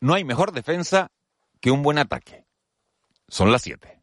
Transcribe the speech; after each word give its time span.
no 0.00 0.14
hay 0.14 0.24
mejor 0.24 0.52
defensa 0.52 1.10
que 1.60 1.70
un 1.70 1.82
buen 1.82 1.98
ataque. 1.98 2.44
Son 3.28 3.50
las 3.50 3.62
7. 3.62 4.00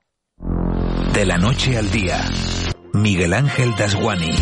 De 1.14 1.26
la 1.26 1.38
noche 1.38 1.78
al 1.78 1.92
día, 1.92 2.20
Miguel 2.94 3.34
Ángel 3.34 3.76
Dasguani. 3.76 4.36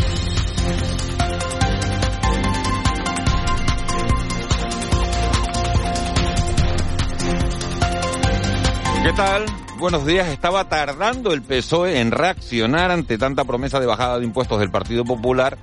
¿Qué 9.04 9.14
tal? 9.14 9.46
Buenos 9.78 10.06
días. 10.06 10.28
Estaba 10.28 10.70
tardando 10.70 11.34
el 11.34 11.42
PSOE 11.42 12.00
en 12.00 12.12
reaccionar 12.12 12.92
ante 12.92 13.18
tanta 13.18 13.44
promesa 13.46 13.80
de 13.80 13.88
bajada 13.88 14.20
de 14.20 14.26
impuestos 14.26 14.60
del 14.60 14.72
Partido 14.72 15.04
Popular 15.04 15.58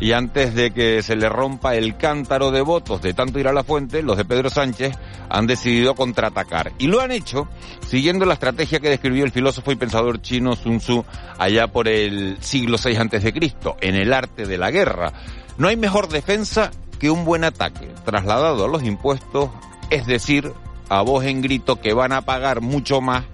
y 0.00 0.12
antes 0.12 0.54
de 0.54 0.70
que 0.70 1.02
se 1.02 1.16
le 1.16 1.28
rompa 1.28 1.74
el 1.74 1.96
cántaro 1.96 2.50
de 2.50 2.60
votos 2.60 3.02
de 3.02 3.14
tanto 3.14 3.38
ir 3.38 3.48
a 3.48 3.52
la 3.52 3.64
fuente, 3.64 4.02
los 4.02 4.16
de 4.16 4.24
Pedro 4.24 4.48
Sánchez 4.48 4.96
han 5.28 5.46
decidido 5.46 5.94
contraatacar. 5.94 6.72
Y 6.78 6.86
lo 6.86 7.00
han 7.00 7.10
hecho 7.10 7.48
siguiendo 7.86 8.24
la 8.24 8.34
estrategia 8.34 8.80
que 8.80 8.90
describió 8.90 9.24
el 9.24 9.32
filósofo 9.32 9.72
y 9.72 9.76
pensador 9.76 10.22
chino 10.22 10.54
Sun 10.54 10.78
Tzu 10.78 11.04
allá 11.38 11.68
por 11.68 11.88
el 11.88 12.38
siglo 12.40 12.76
VI 12.82 13.32
Cristo, 13.32 13.76
en 13.80 13.96
el 13.96 14.12
arte 14.12 14.46
de 14.46 14.58
la 14.58 14.70
guerra. 14.70 15.12
No 15.56 15.68
hay 15.68 15.76
mejor 15.76 16.08
defensa 16.08 16.70
que 17.00 17.10
un 17.10 17.24
buen 17.24 17.44
ataque, 17.44 17.88
trasladado 18.04 18.64
a 18.64 18.68
los 18.68 18.84
impuestos, 18.84 19.50
es 19.90 20.06
decir, 20.06 20.52
a 20.88 21.02
voz 21.02 21.24
en 21.24 21.42
grito 21.42 21.80
que 21.80 21.92
van 21.92 22.12
a 22.12 22.22
pagar 22.22 22.60
mucho 22.60 23.00
más 23.00 23.24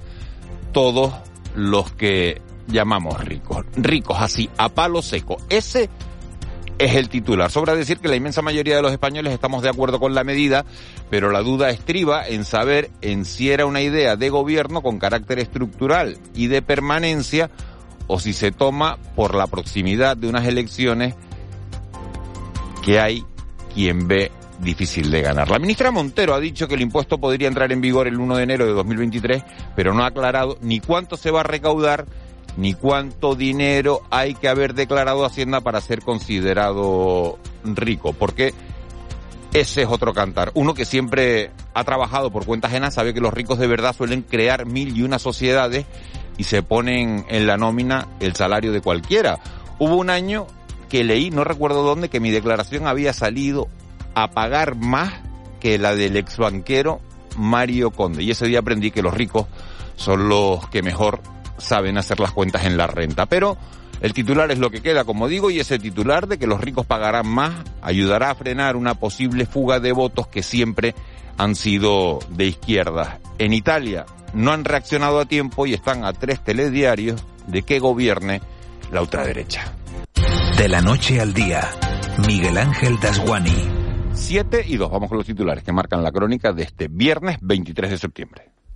todos 0.73 1.15
los 1.54 1.92
que 1.92 2.40
llamamos 2.66 3.23
ricos. 3.24 3.65
Ricos 3.76 4.16
así, 4.20 4.48
a 4.56 4.68
palo 4.70 5.02
seco. 5.02 5.37
Ese 5.48 5.88
es 6.78 6.95
el 6.95 7.09
titular. 7.09 7.51
Sobra 7.51 7.74
decir 7.74 7.98
que 7.98 8.09
la 8.09 8.16
inmensa 8.16 8.42
mayoría 8.42 8.77
de 8.77 8.82
los 8.82 8.92
españoles 8.92 9.32
estamos 9.32 9.62
de 9.62 9.69
acuerdo 9.69 10.01
con 10.01 10.15
la 10.15 10.24
medida, 10.24 10.65
pero 11.10 11.30
la 11.30 11.41
duda 11.41 11.70
estriba 11.70 12.27
en 12.27 12.45
saber 12.45 12.91
en 13.01 13.24
si 13.24 13.51
era 13.51 13.66
una 13.66 13.80
idea 13.80 14.16
de 14.16 14.30
gobierno 14.30 14.82
con 14.82 14.98
carácter 14.98 15.38
estructural 15.38 16.18
y 16.35 16.48
de 16.48 16.63
permanencia 16.63 17.51
o 18.07 18.18
si 18.18 18.32
se 18.32 18.52
toma 18.52 18.98
por 19.15 19.35
la 19.35 19.46
proximidad 19.46 20.16
de 20.16 20.29
unas 20.29 20.46
elecciones 20.46 21.15
que 22.82 23.01
hay 23.01 23.24
quien 23.73 24.07
ve 24.07 24.30
difícil 24.60 25.10
de 25.10 25.23
ganar. 25.23 25.51
La 25.51 25.59
ministra 25.59 25.91
Montero 25.91 26.35
ha 26.35 26.41
dicho 26.41 26.68
que 26.68 26.74
el 26.74 26.80
impuesto 26.80 27.18
podría 27.18 27.48
entrar 27.48 27.73
en 27.73 27.80
vigor 27.80 28.07
el 28.07 28.18
1 28.18 28.37
de 28.37 28.43
enero 28.43 28.66
de 28.66 28.73
2023, 28.73 29.43
pero 29.74 29.95
no 29.95 30.04
ha 30.04 30.09
aclarado 30.09 30.59
ni 30.60 30.80
cuánto 30.80 31.16
se 31.16 31.30
va 31.30 31.41
a 31.41 31.45
recaudar 31.45 32.07
ni 32.57 32.74
cuánto 32.74 33.35
dinero 33.35 34.02
hay 34.10 34.35
que 34.35 34.49
haber 34.49 34.74
declarado 34.74 35.24
Hacienda 35.24 35.60
para 35.60 35.80
ser 35.80 36.02
considerado 36.02 37.38
rico, 37.65 38.13
porque 38.13 38.55
ese 39.52 39.83
es 39.83 39.88
otro 39.88 40.13
cantar. 40.13 40.51
Uno 40.55 40.75
que 40.75 40.85
siempre 40.85 41.51
ha 41.75 41.85
trabajado 41.85 42.30
por 42.30 42.45
cuenta 42.45 42.69
ajena 42.69 42.91
sabe 42.91 43.15
que 43.15 43.21
los 43.21 43.32
ricos 43.32 43.59
de 43.59 43.66
verdad 43.66 43.95
suelen 43.95 44.23
crear 44.23 44.66
mil 44.66 44.97
y 44.97 45.02
una 45.02 45.19
sociedades 45.19 45.87
y 46.37 46.45
se 46.45 46.63
ponen 46.63 47.25
en 47.29 47.47
la 47.47 47.57
nómina 47.57 48.09
el 48.21 48.35
salario 48.35 48.73
de 48.73 48.80
cualquiera. 48.80 49.38
Hubo 49.79 49.97
un 49.97 50.10
año 50.10 50.47
que 50.88 51.05
leí, 51.05 51.30
no 51.30 51.45
recuerdo 51.45 51.82
dónde, 51.82 52.09
que 52.09 52.21
mi 52.21 52.30
declaración 52.30 52.87
había 52.87 53.13
salido 53.13 53.69
a 54.15 54.30
pagar 54.30 54.77
más 54.77 55.13
que 55.60 55.79
la 55.79 55.95
del 55.95 56.16
ex 56.16 56.38
banquero 56.38 57.01
Mario 57.37 57.91
Conde. 57.91 58.23
Y 58.23 58.30
ese 58.30 58.47
día 58.47 58.60
aprendí 58.60 58.91
que 58.91 59.02
los 59.02 59.15
ricos 59.15 59.47
son 59.97 60.29
los 60.29 60.69
que 60.69 60.82
mejor 60.82 61.21
saben 61.59 61.99
hacer 61.99 62.21
las 62.21 62.33
cuentas 62.33 62.65
en 62.65 62.77
la 62.77 62.87
renta. 62.87 63.27
Pero 63.27 63.57
el 64.00 64.12
titular 64.12 64.50
es 64.50 64.59
lo 64.59 64.71
que 64.71 64.83
queda, 64.83 65.05
como 65.05 65.28
digo, 65.28 65.50
y 65.50 65.60
ese 65.60 65.78
titular 65.78 66.27
de 66.27 66.38
que 66.38 66.47
los 66.47 66.60
ricos 66.60 66.87
pagarán 66.87 67.28
más 67.28 67.55
ayudará 67.83 68.31
a 68.31 68.34
frenar 68.34 68.77
una 68.77 68.94
posible 68.94 69.47
fuga 69.47 69.81
de 69.81 69.93
votos 69.93 70.27
que 70.27 70.43
siempre 70.43 70.94
han 71.37 71.55
sido 71.55 72.19
de 72.31 72.47
izquierda. 72.47 73.21
En 73.38 73.53
Italia 73.53 74.06
no 74.34 74.53
han 74.53 74.65
reaccionado 74.65 75.21
a 75.21 75.27
tiempo 75.27 75.66
y 75.66 75.75
están 75.75 76.05
a 76.05 76.12
tres 76.12 76.43
telediarios 76.43 77.25
de 77.47 77.62
que 77.62 77.78
gobierne 77.78 78.41
la 78.91 79.00
ultraderecha. 79.00 79.72
De 80.59 80.69
la 80.69 80.81
noche 80.81 81.20
al 81.20 81.34
día, 81.34 81.69
Miguel 82.26 82.59
Ángel 82.59 82.98
Dasguani. 83.00 83.84
7 84.12 84.64
y 84.66 84.76
2. 84.76 84.91
Vamos 84.91 85.09
con 85.09 85.19
los 85.19 85.26
titulares 85.26 85.64
que 85.64 85.72
marcan 85.72 86.03
la 86.03 86.12
crónica 86.12 86.53
de 86.53 86.62
este 86.62 86.88
viernes 86.88 87.38
23 87.41 87.91
de 87.91 87.98
septiembre. 87.98 88.53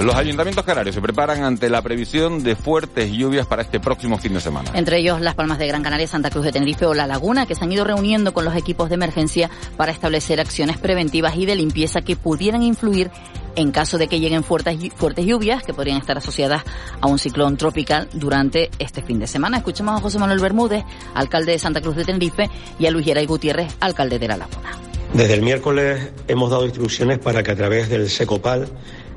Los 0.00 0.14
ayuntamientos 0.14 0.64
canarios 0.64 0.94
se 0.94 1.02
preparan 1.02 1.44
ante 1.44 1.68
la 1.68 1.82
previsión 1.82 2.42
de 2.42 2.56
fuertes 2.56 3.12
lluvias 3.12 3.46
para 3.46 3.60
este 3.60 3.80
próximo 3.80 4.16
fin 4.16 4.32
de 4.32 4.40
semana. 4.40 4.70
Entre 4.72 4.98
ellos 4.98 5.20
Las 5.20 5.34
Palmas 5.34 5.58
de 5.58 5.66
Gran 5.66 5.82
Canaria, 5.82 6.06
Santa 6.06 6.30
Cruz 6.30 6.46
de 6.46 6.52
Tenerife 6.52 6.86
o 6.86 6.94
La 6.94 7.06
Laguna, 7.06 7.44
que 7.44 7.54
se 7.54 7.64
han 7.64 7.70
ido 7.70 7.84
reuniendo 7.84 8.32
con 8.32 8.46
los 8.46 8.56
equipos 8.56 8.88
de 8.88 8.94
emergencia 8.94 9.50
para 9.76 9.92
establecer 9.92 10.40
acciones 10.40 10.78
preventivas 10.78 11.36
y 11.36 11.44
de 11.44 11.54
limpieza 11.54 12.00
que 12.00 12.16
pudieran 12.16 12.62
influir 12.62 13.10
en 13.56 13.72
caso 13.72 13.98
de 13.98 14.08
que 14.08 14.20
lleguen 14.20 14.42
fuertes, 14.42 14.78
fuertes 14.96 15.26
lluvias 15.26 15.62
que 15.62 15.74
podrían 15.74 15.98
estar 15.98 16.16
asociadas 16.16 16.62
a 16.98 17.06
un 17.06 17.18
ciclón 17.18 17.58
tropical 17.58 18.08
durante 18.14 18.70
este 18.78 19.02
fin 19.02 19.18
de 19.18 19.26
semana. 19.26 19.58
Escuchamos 19.58 19.98
a 19.98 20.02
José 20.02 20.18
Manuel 20.18 20.40
Bermúdez, 20.40 20.82
alcalde 21.12 21.52
de 21.52 21.58
Santa 21.58 21.82
Cruz 21.82 21.96
de 21.96 22.04
Tenerife, 22.06 22.48
y 22.78 22.86
a 22.86 22.90
Luis 22.90 23.04
Geray 23.04 23.26
Gutiérrez, 23.26 23.76
alcalde 23.80 24.18
de 24.18 24.28
La 24.28 24.38
Laguna. 24.38 24.78
Desde 25.12 25.34
el 25.34 25.42
miércoles 25.42 26.10
hemos 26.28 26.50
dado 26.50 26.64
instrucciones 26.64 27.18
para 27.18 27.42
que 27.42 27.50
a 27.50 27.56
través 27.56 27.90
del 27.90 28.08
SECOPAL 28.08 28.68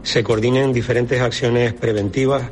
se 0.03 0.23
coordinen 0.23 0.73
diferentes 0.73 1.19
acciones 1.21 1.73
preventivas, 1.73 2.43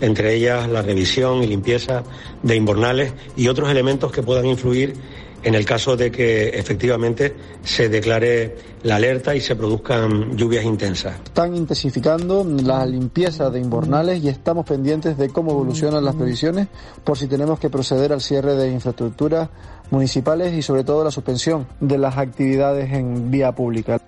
entre 0.00 0.34
ellas 0.34 0.68
la 0.68 0.82
revisión 0.82 1.42
y 1.42 1.46
limpieza 1.46 2.04
de 2.42 2.56
invernales 2.56 3.12
y 3.36 3.48
otros 3.48 3.70
elementos 3.70 4.12
que 4.12 4.22
puedan 4.22 4.46
influir 4.46 4.94
en 5.42 5.54
el 5.54 5.64
caso 5.64 5.96
de 5.96 6.10
que 6.10 6.48
efectivamente 6.50 7.34
se 7.64 7.88
declare 7.88 8.56
la 8.82 8.96
alerta 8.96 9.34
y 9.34 9.40
se 9.40 9.56
produzcan 9.56 10.36
lluvias 10.36 10.64
intensas. 10.64 11.16
Están 11.24 11.56
intensificando 11.56 12.44
la 12.44 12.84
limpieza 12.84 13.50
de 13.50 13.60
invernales 13.60 14.22
y 14.22 14.28
estamos 14.28 14.66
pendientes 14.66 15.16
de 15.16 15.30
cómo 15.30 15.52
evolucionan 15.52 16.04
las 16.04 16.14
previsiones 16.14 16.68
por 17.04 17.16
si 17.16 17.26
tenemos 17.26 17.58
que 17.58 17.70
proceder 17.70 18.12
al 18.12 18.20
cierre 18.20 18.54
de 18.54 18.70
infraestructuras 18.70 19.48
municipales 19.90 20.54
y 20.54 20.62
sobre 20.62 20.84
todo 20.84 21.04
la 21.04 21.10
suspensión 21.10 21.66
de 21.80 21.98
las 21.98 22.16
actividades 22.18 22.92
en 22.92 23.30
vía 23.30 23.52
pública. 23.52 24.00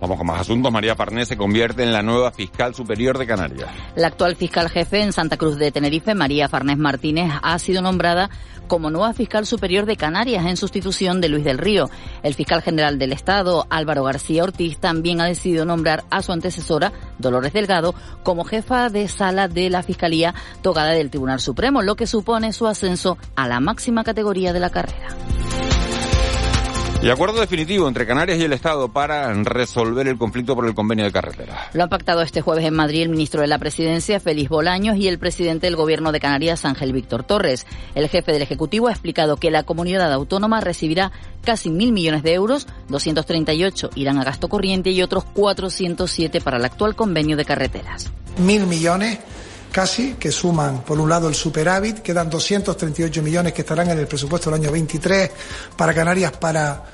Vamos 0.00 0.18
con 0.18 0.26
más 0.26 0.40
asuntos. 0.40 0.72
María 0.72 0.94
Farnés 0.94 1.28
se 1.28 1.36
convierte 1.36 1.82
en 1.82 1.92
la 1.92 2.02
nueva 2.02 2.32
fiscal 2.32 2.74
superior 2.74 3.18
de 3.18 3.26
Canarias. 3.26 3.68
La 3.94 4.08
actual 4.08 4.36
fiscal 4.36 4.68
jefe 4.68 5.02
en 5.02 5.12
Santa 5.12 5.36
Cruz 5.36 5.56
de 5.56 5.72
Tenerife, 5.72 6.14
María 6.14 6.48
Farnés 6.48 6.78
Martínez, 6.78 7.32
ha 7.42 7.58
sido 7.58 7.82
nombrada 7.82 8.30
como 8.66 8.90
nueva 8.90 9.12
fiscal 9.12 9.46
superior 9.46 9.86
de 9.86 9.96
Canarias 9.96 10.44
en 10.46 10.56
sustitución 10.56 11.20
de 11.20 11.28
Luis 11.28 11.44
del 11.44 11.58
Río. 11.58 11.88
El 12.22 12.34
fiscal 12.34 12.62
general 12.62 12.98
del 12.98 13.12
Estado, 13.12 13.66
Álvaro 13.70 14.04
García 14.04 14.42
Ortiz, 14.44 14.78
también 14.78 15.20
ha 15.20 15.26
decidido 15.26 15.64
nombrar 15.64 16.04
a 16.10 16.22
su 16.22 16.32
antecesora, 16.32 16.92
Dolores 17.18 17.52
Delgado, 17.52 17.94
como 18.22 18.44
jefa 18.44 18.88
de 18.88 19.08
sala 19.08 19.48
de 19.48 19.70
la 19.70 19.82
Fiscalía 19.82 20.34
togada 20.62 20.90
del 20.90 21.10
Tribunal 21.10 21.40
Supremo, 21.40 21.82
lo 21.82 21.96
que 21.96 22.06
supone 22.06 22.52
su 22.52 22.66
ascenso 22.66 23.18
a 23.36 23.48
la 23.48 23.60
máxima 23.60 24.04
categoría 24.04 24.52
de 24.52 24.60
la 24.60 24.70
carrera. 24.70 25.08
Y 27.02 27.10
acuerdo 27.10 27.40
definitivo 27.40 27.86
entre 27.86 28.06
Canarias 28.06 28.38
y 28.38 28.44
el 28.44 28.52
Estado 28.52 28.88
para 28.88 29.32
resolver 29.44 30.08
el 30.08 30.16
conflicto 30.16 30.54
por 30.54 30.66
el 30.66 30.74
convenio 30.74 31.04
de 31.04 31.12
carretera. 31.12 31.70
Lo 31.72 31.84
han 31.84 31.88
pactado 31.88 32.22
este 32.22 32.40
jueves 32.40 32.64
en 32.64 32.74
Madrid 32.74 33.02
el 33.02 33.10
ministro 33.10 33.42
de 33.42 33.46
la 33.46 33.58
Presidencia, 33.58 34.18
Félix 34.18 34.48
Bolaños, 34.48 34.96
y 34.96 35.06
el 35.06 35.18
presidente 35.18 35.66
del 35.66 35.76
Gobierno 35.76 36.10
de 36.10 36.20
Canarias, 36.20 36.64
Ángel 36.64 36.92
Víctor 36.92 37.22
Torres. 37.22 37.66
El 37.94 38.08
jefe 38.08 38.32
del 38.32 38.42
Ejecutivo 38.42 38.88
ha 38.88 38.92
explicado 38.92 39.36
que 39.36 39.50
la 39.50 39.62
comunidad 39.62 40.12
autónoma 40.12 40.60
recibirá 40.60 41.12
casi 41.44 41.70
mil 41.70 41.92
millones 41.92 42.22
de 42.22 42.32
euros, 42.32 42.66
238 42.88 43.90
irán 43.94 44.18
a 44.18 44.24
gasto 44.24 44.48
corriente 44.48 44.90
y 44.90 45.02
otros 45.02 45.24
407 45.24 46.40
para 46.40 46.56
el 46.56 46.64
actual 46.64 46.96
convenio 46.96 47.36
de 47.36 47.44
carreteras. 47.44 48.10
Mil 48.38 48.66
millones 48.66 49.18
casi, 49.70 50.14
que 50.14 50.32
suman 50.32 50.82
por 50.82 50.98
un 51.00 51.08
lado 51.08 51.28
el 51.28 51.34
superávit, 51.34 52.00
quedan 52.00 52.30
238 52.30 53.22
millones 53.22 53.52
que 53.52 53.62
estarán 53.62 53.90
en 53.90 53.98
el 53.98 54.06
presupuesto 54.06 54.50
del 54.50 54.60
año 54.60 54.72
23 54.72 55.30
para 55.76 55.94
Canarias 55.94 56.32
para 56.32 56.84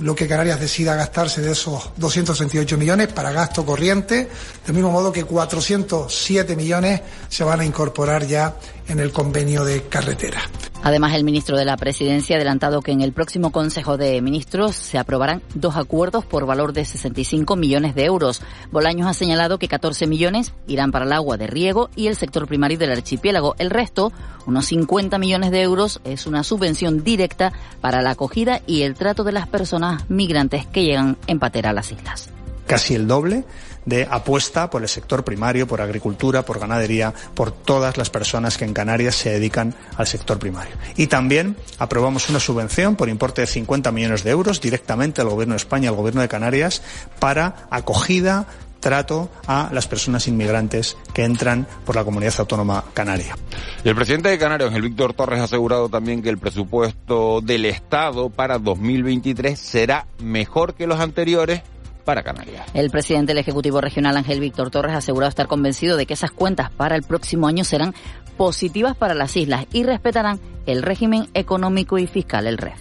lo 0.00 0.14
que 0.14 0.28
Canarias 0.28 0.60
decida 0.60 0.94
gastarse 0.94 1.40
de 1.40 1.52
esos 1.52 1.90
268 1.96 2.76
millones 2.76 3.08
para 3.08 3.32
gasto 3.32 3.64
corriente, 3.64 4.28
del 4.66 4.74
mismo 4.74 4.90
modo 4.90 5.10
que 5.10 5.24
407 5.24 6.56
millones 6.56 7.00
se 7.28 7.44
van 7.44 7.60
a 7.60 7.64
incorporar 7.64 8.26
ya 8.26 8.54
en 8.88 9.00
el 9.00 9.12
convenio 9.12 9.64
de 9.64 9.82
carretera. 9.82 10.40
Además, 10.82 11.14
el 11.14 11.24
ministro 11.24 11.56
de 11.56 11.64
la 11.64 11.76
Presidencia 11.76 12.36
ha 12.36 12.38
adelantado 12.38 12.82
que 12.82 12.92
en 12.92 13.00
el 13.00 13.12
próximo 13.12 13.50
Consejo 13.50 13.96
de 13.96 14.20
Ministros 14.22 14.76
se 14.76 14.96
aprobarán 14.96 15.42
dos 15.54 15.76
acuerdos 15.76 16.24
por 16.24 16.46
valor 16.46 16.72
de 16.72 16.84
65 16.84 17.56
millones 17.56 17.94
de 17.94 18.04
euros. 18.04 18.42
Bolaños 18.70 19.08
ha 19.08 19.14
señalado 19.14 19.58
que 19.58 19.68
14 19.68 20.06
millones 20.06 20.52
irán 20.66 20.92
para 20.92 21.04
el 21.04 21.12
agua 21.12 21.36
de 21.36 21.48
riego 21.48 21.90
y 21.96 22.06
el 22.06 22.16
sector 22.16 22.46
primario 22.46 22.78
del 22.78 22.92
archipiélago. 22.92 23.56
El 23.58 23.70
resto, 23.70 24.12
unos 24.46 24.66
50 24.66 25.18
millones 25.18 25.50
de 25.50 25.62
euros, 25.62 26.00
es 26.04 26.26
una 26.26 26.44
subvención 26.44 27.02
directa 27.02 27.52
para 27.80 28.00
la 28.00 28.10
acogida 28.10 28.62
y 28.66 28.82
el 28.82 28.94
trato 28.94 29.24
de 29.24 29.32
las 29.32 29.48
personas 29.48 30.08
migrantes 30.08 30.64
que 30.66 30.84
llegan 30.84 31.16
en 31.26 31.38
patera 31.38 31.70
a 31.70 31.74
las 31.74 31.90
islas. 31.90 32.30
casi 32.66 32.94
el 32.94 33.08
doble 33.08 33.44
de 33.88 34.06
apuesta 34.10 34.70
por 34.70 34.82
el 34.82 34.88
sector 34.88 35.24
primario, 35.24 35.66
por 35.66 35.80
agricultura, 35.80 36.44
por 36.44 36.58
ganadería, 36.58 37.14
por 37.34 37.50
todas 37.52 37.96
las 37.96 38.10
personas 38.10 38.56
que 38.56 38.64
en 38.64 38.74
Canarias 38.74 39.14
se 39.14 39.30
dedican 39.30 39.74
al 39.96 40.06
sector 40.06 40.38
primario. 40.38 40.74
Y 40.96 41.06
también 41.06 41.56
aprobamos 41.78 42.28
una 42.28 42.40
subvención 42.40 42.96
por 42.96 43.08
importe 43.08 43.42
de 43.42 43.46
50 43.46 43.90
millones 43.92 44.24
de 44.24 44.30
euros 44.30 44.60
directamente 44.60 45.20
al 45.20 45.28
Gobierno 45.28 45.54
de 45.54 45.58
España 45.58 45.88
al 45.88 45.96
Gobierno 45.96 46.20
de 46.20 46.28
Canarias 46.28 46.82
para 47.18 47.66
acogida, 47.70 48.46
trato 48.80 49.28
a 49.46 49.70
las 49.72 49.88
personas 49.88 50.28
inmigrantes 50.28 50.96
que 51.12 51.24
entran 51.24 51.66
por 51.84 51.96
la 51.96 52.04
comunidad 52.04 52.34
autónoma 52.38 52.84
canaria. 52.94 53.36
el 53.82 53.94
presidente 53.94 54.28
de 54.28 54.38
Canarias, 54.38 54.72
el 54.72 54.82
Víctor 54.82 55.14
Torres, 55.14 55.40
ha 55.40 55.44
asegurado 55.44 55.88
también 55.88 56.22
que 56.22 56.28
el 56.28 56.38
presupuesto 56.38 57.40
del 57.40 57.64
Estado 57.64 58.30
para 58.30 58.58
2023 58.58 59.58
será 59.58 60.06
mejor 60.20 60.74
que 60.74 60.86
los 60.86 61.00
anteriores 61.00 61.62
para 62.08 62.22
Canarias. 62.22 62.64
El 62.72 62.88
presidente 62.88 63.32
del 63.32 63.38
Ejecutivo 63.38 63.82
Regional, 63.82 64.16
Ángel 64.16 64.40
Víctor 64.40 64.70
Torres, 64.70 64.94
ha 64.94 64.96
asegurado 64.96 65.28
estar 65.28 65.46
convencido 65.46 65.98
de 65.98 66.06
que 66.06 66.14
esas 66.14 66.30
cuentas 66.30 66.70
para 66.70 66.96
el 66.96 67.02
próximo 67.02 67.46
año 67.46 67.64
serán 67.64 67.94
positivas 68.38 68.96
para 68.96 69.12
las 69.12 69.36
islas 69.36 69.66
y 69.74 69.82
respetarán 69.82 70.40
el 70.64 70.82
régimen 70.82 71.28
económico 71.34 71.98
y 71.98 72.06
fiscal, 72.06 72.46
el 72.46 72.56
REF. 72.56 72.80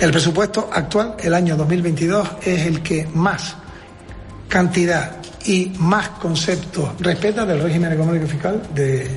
El 0.00 0.10
presupuesto 0.10 0.68
actual, 0.72 1.14
el 1.20 1.32
año 1.32 1.56
2022, 1.56 2.28
es 2.42 2.66
el 2.66 2.82
que 2.82 3.06
más 3.14 3.54
cantidad 4.48 5.18
y 5.44 5.70
más 5.78 6.08
conceptos 6.08 6.90
respeta 6.98 7.46
del 7.46 7.62
régimen 7.62 7.92
económico 7.92 8.26
y 8.26 8.28
fiscal 8.30 8.60
de, 8.74 9.08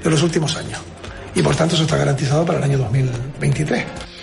de 0.00 0.10
los 0.10 0.22
últimos 0.22 0.56
años. 0.56 0.78
Y 1.34 1.42
por 1.42 1.56
tanto 1.56 1.74
eso 1.74 1.82
está 1.82 1.96
garantizado 1.96 2.46
para 2.46 2.58
el 2.58 2.64
año 2.66 2.78
2023. 2.78 4.13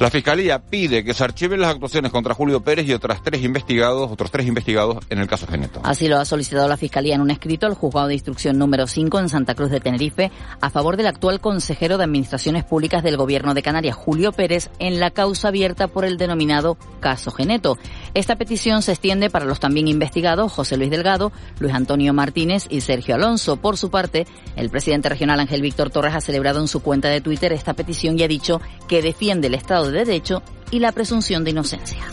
La 0.00 0.08
Fiscalía 0.08 0.58
pide 0.58 1.04
que 1.04 1.12
se 1.12 1.22
archiven 1.22 1.60
las 1.60 1.72
actuaciones 1.72 2.10
contra 2.10 2.32
Julio 2.32 2.62
Pérez 2.62 2.88
y 2.88 2.94
otras 2.94 3.22
tres 3.22 3.44
investigados, 3.44 4.10
otros 4.10 4.30
tres 4.30 4.46
investigados 4.46 4.96
en 5.10 5.18
el 5.18 5.26
caso 5.26 5.46
Geneto. 5.46 5.82
Así 5.84 6.08
lo 6.08 6.16
ha 6.16 6.24
solicitado 6.24 6.66
la 6.68 6.78
Fiscalía 6.78 7.16
en 7.16 7.20
un 7.20 7.30
escrito 7.30 7.66
al 7.66 7.74
Juzgado 7.74 8.08
de 8.08 8.14
Instrucción 8.14 8.56
número 8.56 8.86
5 8.86 9.18
en 9.18 9.28
Santa 9.28 9.54
Cruz 9.54 9.70
de 9.70 9.78
Tenerife 9.78 10.30
a 10.62 10.70
favor 10.70 10.96
del 10.96 11.06
actual 11.06 11.42
consejero 11.42 11.98
de 11.98 12.04
Administraciones 12.04 12.64
Públicas 12.64 13.02
del 13.02 13.18
Gobierno 13.18 13.52
de 13.52 13.62
Canarias, 13.62 13.94
Julio 13.94 14.32
Pérez, 14.32 14.70
en 14.78 15.00
la 15.00 15.10
causa 15.10 15.48
abierta 15.48 15.86
por 15.86 16.06
el 16.06 16.16
denominado 16.16 16.78
caso 17.00 17.30
Geneto. 17.30 17.76
Esta 18.14 18.36
petición 18.36 18.80
se 18.80 18.92
extiende 18.92 19.28
para 19.28 19.44
los 19.44 19.60
también 19.60 19.86
investigados 19.86 20.50
José 20.50 20.78
Luis 20.78 20.88
Delgado, 20.88 21.30
Luis 21.58 21.74
Antonio 21.74 22.14
Martínez 22.14 22.64
y 22.70 22.80
Sergio 22.80 23.16
Alonso. 23.16 23.58
Por 23.58 23.76
su 23.76 23.90
parte, 23.90 24.26
el 24.56 24.70
presidente 24.70 25.10
regional 25.10 25.40
Ángel 25.40 25.60
Víctor 25.60 25.90
Torres 25.90 26.14
ha 26.14 26.22
celebrado 26.22 26.58
en 26.58 26.68
su 26.68 26.80
cuenta 26.80 27.08
de 27.08 27.20
Twitter 27.20 27.52
esta 27.52 27.74
petición 27.74 28.18
y 28.18 28.22
ha 28.22 28.28
dicho 28.28 28.62
que 28.88 29.02
defiende 29.02 29.48
el 29.48 29.54
Estado 29.54 29.89
de 29.90 30.04
Derecho 30.04 30.42
y 30.70 30.78
la 30.78 30.92
presunción 30.92 31.44
de 31.44 31.50
inocencia. 31.50 32.04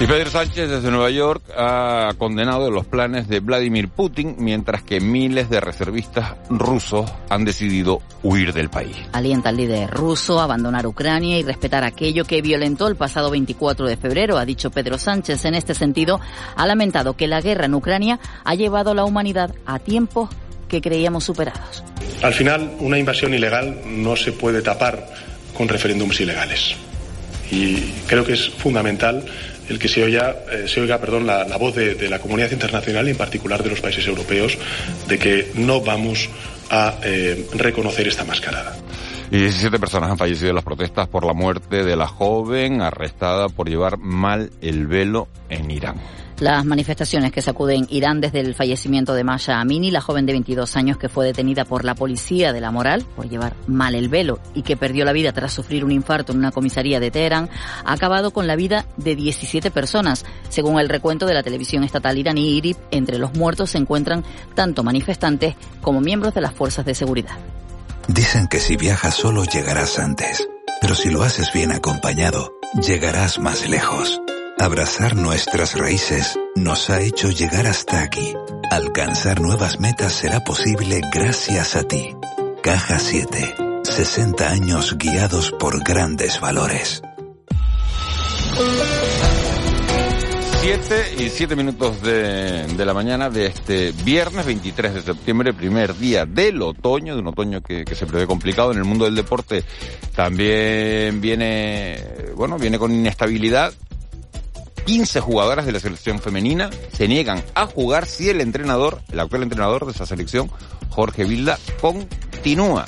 Y 0.00 0.06
Pedro 0.06 0.30
Sánchez 0.30 0.70
desde 0.70 0.92
Nueva 0.92 1.10
York 1.10 1.42
ha 1.56 2.10
condenado 2.18 2.70
los 2.70 2.86
planes 2.86 3.26
de 3.26 3.40
Vladimir 3.40 3.88
Putin, 3.88 4.36
mientras 4.38 4.84
que 4.84 5.00
miles 5.00 5.50
de 5.50 5.58
reservistas 5.60 6.36
rusos 6.48 7.10
han 7.28 7.44
decidido 7.44 8.00
huir 8.22 8.52
del 8.52 8.70
país. 8.70 8.96
Alienta 9.10 9.48
al 9.48 9.56
líder 9.56 9.90
ruso 9.90 10.38
a 10.38 10.44
abandonar 10.44 10.86
Ucrania 10.86 11.36
y 11.36 11.42
respetar 11.42 11.82
aquello 11.82 12.24
que 12.24 12.42
violentó 12.42 12.86
el 12.86 12.94
pasado 12.94 13.28
24 13.30 13.88
de 13.88 13.96
febrero, 13.96 14.38
ha 14.38 14.44
dicho 14.44 14.70
Pedro 14.70 14.98
Sánchez. 14.98 15.44
En 15.46 15.56
este 15.56 15.74
sentido, 15.74 16.20
ha 16.54 16.64
lamentado 16.64 17.14
que 17.14 17.26
la 17.26 17.40
guerra 17.40 17.66
en 17.66 17.74
Ucrania 17.74 18.20
ha 18.44 18.54
llevado 18.54 18.92
a 18.92 18.94
la 18.94 19.04
humanidad 19.04 19.52
a 19.66 19.80
tiempos 19.80 20.30
que 20.68 20.80
creíamos 20.80 21.24
superados. 21.24 21.82
Al 22.22 22.34
final, 22.34 22.76
una 22.78 23.00
invasión 23.00 23.34
ilegal 23.34 23.80
no 23.84 24.14
se 24.14 24.30
puede 24.30 24.62
tapar 24.62 25.08
con 25.58 25.68
referéndums 25.68 26.20
ilegales. 26.20 26.76
Y 27.50 27.76
creo 28.06 28.24
que 28.24 28.34
es 28.34 28.48
fundamental 28.48 29.24
el 29.68 29.78
que 29.78 29.88
se 29.88 30.04
oiga, 30.04 30.36
eh, 30.52 30.68
se 30.68 30.80
oiga 30.80 30.98
perdón, 30.98 31.26
la, 31.26 31.44
la 31.44 31.56
voz 31.56 31.74
de, 31.74 31.96
de, 31.96 32.08
la 32.08 32.20
comunidad 32.20 32.52
internacional 32.52 33.06
y 33.08 33.10
en 33.10 33.16
particular 33.16 33.62
de 33.62 33.70
los 33.70 33.80
países 33.80 34.06
europeos 34.06 34.56
de 35.08 35.18
que 35.18 35.50
no 35.54 35.80
vamos 35.80 36.30
a 36.70 36.98
eh, 37.02 37.46
reconocer 37.54 38.06
esta 38.06 38.24
mascarada. 38.24 38.76
Y 39.30 39.38
17 39.38 39.78
personas 39.78 40.10
han 40.10 40.16
fallecido 40.16 40.50
en 40.50 40.54
las 40.54 40.64
protestas 40.64 41.08
por 41.08 41.26
la 41.26 41.34
muerte 41.34 41.84
de 41.84 41.96
la 41.96 42.06
joven 42.06 42.80
arrestada 42.80 43.48
por 43.48 43.68
llevar 43.68 43.98
mal 43.98 44.50
el 44.62 44.86
velo 44.86 45.28
en 45.50 45.70
Irán. 45.70 45.96
Las 46.40 46.64
manifestaciones 46.64 47.32
que 47.32 47.42
sacuden 47.42 47.86
Irán 47.90 48.20
desde 48.20 48.38
el 48.38 48.54
fallecimiento 48.54 49.12
de 49.14 49.24
Maya 49.24 49.60
Amini, 49.60 49.90
la 49.90 50.00
joven 50.00 50.24
de 50.24 50.32
22 50.32 50.76
años 50.76 50.96
que 50.96 51.08
fue 51.08 51.26
detenida 51.26 51.64
por 51.64 51.84
la 51.84 51.96
policía 51.96 52.52
de 52.52 52.60
la 52.60 52.70
moral 52.70 53.04
por 53.16 53.28
llevar 53.28 53.56
mal 53.66 53.96
el 53.96 54.08
velo 54.08 54.38
y 54.54 54.62
que 54.62 54.76
perdió 54.76 55.04
la 55.04 55.12
vida 55.12 55.32
tras 55.32 55.52
sufrir 55.52 55.84
un 55.84 55.90
infarto 55.90 56.30
en 56.30 56.38
una 56.38 56.52
comisaría 56.52 57.00
de 57.00 57.10
Teherán, 57.10 57.50
ha 57.84 57.92
acabado 57.92 58.30
con 58.30 58.46
la 58.46 58.54
vida 58.54 58.86
de 58.96 59.16
17 59.16 59.72
personas. 59.72 60.24
Según 60.48 60.78
el 60.78 60.88
recuento 60.88 61.26
de 61.26 61.34
la 61.34 61.42
televisión 61.42 61.82
estatal 61.82 62.16
iraní 62.16 62.56
IRIB, 62.56 62.76
entre 62.92 63.18
los 63.18 63.34
muertos 63.34 63.70
se 63.70 63.78
encuentran 63.78 64.22
tanto 64.54 64.84
manifestantes 64.84 65.56
como 65.82 66.00
miembros 66.00 66.34
de 66.34 66.40
las 66.40 66.54
fuerzas 66.54 66.84
de 66.84 66.94
seguridad. 66.94 67.36
Dicen 68.06 68.46
que 68.46 68.60
si 68.60 68.76
viajas 68.76 69.14
solo 69.14 69.42
llegarás 69.44 69.98
antes, 69.98 70.48
pero 70.80 70.94
si 70.94 71.10
lo 71.10 71.24
haces 71.24 71.52
bien 71.52 71.72
acompañado, 71.72 72.52
llegarás 72.80 73.40
más 73.40 73.68
lejos. 73.68 74.20
Abrazar 74.60 75.14
nuestras 75.14 75.78
raíces 75.78 76.36
nos 76.56 76.90
ha 76.90 77.00
hecho 77.00 77.30
llegar 77.30 77.68
hasta 77.68 78.02
aquí. 78.02 78.34
Alcanzar 78.72 79.40
nuevas 79.40 79.78
metas 79.78 80.12
será 80.12 80.40
posible 80.40 81.00
gracias 81.14 81.76
a 81.76 81.84
ti. 81.84 82.16
Caja 82.60 82.98
7. 82.98 83.54
60 83.84 84.50
años 84.50 84.98
guiados 84.98 85.52
por 85.52 85.84
grandes 85.84 86.40
valores. 86.40 87.02
7 90.60 91.14
y 91.20 91.28
7 91.28 91.54
minutos 91.54 92.02
de, 92.02 92.84
la 92.84 92.92
mañana 92.92 93.30
de 93.30 93.46
este 93.46 93.92
viernes 94.04 94.44
23 94.44 94.92
de 94.92 95.02
septiembre, 95.02 95.54
primer 95.54 95.96
día 95.96 96.26
del 96.26 96.60
otoño, 96.62 97.14
de 97.14 97.20
un 97.20 97.28
otoño 97.28 97.62
que, 97.62 97.84
se 97.94 98.06
prevé 98.06 98.26
complicado 98.26 98.72
en 98.72 98.78
el 98.78 98.84
mundo 98.84 99.04
del 99.04 99.14
deporte. 99.14 99.62
También 100.16 101.20
viene, 101.20 102.32
bueno, 102.34 102.58
viene 102.58 102.76
con 102.76 102.92
inestabilidad. 102.92 103.72
15 104.88 105.20
jugadoras 105.20 105.66
de 105.66 105.72
la 105.72 105.80
selección 105.80 106.18
femenina 106.18 106.70
se 106.94 107.08
niegan 107.08 107.44
a 107.54 107.66
jugar 107.66 108.06
si 108.06 108.30
el 108.30 108.40
entrenador, 108.40 109.02
el 109.12 109.20
actual 109.20 109.42
entrenador 109.42 109.84
de 109.84 109.92
esa 109.92 110.06
selección, 110.06 110.50
Jorge 110.88 111.24
Vilda, 111.24 111.58
continúa. 111.82 112.86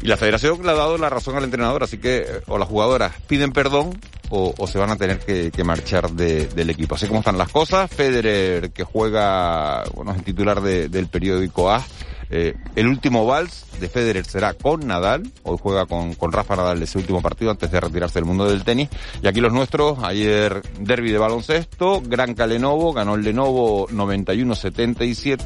Y 0.00 0.06
la 0.06 0.16
federación 0.16 0.64
le 0.64 0.70
ha 0.70 0.74
dado 0.74 0.96
la 0.96 1.10
razón 1.10 1.36
al 1.36 1.44
entrenador, 1.44 1.84
así 1.84 1.98
que 1.98 2.26
o 2.46 2.56
las 2.56 2.66
jugadoras 2.66 3.12
piden 3.26 3.52
perdón 3.52 4.00
o, 4.30 4.66
se 4.66 4.78
van 4.78 4.88
a 4.88 4.96
tener 4.96 5.18
que, 5.18 5.62
marchar 5.62 6.10
de, 6.10 6.46
del 6.46 6.70
equipo. 6.70 6.94
Así 6.94 7.06
como 7.06 7.20
están 7.20 7.36
las 7.36 7.50
cosas, 7.50 7.90
Federer, 7.90 8.70
que 8.70 8.84
juega, 8.84 9.84
bueno, 9.94 10.12
es 10.12 10.16
el 10.16 10.24
titular 10.24 10.62
de, 10.62 10.88
del 10.88 11.08
periódico 11.08 11.70
A, 11.70 11.84
eh, 12.30 12.54
el 12.74 12.88
último 12.88 13.26
vals 13.26 13.64
de 13.80 13.88
Federer 13.88 14.24
será 14.24 14.54
con 14.54 14.86
Nadal. 14.86 15.30
Hoy 15.42 15.58
juega 15.60 15.86
con, 15.86 16.14
con 16.14 16.32
Rafa 16.32 16.56
Nadal 16.56 16.82
ese 16.82 16.98
último 16.98 17.22
partido 17.22 17.50
antes 17.50 17.70
de 17.70 17.80
retirarse 17.80 18.18
del 18.18 18.24
mundo 18.24 18.48
del 18.48 18.64
tenis. 18.64 18.88
Y 19.22 19.26
aquí 19.26 19.40
los 19.40 19.52
nuestros, 19.52 19.98
ayer 20.02 20.62
derby 20.80 21.12
de 21.12 21.18
baloncesto, 21.18 22.02
Gran 22.04 22.34
Calenovo, 22.34 22.92
ganó 22.92 23.14
el 23.14 23.22
Lenovo 23.22 23.88
91-77 23.88 25.38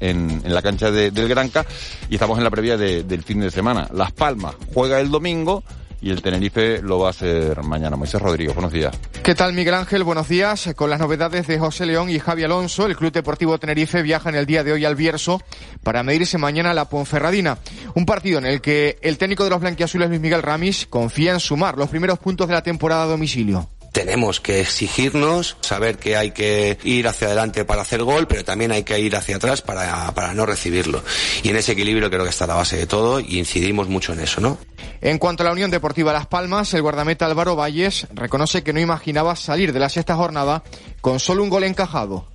en, 0.00 0.42
en 0.44 0.54
la 0.54 0.62
cancha 0.62 0.90
de, 0.90 1.10
del 1.10 1.28
Granca. 1.28 1.64
Y 2.08 2.14
estamos 2.14 2.38
en 2.38 2.44
la 2.44 2.50
previa 2.50 2.76
de, 2.76 3.02
del 3.02 3.22
fin 3.22 3.40
de 3.40 3.50
semana. 3.50 3.88
Las 3.92 4.12
Palmas 4.12 4.54
juega 4.72 5.00
el 5.00 5.10
domingo 5.10 5.64
y 6.02 6.10
el 6.10 6.22
Tenerife 6.22 6.80
lo 6.82 6.98
va 6.98 7.08
a 7.08 7.10
hacer 7.10 7.62
mañana. 7.62 7.96
Moisés 7.96 8.20
Rodríguez, 8.20 8.54
buenos 8.54 8.72
días. 8.72 8.96
¿Qué 9.22 9.34
tal, 9.34 9.52
Miguel 9.52 9.74
Ángel? 9.74 10.02
Buenos 10.04 10.28
días. 10.28 10.70
Con 10.74 10.90
las 10.90 10.98
novedades 10.98 11.46
de 11.46 11.58
José 11.58 11.86
León 11.86 12.10
y 12.10 12.18
Javi 12.18 12.44
Alonso, 12.44 12.86
el 12.86 12.96
Club 12.96 13.12
Deportivo 13.12 13.58
Tenerife 13.58 14.02
viaja 14.02 14.28
en 14.28 14.36
el 14.36 14.46
día 14.46 14.64
de 14.64 14.72
hoy 14.72 14.84
al 14.84 14.96
Bierzo 14.96 15.40
para 15.82 16.02
medirse 16.02 16.38
mañana 16.38 16.70
a 16.70 16.74
la 16.74 16.86
Ponferradina. 16.86 17.58
Un 17.94 18.06
partido 18.06 18.38
en 18.38 18.46
el 18.46 18.60
que 18.60 18.98
el 19.02 19.18
técnico 19.18 19.44
de 19.44 19.50
los 19.50 19.60
blanquiazules, 19.60 20.08
Luis 20.08 20.20
Miguel 20.20 20.42
Ramis, 20.42 20.86
confía 20.88 21.32
en 21.32 21.40
sumar 21.40 21.76
los 21.76 21.88
primeros 21.88 22.18
puntos 22.18 22.48
de 22.48 22.54
la 22.54 22.62
temporada 22.62 23.04
a 23.04 23.06
domicilio 23.06 23.68
tenemos 23.92 24.40
que 24.40 24.60
exigirnos, 24.60 25.56
saber 25.60 25.98
que 25.98 26.16
hay 26.16 26.30
que 26.30 26.78
ir 26.84 27.08
hacia 27.08 27.26
adelante 27.28 27.64
para 27.64 27.82
hacer 27.82 28.02
gol, 28.02 28.26
pero 28.26 28.44
también 28.44 28.72
hay 28.72 28.84
que 28.84 28.98
ir 28.98 29.16
hacia 29.16 29.36
atrás 29.36 29.62
para, 29.62 30.12
para 30.12 30.34
no 30.34 30.46
recibirlo. 30.46 31.02
Y 31.42 31.50
en 31.50 31.56
ese 31.56 31.72
equilibrio 31.72 32.10
creo 32.10 32.24
que 32.24 32.30
está 32.30 32.46
la 32.46 32.54
base 32.54 32.76
de 32.76 32.86
todo 32.86 33.20
y 33.20 33.38
incidimos 33.38 33.88
mucho 33.88 34.12
en 34.12 34.20
eso, 34.20 34.40
¿no? 34.40 34.58
En 35.00 35.18
cuanto 35.18 35.42
a 35.42 35.46
la 35.46 35.52
Unión 35.52 35.70
Deportiva 35.70 36.12
Las 36.12 36.26
Palmas, 36.26 36.72
el 36.74 36.82
guardameta 36.82 37.26
Álvaro 37.26 37.56
Valles 37.56 38.06
reconoce 38.12 38.62
que 38.62 38.72
no 38.72 38.80
imaginaba 38.80 39.34
salir 39.36 39.72
de 39.72 39.80
la 39.80 39.88
sexta 39.88 40.16
jornada 40.16 40.62
con 41.00 41.18
solo 41.20 41.42
un 41.42 41.50
gol 41.50 41.64
encajado. 41.64 42.26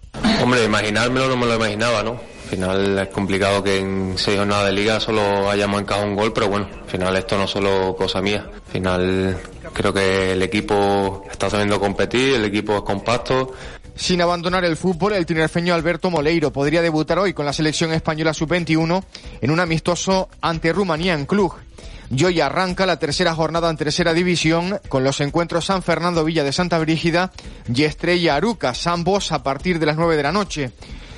Hombre, 0.41 0.63
imaginármelo 0.63 1.27
no 1.27 1.37
me 1.37 1.45
lo 1.45 1.55
imaginaba, 1.55 2.03
¿no? 2.03 2.11
Al 2.45 2.49
final 2.49 2.99
es 2.99 3.07
complicado 3.09 3.63
que 3.63 3.79
en 3.79 4.13
seis 4.17 4.37
jornadas 4.37 4.67
de 4.67 4.73
liga 4.73 4.99
solo 4.99 5.49
hayamos 5.49 5.81
encajado 5.81 6.05
un 6.07 6.15
gol, 6.15 6.31
pero 6.31 6.47
bueno, 6.47 6.67
al 6.83 6.89
final 6.89 7.15
esto 7.15 7.37
no 7.37 7.45
es 7.45 7.51
solo 7.51 7.95
cosa 7.97 8.21
mía. 8.21 8.47
Al 8.75 8.81
final 8.81 9.37
creo 9.71 9.93
que 9.93 10.33
el 10.33 10.41
equipo 10.41 11.23
está 11.31 11.49
sabiendo 11.49 11.79
competir, 11.79 12.35
el 12.35 12.43
equipo 12.43 12.75
es 12.75 12.81
compacto. 12.81 13.53
Sin 13.95 14.21
abandonar 14.21 14.65
el 14.65 14.75
fútbol, 14.75 15.13
el 15.13 15.25
tinerfeño 15.25 15.73
Alberto 15.73 16.11
Moleiro 16.11 16.51
podría 16.51 16.81
debutar 16.81 17.17
hoy 17.19 17.33
con 17.33 17.45
la 17.45 17.53
selección 17.53 17.93
española 17.93 18.33
sub-21 18.33 19.01
en 19.39 19.51
un 19.51 19.61
amistoso 19.61 20.27
ante 20.41 20.73
Rumanía 20.73 21.13
en 21.13 21.25
Cluj. 21.25 21.55
Y 22.13 22.25
hoy 22.25 22.41
arranca 22.41 22.85
la 22.85 22.99
tercera 22.99 23.33
jornada 23.33 23.69
en 23.69 23.77
tercera 23.77 24.13
división 24.13 24.81
con 24.89 25.05
los 25.05 25.21
encuentros 25.21 25.63
San 25.63 25.81
Fernando 25.81 26.25
Villa 26.25 26.43
de 26.43 26.51
Santa 26.51 26.77
Brígida 26.77 27.31
y 27.73 27.83
Estrella 27.83 28.35
Arucas, 28.35 28.87
ambos 28.87 29.31
a 29.31 29.41
partir 29.41 29.79
de 29.79 29.85
las 29.85 29.95
9 29.95 30.17
de 30.17 30.23
la 30.23 30.33
noche. 30.33 30.71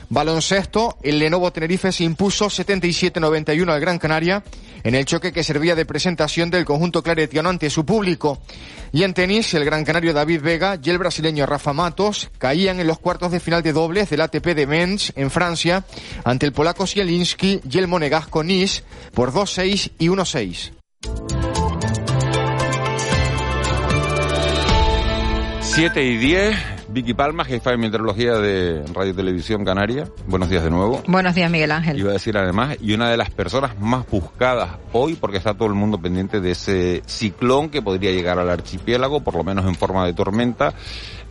Baloncesto, 0.10 0.98
el 1.04 1.20
Lenovo 1.20 1.52
Tenerife 1.52 1.92
se 1.92 2.04
impuso 2.04 2.46
77-91 2.46 3.70
al 3.70 3.80
Gran 3.80 4.00
Canaria 4.00 4.44
en 4.84 4.96
el 4.96 5.06
choque 5.06 5.34
que 5.34 5.44
servía 5.44 5.76
de 5.76 5.86
presentación 5.86 6.50
del 6.50 6.64
conjunto 6.64 7.04
claretiano 7.04 7.50
ante 7.50 7.70
su 7.70 7.86
público. 7.86 8.40
Y 8.94 9.04
en 9.04 9.14
tenis, 9.14 9.54
el 9.54 9.66
gran 9.66 9.84
canario 9.84 10.14
David 10.14 10.42
Vega 10.42 10.80
y 10.82 10.90
el 10.90 10.98
brasileño 10.98 11.46
Rafa 11.46 11.74
Matos 11.74 12.30
caían 12.38 12.80
en 12.80 12.88
los 12.88 13.00
cuartos 13.00 13.32
de 13.32 13.42
final 13.42 13.64
de 13.64 13.74
dobles 13.74 14.10
del 14.10 14.22
ATP 14.22 14.46
de 14.56 14.66
Men's 14.66 15.12
en 15.16 15.30
Francia 15.30 15.84
ante 16.24 16.46
el 16.46 16.54
polaco 16.54 16.88
Zielinski 16.88 17.62
y 17.70 17.78
el 17.78 17.88
monegasco 17.88 18.44
Nice 18.44 18.84
por 19.14 19.34
2-6 19.34 19.92
y 20.00 20.08
1-6. 20.08 20.72
7 25.62 26.04
y 26.04 26.18
10, 26.18 26.56
Vicky 26.90 27.14
Palma, 27.14 27.44
jefa 27.44 27.72
de 27.72 27.78
meteorología 27.78 28.36
de 28.36 28.84
Radio 28.94 29.14
Televisión 29.14 29.66
Canaria. 29.66 30.08
Buenos 30.26 30.50
días 30.50 30.64
de 30.64 30.70
nuevo. 30.70 31.04
Buenos 31.08 31.36
días, 31.36 31.52
Miguel 31.52 31.72
Ángel. 31.72 32.00
Iba 32.00 32.12
a 32.12 32.14
decir 32.14 32.38
además, 32.38 32.78
y 32.82 32.94
una 32.94 33.10
de 33.10 33.18
las 33.18 33.30
personas 33.30 33.78
más 33.80 34.10
buscadas 34.10 34.78
hoy, 34.94 35.16
porque 35.16 35.38
está 35.38 35.54
todo 35.54 35.68
el 35.68 35.74
mundo 35.74 36.00
pendiente 36.00 36.40
de 36.40 36.52
ese 36.52 37.04
ciclón 37.06 37.70
que 37.70 37.82
podría 37.82 38.12
llegar 38.12 38.40
al 38.40 38.50
archipiélago, 38.50 39.22
por 39.22 39.36
lo 39.36 39.44
menos 39.44 39.66
en 39.66 39.76
forma 39.76 40.06
de 40.06 40.14
tormenta. 40.14 40.74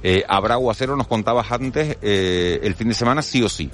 Eh, 0.02 0.24
¿Habrá 0.28 0.54
aguacero? 0.54 0.94
Nos 0.94 1.06
contabas 1.06 1.50
antes, 1.50 1.96
eh, 2.02 2.60
el 2.62 2.74
fin 2.74 2.88
de 2.88 2.94
semana 2.94 3.22
sí 3.22 3.42
o 3.42 3.48
sí. 3.48 3.70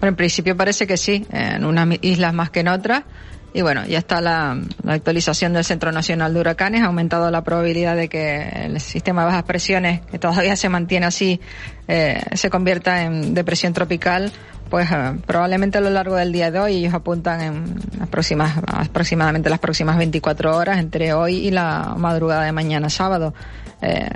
Bueno, 0.00 0.10
en 0.10 0.16
principio 0.16 0.56
parece 0.56 0.86
que 0.86 0.96
sí, 0.96 1.26
en 1.30 1.64
unas 1.64 1.96
islas 2.02 2.34
más 2.34 2.50
que 2.50 2.60
en 2.60 2.68
otras. 2.68 3.04
Y 3.54 3.62
bueno, 3.62 3.86
ya 3.86 3.98
está 3.98 4.20
la, 4.20 4.58
actualización 4.86 5.52
del 5.52 5.64
Centro 5.64 5.90
Nacional 5.90 6.34
de 6.34 6.40
Huracanes, 6.40 6.82
ha 6.82 6.86
aumentado 6.86 7.30
la 7.30 7.42
probabilidad 7.42 7.96
de 7.96 8.08
que 8.08 8.42
el 8.42 8.80
sistema 8.80 9.22
de 9.22 9.26
bajas 9.28 9.44
presiones, 9.44 10.00
que 10.02 10.18
todavía 10.18 10.54
se 10.54 10.68
mantiene 10.68 11.06
así, 11.06 11.40
eh, 11.88 12.20
se 12.34 12.50
convierta 12.50 13.02
en 13.02 13.32
depresión 13.34 13.72
tropical, 13.72 14.30
pues 14.68 14.90
eh, 14.90 15.18
probablemente 15.26 15.78
a 15.78 15.80
lo 15.80 15.90
largo 15.90 16.16
del 16.16 16.32
día 16.32 16.50
de 16.50 16.60
hoy 16.60 16.76
ellos 16.76 16.92
apuntan 16.92 17.40
en 17.40 17.74
las 17.98 18.08
próximas, 18.08 18.58
aproximadamente 18.66 19.48
las 19.48 19.58
próximas 19.58 19.96
24 19.96 20.56
horas, 20.56 20.78
entre 20.78 21.14
hoy 21.14 21.36
y 21.36 21.50
la 21.50 21.94
madrugada 21.96 22.44
de 22.44 22.52
mañana 22.52 22.90
sábado. 22.90 23.32
Eh, 23.80 24.08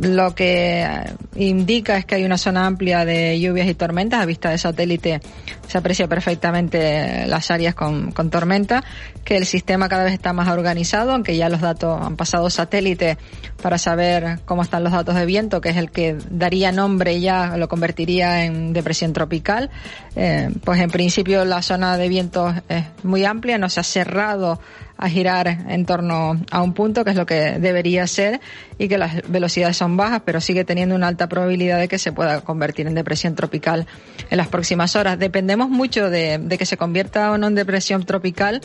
lo 0.00 0.34
que 0.34 0.86
indica 1.34 1.98
es 1.98 2.06
que 2.06 2.14
hay 2.14 2.24
una 2.24 2.38
zona 2.38 2.64
amplia 2.64 3.04
de 3.04 3.38
lluvias 3.38 3.68
y 3.68 3.74
tormentas. 3.74 4.22
A 4.22 4.24
vista 4.24 4.50
de 4.50 4.56
satélite 4.56 5.20
se 5.66 5.78
aprecia 5.78 6.08
perfectamente 6.08 7.26
las 7.26 7.50
áreas 7.50 7.74
con, 7.74 8.12
con 8.12 8.30
tormenta, 8.30 8.82
que 9.24 9.36
el 9.36 9.44
sistema 9.44 9.88
cada 9.88 10.04
vez 10.04 10.14
está 10.14 10.32
más 10.32 10.48
organizado, 10.48 11.12
aunque 11.12 11.36
ya 11.36 11.50
los 11.50 11.60
datos 11.60 12.00
han 12.00 12.16
pasado 12.16 12.48
satélite 12.48 13.18
para 13.62 13.76
saber 13.76 14.40
cómo 14.46 14.62
están 14.62 14.84
los 14.84 14.92
datos 14.92 15.14
de 15.16 15.26
viento, 15.26 15.60
que 15.60 15.68
es 15.68 15.76
el 15.76 15.90
que 15.90 16.16
daría 16.30 16.72
nombre 16.72 17.09
ya 17.18 17.56
lo 17.56 17.68
convertiría 17.68 18.44
en 18.44 18.74
depresión 18.74 19.12
tropical. 19.12 19.70
Eh, 20.16 20.50
pues 20.64 20.80
en 20.80 20.90
principio 20.90 21.44
la 21.44 21.62
zona 21.62 21.96
de 21.96 22.08
viento 22.08 22.54
es 22.68 22.84
muy 23.02 23.24
amplia, 23.24 23.56
no 23.56 23.70
se 23.70 23.80
ha 23.80 23.84
cerrado 23.84 24.60
a 25.00 25.08
girar 25.08 25.48
en 25.48 25.86
torno 25.86 26.38
a 26.50 26.62
un 26.62 26.74
punto, 26.74 27.04
que 27.04 27.10
es 27.10 27.16
lo 27.16 27.24
que 27.24 27.58
debería 27.58 28.06
ser, 28.06 28.38
y 28.76 28.86
que 28.86 28.98
las 28.98 29.26
velocidades 29.28 29.78
son 29.78 29.96
bajas, 29.96 30.20
pero 30.26 30.42
sigue 30.42 30.64
teniendo 30.64 30.94
una 30.94 31.08
alta 31.08 31.26
probabilidad 31.26 31.78
de 31.78 31.88
que 31.88 31.98
se 31.98 32.12
pueda 32.12 32.42
convertir 32.42 32.86
en 32.86 32.94
depresión 32.94 33.34
tropical 33.34 33.86
en 34.28 34.36
las 34.36 34.48
próximas 34.48 34.96
horas. 34.96 35.18
Dependemos 35.18 35.70
mucho 35.70 36.10
de, 36.10 36.36
de 36.36 36.58
que 36.58 36.66
se 36.66 36.76
convierta 36.76 37.32
o 37.32 37.38
no 37.38 37.46
en 37.46 37.54
depresión 37.54 38.04
tropical, 38.04 38.60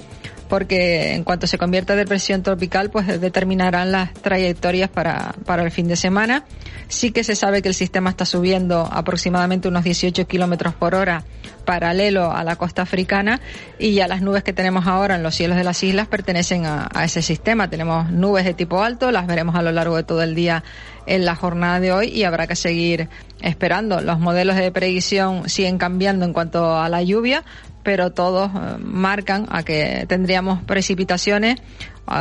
porque 0.48 1.14
en 1.14 1.24
cuanto 1.24 1.48
se 1.48 1.58
convierta 1.58 1.94
en 1.94 2.00
depresión 2.00 2.44
tropical, 2.44 2.90
pues 2.90 3.08
determinarán 3.20 3.92
las 3.92 4.14
trayectorias 4.14 4.90
para, 4.90 5.36
para 5.46 5.64
el 5.64 5.72
fin 5.72 5.88
de 5.88 5.96
semana. 5.96 6.46
Sí 6.88 7.12
que 7.12 7.24
se 7.24 7.36
sabe 7.36 7.62
que 7.62 7.70
el 7.70 7.74
sistema 7.74 8.10
está 8.10 8.26
subiendo 8.26 8.88
aproximadamente 8.92 9.68
unos 9.68 9.84
18 9.84 10.28
kilómetros 10.28 10.74
por 10.74 10.96
hora 10.96 11.24
paralelo 11.66 12.32
a 12.32 12.44
la 12.44 12.56
costa 12.56 12.84
africana 12.84 13.42
y 13.78 13.94
ya 13.96 14.08
las 14.08 14.22
nubes 14.22 14.44
que 14.44 14.54
tenemos 14.54 14.88
ahora 14.88 15.16
en 15.16 15.24
los 15.24 15.36
cielos 15.36 15.58
de 15.58 15.64
las 15.64 15.84
islas 15.84 16.08
pertenecen 16.08 16.66
a, 16.66 16.90
ese 17.04 17.22
sistema. 17.22 17.70
Tenemos 17.70 18.10
nubes 18.12 18.46
de 18.46 18.54
tipo 18.54 18.82
alto, 18.82 19.12
las 19.12 19.28
veremos 19.28 19.56
a 19.56 19.62
lo 19.62 19.72
largo 19.72 19.98
de 19.98 20.04
todo 20.04 20.22
el 20.22 20.36
día 20.36 20.64
en 21.08 21.26
la 21.26 21.36
jornada 21.36 21.80
de 21.80 21.92
hoy 21.92 22.08
y 22.08 22.24
habrá 22.24 22.48
que 22.48 22.56
seguir 22.56 23.10
esperando. 23.42 24.00
Los 24.00 24.20
modelos 24.20 24.56
de 24.56 24.72
predicción 24.72 25.50
siguen 25.50 25.78
cambiando 25.78 26.26
en 26.26 26.34
cuanto 26.34 26.78
a 26.80 26.88
la 26.88 27.02
lluvia, 27.02 27.44
pero 27.86 28.12
todos 28.12 28.52
eh, 28.54 28.78
marcan 28.84 29.46
a 29.50 29.64
que 29.64 30.06
tendríamos 30.10 30.62
precipitaciones. 30.64 31.62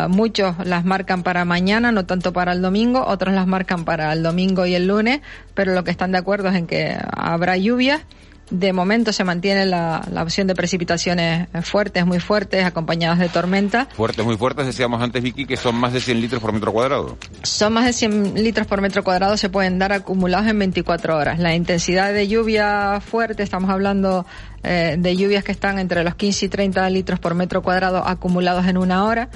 muchos 0.09 0.54
las 0.64 0.85
marcan 0.85 1.23
para 1.25 1.44
mañana, 1.44 1.90
no 1.90 2.06
tanto 2.06 2.33
para 2.33 2.52
el 2.52 2.62
domingo, 2.62 3.04
otros 3.04 3.35
las 3.35 3.47
marcan 3.47 3.85
para 3.85 4.12
el 4.12 4.23
domingo 4.23 4.66
y 4.66 4.75
el 4.75 4.87
lunes, 4.87 5.21
pero 5.54 5.75
lo 5.75 5.83
que 5.83 5.90
están 5.90 6.12
de 6.12 6.18
acuerdo 6.18 6.49
es 6.50 6.54
en 6.54 6.66
que 6.66 6.97
habrá 7.16 7.56
lluvias 7.56 8.02
de 8.50 8.73
momento 8.73 9.12
se 9.12 9.25
mantiene 9.25 9.66
la, 9.66 10.06
la, 10.11 10.23
opción 10.23 10.47
de 10.47 10.54
precipitaciones 10.54 11.49
fuertes, 11.62 12.04
muy 12.04 12.21
fuertes, 12.21 12.64
acompañadas 12.64 13.18
de 13.18 13.28
tormenta. 13.28 13.88
Fuertes, 13.97 14.25
muy 14.25 14.37
fuertes, 14.37 14.66
decíamos 14.66 15.02
antes, 15.02 15.23
Vicky, 15.23 15.47
que 15.47 15.56
son 15.56 15.76
más 15.76 15.92
de 15.92 16.00
100 16.00 16.21
litros 16.21 16.42
por 16.42 16.52
metro 16.52 16.73
cuadrado. 16.73 17.16
Son 17.42 17.73
más 17.73 17.87
de 17.87 17.92
100 17.92 18.42
litros 18.42 18.66
por 18.66 18.80
metro 18.80 19.02
cuadrado, 19.02 19.37
se 19.37 19.49
pueden 19.49 19.78
dar 19.78 19.92
acumulados 19.92 20.47
en 20.47 20.59
24 20.59 21.16
horas. 21.16 21.38
La 21.38 21.54
intensidad 21.54 22.12
de 22.12 22.28
lluvia 22.28 23.00
fuerte, 23.00 23.42
estamos 23.42 23.71
hablando 23.71 24.26
eh, 24.64 24.97
de 24.99 25.16
lluvias 25.16 25.44
que 25.44 25.52
están 25.52 25.78
entre 25.78 26.02
los 26.02 26.14
15 26.14 26.47
y 26.47 26.49
30 26.49 26.88
litros 26.90 27.21
por 27.21 27.35
metro 27.35 27.62
cuadrado 27.62 28.06
acumulados 28.06 28.66
en 28.66 28.78
una 28.78 29.04
hora. 29.04 29.28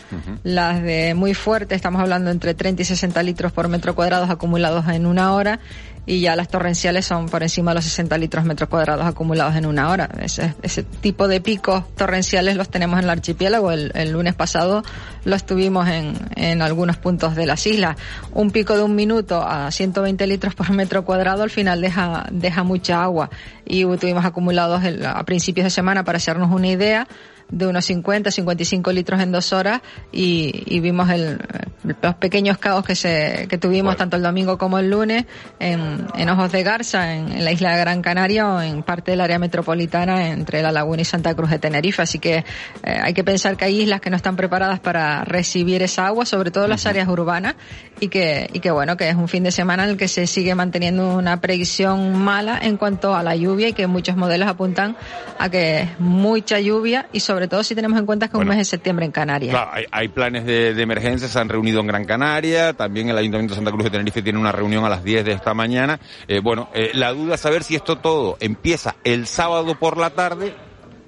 Las 0.42 0.82
de 0.82 1.14
muy 1.14 1.35
fuerte, 1.35 1.75
estamos 1.75 2.00
hablando 2.00 2.30
entre 2.30 2.54
30 2.54 2.82
y 2.82 2.85
60 2.85 3.23
litros 3.23 3.52
por 3.52 3.68
metro 3.68 3.94
cuadrado 3.94 4.25
acumulados 4.25 4.88
en 4.88 5.06
una 5.06 5.35
hora 5.35 5.61
y 6.08 6.20
ya 6.20 6.34
las 6.36 6.48
torrenciales 6.48 7.04
son 7.04 7.28
por 7.28 7.42
encima 7.42 7.72
de 7.72 7.76
los 7.76 7.84
60 7.84 8.16
litros 8.16 8.42
metros 8.46 8.70
cuadrados 8.70 9.04
acumulados 9.04 9.54
en 9.56 9.66
una 9.66 9.90
hora. 9.90 10.08
Ese, 10.22 10.54
ese 10.62 10.82
tipo 10.82 11.28
de 11.28 11.42
picos 11.42 11.84
torrenciales 11.96 12.56
los 12.56 12.70
tenemos 12.70 12.98
en 12.98 13.04
el 13.04 13.10
archipiélago. 13.10 13.70
El, 13.70 13.92
el 13.94 14.12
lunes 14.12 14.34
pasado 14.34 14.82
los 15.26 15.44
tuvimos 15.44 15.86
en, 15.86 16.14
en, 16.34 16.62
algunos 16.62 16.96
puntos 16.96 17.36
de 17.36 17.44
las 17.44 17.66
islas. 17.66 17.98
Un 18.32 18.52
pico 18.52 18.74
de 18.74 18.84
un 18.84 18.94
minuto 18.94 19.42
a 19.42 19.70
120 19.70 20.26
litros 20.26 20.54
por 20.54 20.70
metro 20.70 21.04
cuadrado 21.04 21.42
al 21.42 21.50
final 21.50 21.82
deja, 21.82 22.26
deja 22.32 22.62
mucha 22.62 23.02
agua 23.02 23.28
y 23.66 23.84
tuvimos 23.98 24.24
acumulados 24.24 24.82
a 25.04 25.22
principios 25.24 25.64
de 25.64 25.70
semana 25.70 26.04
para 26.04 26.16
hacernos 26.16 26.50
una 26.50 26.68
idea 26.68 27.06
de 27.50 27.66
unos 27.66 27.84
50, 27.86 28.30
55 28.30 28.92
litros 28.92 29.20
en 29.20 29.32
dos 29.32 29.52
horas 29.52 29.80
y, 30.12 30.64
y 30.66 30.80
vimos 30.80 31.08
el, 31.10 31.38
los 32.02 32.14
pequeños 32.16 32.58
caos 32.58 32.84
que 32.84 32.94
se 32.94 33.46
que 33.48 33.58
tuvimos 33.58 33.96
tanto 33.96 34.16
el 34.16 34.22
domingo 34.22 34.58
como 34.58 34.78
el 34.78 34.90
lunes 34.90 35.24
en, 35.58 36.06
en 36.14 36.28
Ojos 36.28 36.52
de 36.52 36.62
Garza, 36.62 37.14
en, 37.14 37.44
la 37.44 37.52
isla 37.52 37.72
de 37.72 37.80
Gran 37.80 38.02
Canaria 38.02 38.48
o 38.48 38.60
en 38.60 38.82
parte 38.82 39.12
del 39.12 39.20
área 39.20 39.38
metropolitana 39.38 40.28
entre 40.28 40.62
La 40.62 40.72
Laguna 40.72 41.02
y 41.02 41.04
Santa 41.04 41.34
Cruz 41.34 41.50
de 41.50 41.58
Tenerife. 41.58 42.02
Así 42.02 42.18
que 42.18 42.36
eh, 42.36 42.44
hay 42.82 43.14
que 43.14 43.24
pensar 43.24 43.56
que 43.56 43.64
hay 43.64 43.82
islas 43.82 44.00
que 44.00 44.10
no 44.10 44.16
están 44.16 44.36
preparadas 44.36 44.80
para 44.80 45.24
recibir 45.24 45.82
esa 45.82 46.06
agua, 46.06 46.26
sobre 46.26 46.50
todo 46.50 46.66
las 46.66 46.86
áreas 46.86 47.08
urbanas, 47.08 47.54
y 48.00 48.08
que, 48.08 48.48
y 48.52 48.60
que 48.60 48.70
bueno, 48.70 48.96
que 48.96 49.08
es 49.08 49.14
un 49.14 49.28
fin 49.28 49.44
de 49.44 49.52
semana 49.52 49.84
en 49.84 49.90
el 49.90 49.96
que 49.96 50.08
se 50.08 50.26
sigue 50.26 50.54
manteniendo 50.54 51.16
una 51.16 51.40
predicción 51.40 52.18
mala 52.18 52.58
en 52.60 52.76
cuanto 52.76 53.14
a 53.14 53.22
la 53.22 53.36
lluvia 53.36 53.68
y 53.68 53.72
que 53.72 53.86
muchos 53.86 54.16
modelos 54.16 54.48
apuntan 54.48 54.96
a 55.38 55.48
que 55.48 55.88
mucha 55.98 56.60
lluvia 56.60 57.08
y 57.12 57.20
sobre 57.20 57.38
sobre 57.38 57.47
todo 57.47 57.62
si 57.62 57.76
tenemos 57.76 57.97
en 58.00 58.04
cuenta 58.04 58.26
que 58.26 58.37
es 58.37 58.42
un 58.42 58.49
mes 58.49 58.59
de 58.59 58.64
septiembre 58.64 59.07
en 59.07 59.12
Canarias. 59.12 59.52
Claro, 59.52 59.71
hay, 59.92 60.09
planes 60.09 60.45
de, 60.45 60.71
emergencia, 60.83 61.28
se 61.28 61.38
han 61.38 61.49
reunido 61.49 61.78
en 61.78 61.87
Gran 61.87 62.04
Canaria, 62.04 62.73
también 62.73 63.11
el 63.11 63.16
Ayuntamiento 63.16 63.52
de 63.52 63.59
Santa 63.59 63.71
Cruz 63.71 63.85
de 63.85 63.90
Tenerife 63.90 64.23
tiene 64.23 64.40
una 64.40 64.50
reunión 64.50 64.85
a 64.85 64.88
las 64.88 65.04
10 65.04 65.25
de 65.25 65.33
esta 65.35 65.54
mañana. 65.54 66.00
Eh, 66.26 66.40
bueno, 66.40 66.68
eh, 66.75 66.90
la 66.95 67.12
duda 67.12 67.37
es 67.37 67.40
saber 67.40 67.62
si 67.62 67.76
esto 67.76 67.99
todo 67.99 68.38
empieza 68.40 68.97
el 69.04 69.28
sábado 69.28 69.78
por 69.78 69.99
la 69.99 70.11
tarde 70.11 70.52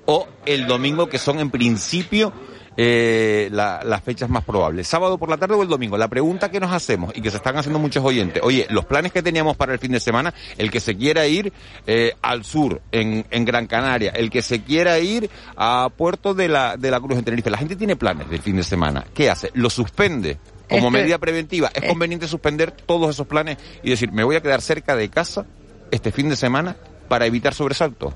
o 0.07 0.29
el 0.47 0.69
domingo, 0.69 1.09
que 1.09 1.19
son 1.19 1.41
en 1.41 1.51
principio 1.51 2.33
eh, 2.77 3.49
las 3.53 4.03
fechas 4.03 4.29
más 4.29 4.45
probables. 4.45 4.87
Sábado 4.87 5.19
por 5.19 5.29
la 5.29 5.37
tarde 5.37 5.55
o 5.55 5.63
el 5.63 5.69
domingo. 5.69 5.99
La 5.99 6.09
pregunta 6.09 6.51
que 6.51 6.61
nos 6.61 6.73
hacemos 6.73 7.13
y 7.15 7.21
que 7.21 7.31
se 7.31 7.37
están 7.37 7.57
haciendo 7.57 7.79
muchos 7.79 8.05
oyentes, 8.05 8.43
oye, 8.45 8.67
los 8.71 8.85
planes 8.85 9.13
que 9.13 9.23
teníamos 9.23 9.57
para 9.57 9.73
el 9.73 9.79
fin 9.79 9.93
de 9.93 10.01
semana, 10.01 10.35
el 10.59 10.71
que 10.71 10.81
se 10.81 10.97
quiera 10.97 11.27
ir 11.27 11.53
eh, 11.87 12.15
al 12.23 12.45
sur, 12.45 12.81
en, 12.93 13.27
en 13.31 13.45
Gran 13.45 13.67
Canaria, 13.67 14.11
el 14.11 14.31
que 14.31 14.43
se 14.43 14.63
quiera 14.63 14.99
ir 14.99 15.31
a 15.57 15.89
Puerto 15.97 16.35
de 16.35 16.49
la, 16.49 16.77
de 16.77 16.91
la 16.91 17.01
Cruz 17.01 17.19
en 17.19 17.25
Tenerife, 17.25 17.51
la 17.51 17.59
gente 17.59 17.77
tiene 17.77 17.97
planes 17.97 18.29
del 18.29 18.41
fin 18.41 18.57
de 18.57 18.63
semana. 18.63 19.05
¿Qué 19.15 19.31
hace? 19.31 19.51
Lo 19.55 19.71
suspende 19.71 20.39
como 20.69 20.89
este, 20.89 20.99
medida 21.01 21.19
preventiva. 21.19 21.71
¿Es 21.75 21.83
eh, 21.83 21.89
conveniente 21.89 22.29
suspender 22.29 22.71
todos 22.71 23.11
esos 23.11 23.27
planes 23.27 23.59
y 23.83 23.91
decir, 23.91 24.13
me 24.13 24.25
voy 24.25 24.37
a 24.37 24.41
quedar 24.41 24.63
cerca 24.63 24.97
de 24.97 25.09
casa 25.09 25.47
este 25.91 26.13
fin 26.13 26.29
de 26.29 26.37
semana 26.37 26.77
para 27.09 27.27
evitar 27.27 27.55
sobresaltos? 27.55 28.15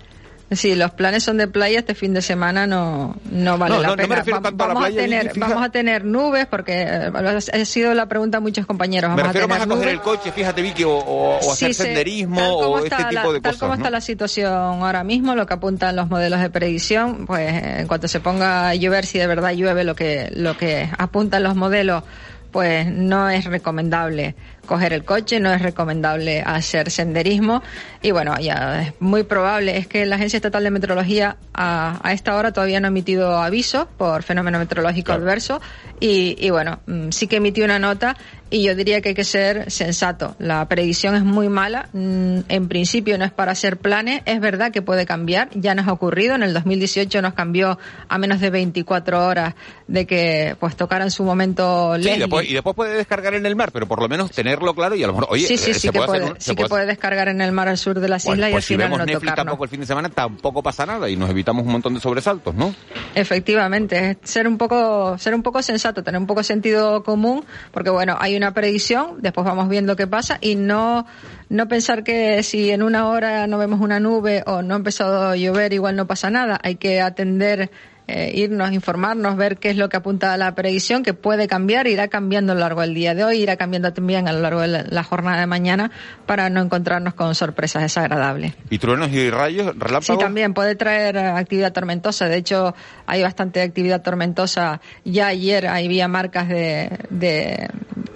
Si 0.50 0.74
los 0.74 0.90
planes 0.90 1.22
son 1.22 1.38
de 1.38 1.48
playa, 1.48 1.78
este 1.78 1.94
fin 1.94 2.12
de 2.12 2.20
semana 2.20 2.66
no, 2.66 3.16
no 3.30 3.58
vale 3.58 3.78
la 3.78 3.96
pena. 3.96 4.22
vamos, 4.52 4.84
a, 4.84 4.90
tener, 4.90 5.32
vamos 5.36 5.62
a 5.62 5.70
tener 5.70 6.04
nubes, 6.04 6.46
porque 6.46 6.82
eh, 6.82 7.10
ha 7.10 7.64
sido 7.64 7.94
la 7.94 8.06
pregunta 8.06 8.38
de 8.38 8.42
muchos 8.42 8.66
compañeros. 8.66 9.08
Vamos 9.08 9.22
me 9.22 9.28
refiero 9.28 9.46
a 9.46 9.48
tener 9.48 9.66
más 9.66 9.76
a 9.76 9.78
coger 9.78 9.94
el 9.94 10.00
coche, 10.00 10.32
fíjate 10.32 10.60
Vicky, 10.60 10.84
o, 10.86 11.38
hacer 11.50 11.74
senderismo 11.74 12.40
o 12.40 12.78
este 12.78 12.96
tipo 12.96 13.32
de 13.32 13.40
cosas. 13.40 13.42
Tal 13.42 13.58
como 13.58 13.74
está 13.74 13.90
la 13.90 14.02
situación 14.02 14.52
ahora 14.52 15.02
mismo, 15.02 15.34
lo 15.34 15.46
que 15.46 15.54
apuntan 15.54 15.96
los 15.96 16.10
modelos 16.10 16.40
de 16.40 16.50
predicción, 16.50 17.26
pues 17.26 17.50
en 17.62 17.86
cuanto 17.86 18.06
se 18.06 18.20
ponga 18.20 18.68
a 18.68 18.74
llover, 18.74 19.06
si 19.06 19.18
de 19.18 19.26
verdad 19.26 19.52
llueve 19.52 19.82
lo 19.82 19.96
que, 19.96 20.30
lo 20.34 20.56
que 20.58 20.90
apuntan 20.98 21.42
los 21.42 21.56
modelos, 21.56 22.04
pues 22.52 22.86
no 22.86 23.30
es 23.30 23.46
recomendable 23.46 24.36
coger 24.64 24.92
el 24.92 25.04
coche, 25.04 25.40
no 25.40 25.52
es 25.52 25.62
recomendable 25.62 26.42
hacer 26.42 26.90
senderismo. 26.90 27.62
Y 28.02 28.11
bueno, 28.11 28.35
ya 28.40 28.83
es 28.83 28.94
muy 29.00 29.23
probable, 29.23 29.76
es 29.76 29.87
que 29.87 30.04
la 30.06 30.16
Agencia 30.16 30.37
Estatal 30.37 30.64
de 30.64 30.71
Meteorología 30.71 31.37
a, 31.52 32.00
esta 32.12 32.37
hora 32.37 32.52
todavía 32.52 32.80
no 32.80 32.87
ha 32.87 32.88
emitido 32.88 33.38
aviso 33.38 33.88
por 33.97 34.23
fenómeno 34.23 34.59
meteorológico 34.59 35.12
adverso. 35.12 35.61
Y, 36.00 36.37
y, 36.38 36.50
bueno, 36.50 36.80
mm, 36.87 37.11
sí 37.11 37.26
que 37.26 37.37
emitió 37.37 37.64
una 37.64 37.78
nota 37.78 38.16
y 38.54 38.62
yo 38.62 38.76
diría 38.76 39.00
que 39.00 39.11
hay 39.11 39.14
que 39.16 39.25
ser 39.25 39.68
sensato. 39.71 40.37
La 40.38 40.68
predicción 40.68 41.16
es 41.16 41.25
muy 41.25 41.49
mala, 41.49 41.88
mm, 41.92 42.40
en 42.49 42.68
principio 42.68 43.18
no 43.18 43.25
es 43.25 43.33
para 43.33 43.50
hacer 43.50 43.78
planes, 43.78 44.23
es 44.26 44.38
verdad 44.38 44.71
que 44.71 44.80
puede 44.80 45.06
cambiar, 45.06 45.49
ya 45.54 45.75
nos 45.75 45.88
ha 45.88 45.92
ocurrido, 45.92 46.37
en 46.37 46.44
el 46.44 46.54
2018 46.54 47.21
nos 47.21 47.35
cambió 47.35 47.80
a 48.09 48.18
menos 48.18 48.40
de 48.40 48.50
24 48.50 49.26
horas 49.26 49.54
de 49.88 50.06
que 50.06 50.56
pues 50.61 50.76
tocara 50.76 51.02
en 51.02 51.11
su 51.11 51.25
momento 51.25 51.97
sí, 52.00 52.11
y 52.11 52.52
después 52.54 52.76
puede 52.76 52.94
descargar 52.97 53.35
en 53.35 53.44
el 53.44 53.56
mar, 53.56 53.71
pero 53.73 53.88
por 53.88 54.00
lo 54.00 54.09
menos 54.09 54.30
tener 54.30 54.53
claro 54.75 54.94
y 54.94 55.02
a 55.02 55.06
lo 55.06 55.12
mejor, 55.12 55.28
oye, 55.30 55.46
sí, 55.46 55.56
sí, 55.56 55.75
sí, 55.75 55.88
que, 55.90 56.00
puede, 56.00 56.34
sí 56.38 56.54
que 56.54 56.66
puede 56.66 56.87
descargar 56.87 57.28
en 57.28 57.40
el 57.40 57.52
mar 57.52 57.68
al 57.68 57.78
sur 57.78 57.99
de 57.99 58.08
las 58.08 58.25
islas 58.25 58.49
y 58.49 58.52
pues 58.52 58.54
al 58.54 58.62
final 58.62 58.87
vemos 58.87 58.99
no 58.99 59.06
Netflix 59.06 59.34
tampoco 59.34 59.64
el 59.64 59.70
fin 59.70 59.80
de 59.80 59.87
semana 59.87 60.08
tampoco 60.08 60.62
pasa 60.62 60.87
nada 60.87 61.08
y 61.08 61.16
nos 61.16 61.30
evitamos 61.30 61.64
un 61.66 61.73
montón 61.73 61.94
de 61.94 62.00
sobresaltos, 62.00 62.54
¿no? 62.54 62.75
Efectivamente, 63.14 64.18
ser 64.23 64.46
un 64.49 64.58
poco 64.58 65.18
ser 65.18 65.34
un 65.34 65.42
poco 65.42 65.62
sensato, 65.62 66.02
tener 66.02 66.20
un 66.20 66.26
poco 66.26 66.42
sentido 66.42 67.02
común, 67.02 67.44
porque 67.73 67.90
bueno, 67.90 68.16
hay 68.20 68.37
una 68.37 68.52
predicción, 68.52 69.16
después 69.20 69.44
vamos 69.44 69.68
viendo 69.68 69.96
qué 69.96 70.06
pasa 70.06 70.38
y 70.40 70.54
no 70.56 71.06
no 71.49 71.68
pensar 71.68 72.04
que 72.04 72.42
si 72.42 72.70
en 72.70 72.82
una 72.82 73.08
hora 73.08 73.46
no 73.46 73.58
vemos 73.58 73.80
una 73.80 74.00
nube 74.00 74.42
o 74.46 74.62
no 74.62 74.75
ha 74.75 74.76
empezado 74.76 75.28
a 75.28 75.37
llover 75.37 75.73
igual 75.73 75.96
no 75.96 76.06
pasa 76.06 76.30
nada, 76.30 76.58
hay 76.62 76.76
que 76.76 77.00
atender 77.00 77.70
eh, 78.06 78.32
irnos, 78.34 78.70
informarnos, 78.73 79.37
ver 79.37 79.56
qué 79.56 79.70
es 79.70 79.76
lo 79.76 79.88
que 79.88 79.96
apunta 79.96 80.34
a 80.34 80.37
la 80.37 80.54
predicción, 80.54 81.02
que 81.02 81.14
puede 81.14 81.49
cambiar, 81.49 81.87
irá 81.87 82.08
cambiando 82.08 82.52
a 82.52 82.54
lo 82.54 82.61
largo 82.61 82.82
del 82.82 82.92
día 82.92 83.14
de 83.14 83.25
hoy, 83.25 83.38
irá 83.38 83.56
cambiando 83.56 83.92
también 83.94 84.28
a 84.28 84.32
lo 84.32 84.40
largo 84.40 84.61
de 84.61 84.84
la, 84.84 85.02
jornada 85.04 85.40
de 85.40 85.46
mañana 85.46 85.90
para 86.26 86.50
no 86.50 86.61
encontrarnos 86.61 87.14
con 87.14 87.34
sorpresas 87.34 87.82
desagradables. 87.82 88.52
¿Y 88.68 88.78
truenos 88.78 89.11
y 89.11 89.30
rayos, 89.30 89.68
relámpagos? 89.78 90.06
Sí, 90.06 90.18
también 90.18 90.52
puede 90.52 90.75
traer 90.75 91.16
actividad 91.16 91.73
tormentosa. 91.73 92.28
De 92.28 92.37
hecho, 92.37 92.75
hay 93.06 93.23
bastante 93.23 93.62
actividad 93.62 94.02
tormentosa. 94.02 94.82
Ya 95.04 95.28
ayer 95.28 95.66
había 95.66 96.06
marcas 96.06 96.49
de, 96.49 96.90
de, 97.08 97.68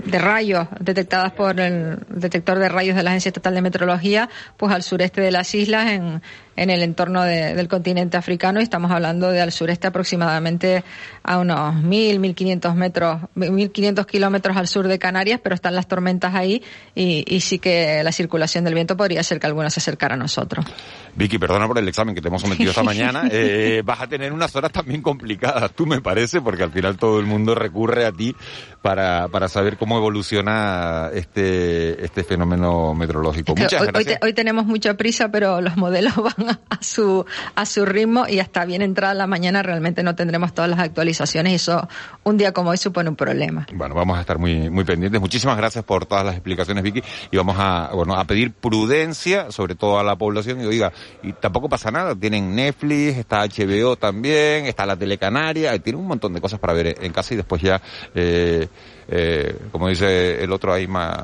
de 0.05 0.19
rayos 0.19 0.69
detectadas 0.81 1.33
por 1.33 1.61
el 1.61 1.99
detector 2.09 2.59
de 2.59 2.69
rayos 2.69 2.97
de 2.97 3.03
la 3.03 3.11
Agencia 3.11 3.31
Estatal 3.31 3.55
de 3.55 3.63
Meteorología, 3.63 4.29
pues 4.57 4.73
al 4.73 4.83
sureste 4.83 5.21
de 5.21 5.31
las 5.31 5.55
islas, 5.55 5.91
en, 5.91 6.23
en 6.59 6.71
el 6.71 6.83
entorno 6.83 7.23
del 7.23 7.69
continente 7.69 8.17
africano 8.17 8.61
y 8.61 8.65
estamos 8.65 8.91
hablando 8.91 9.31
de 9.31 9.41
al 9.41 9.53
sureste 9.53 9.87
aproximadamente 9.87 10.83
a 11.23 11.39
unos 11.39 11.75
1.000, 11.77 12.19
1.500 12.19 12.75
metros, 12.75 13.21
1.500 13.37 14.07
kilómetros 14.07 14.57
al 14.57 14.67
sur 14.67 14.89
de 14.89 14.99
Canarias, 14.99 15.41
pero 15.43 15.55
están 15.55 15.75
las 15.75 15.87
tormentas 15.87 16.35
ahí 16.35 16.63
y, 16.95 17.25
y 17.27 17.41
sí 17.41 17.59
que 17.59 18.03
la 18.03 18.13
circulación 18.13 18.65
del 18.65 18.75
viento 18.75 18.97
podría 18.97 19.23
ser 19.23 19.39
que 19.39 19.47
alguna 19.47 19.71
se 19.71 19.81
acercara 19.81 20.15
a 20.15 20.19
nosotros. 20.19 20.67
Vicky, 21.15 21.39
perdona 21.39 21.67
por 21.67 21.79
el 21.79 21.89
examen 21.89 22.15
que 22.15 22.21
te 22.21 22.29
hemos 22.29 22.43
sometido 22.43 22.71
esta 22.71 22.83
mañana. 22.85 23.29
Eh, 23.31 23.83
vas 23.85 24.01
a 24.01 24.07
tener 24.07 24.33
unas 24.33 24.55
horas 24.55 24.73
también 24.73 25.03
complicadas, 25.03 25.73
tú 25.73 25.87
me 25.87 26.01
parece, 26.01 26.41
porque 26.41 26.63
al 26.63 26.71
final 26.71 26.97
todo 26.97 27.21
el 27.21 27.27
mundo 27.27 27.55
recurre 27.55 28.07
a 28.07 28.13
ti 28.13 28.35
para, 28.83 29.29
para 29.29 29.49
saber 29.49 29.77
cómo 29.77 29.97
evoluciona 29.97 31.11
este, 31.13 32.05
este 32.05 32.25
fenómeno 32.25 32.95
meteorológico. 32.95 33.55
Muchas 33.57 33.83
hoy, 33.83 33.89
gracias. 33.89 34.19
Hoy, 34.23 34.33
tenemos 34.33 34.67
mucha 34.67 34.95
prisa, 34.95 35.31
pero 35.31 35.61
los 35.61 35.77
modelos 35.77 36.15
van 36.39 36.48
a 36.71 36.83
su, 36.83 37.25
a 37.55 37.67
su 37.67 37.85
ritmo 37.85 38.27
y 38.29 38.41
hasta 38.41 38.65
bien 38.65 38.83
entrada 38.83 39.15
la 39.15 39.27
mañana 39.27 39.63
realmente 39.63 40.03
no 40.03 40.15
tendremos 40.15 40.55
todas 40.55 40.71
las 40.71 40.79
actualizaciones 40.81 41.53
y 41.53 41.57
eso 41.57 41.89
un 42.25 42.37
día 42.37 42.53
como 42.53 42.71
hoy 42.71 42.77
supone 42.77 43.09
un 43.09 43.17
problema. 43.17 43.67
Bueno, 43.73 43.95
vamos 43.95 44.19
a 44.19 44.21
estar 44.21 44.39
muy, 44.39 44.71
muy 44.71 44.85
pendientes. 44.85 45.21
Muchísimas 45.21 45.57
gracias 45.57 45.85
por 45.85 46.07
todas 46.07 46.25
las 46.25 46.35
explicaciones, 46.35 46.83
Vicky, 46.83 47.03
y 47.31 47.37
vamos 47.37 47.57
a, 47.59 47.91
bueno, 47.95 48.15
a 48.15 48.25
pedir 48.25 48.53
prudencia, 48.53 49.51
sobre 49.51 49.75
todo 49.75 49.99
a 49.99 50.05
la 50.05 50.17
población, 50.17 50.61
y 50.61 50.67
oiga, 50.67 50.93
y 51.23 51.33
tampoco 51.33 51.69
pasa 51.69 51.91
nada, 51.91 52.15
tienen 52.15 52.55
Netflix, 52.55 53.17
está 53.17 53.47
HBO 53.47 53.97
también, 53.97 54.67
está 54.67 54.87
la 54.87 54.97
Telecanaria, 54.97 55.79
tienen 55.79 56.01
un 56.01 56.09
montón 56.09 56.33
de 56.33 56.41
cosas 56.41 56.59
para 56.61 56.73
ver 56.73 56.97
en 57.01 57.13
casa 57.13 57.35
y 57.35 57.37
después 57.37 57.63
ya, 57.63 57.81
eh, 58.15 58.69
eh, 59.09 59.57
como 59.73 59.89
dice 59.89 60.43
el 60.43 60.53
otro, 60.53 60.73
hay 60.73 60.87
más 60.87 61.17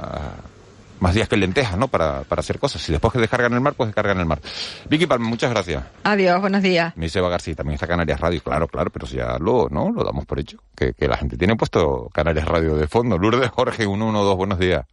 más 1.05 1.15
días 1.15 1.29
que 1.29 1.37
lentejas, 1.37 1.77
¿no? 1.77 1.89
Para, 1.89 2.23
para 2.23 2.41
hacer 2.41 2.59
cosas. 2.59 2.89
Y 2.89 2.93
después 2.93 3.13
que 3.13 3.19
descargan 3.19 3.53
el 3.53 3.61
mar, 3.61 3.75
pues 3.77 3.89
descargan 3.89 4.19
el 4.19 4.25
mar. 4.25 4.41
Vicky 4.89 5.07
Palma, 5.07 5.29
muchas 5.29 5.51
gracias. 5.51 5.85
Adiós, 6.03 6.41
buenos 6.41 6.63
días. 6.63 6.97
Me 6.97 7.05
dice 7.05 7.21
García, 7.21 7.55
también 7.55 7.75
está 7.75 7.87
Canarias 7.87 8.19
Radio. 8.19 8.41
Claro, 8.43 8.67
claro, 8.69 8.91
pero 8.91 9.07
si 9.07 9.17
ya 9.17 9.37
lo, 9.39 9.69
¿no? 9.69 9.93
Lo 9.93 10.03
damos 10.03 10.25
por 10.25 10.41
hecho. 10.41 10.59
Que, 10.75 10.95
que 10.95 11.07
la 11.07 11.19
gente 11.19 11.37
tiene 11.37 11.57
puesto 11.57 12.09
Canarias 12.11 12.49
Radio 12.49 12.75
de 12.77 12.87
fondo. 12.87 13.19
Lourdes 13.19 13.51
Jorge, 13.51 13.85
112, 13.85 14.35
buenos 14.35 14.59
días. 14.59 14.87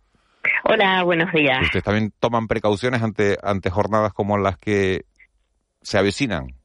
Hola, 0.65 1.01
buenos 1.03 1.31
días. 1.31 1.61
¿Ustedes 1.63 1.83
también 1.83 2.11
toman 2.19 2.47
precauciones 2.47 3.01
ante, 3.01 3.37
ante 3.41 3.69
jornadas 3.69 4.11
como 4.11 4.37
las 4.37 4.57
que 4.57 5.05
se 5.81 5.97
avecinan? 5.97 6.55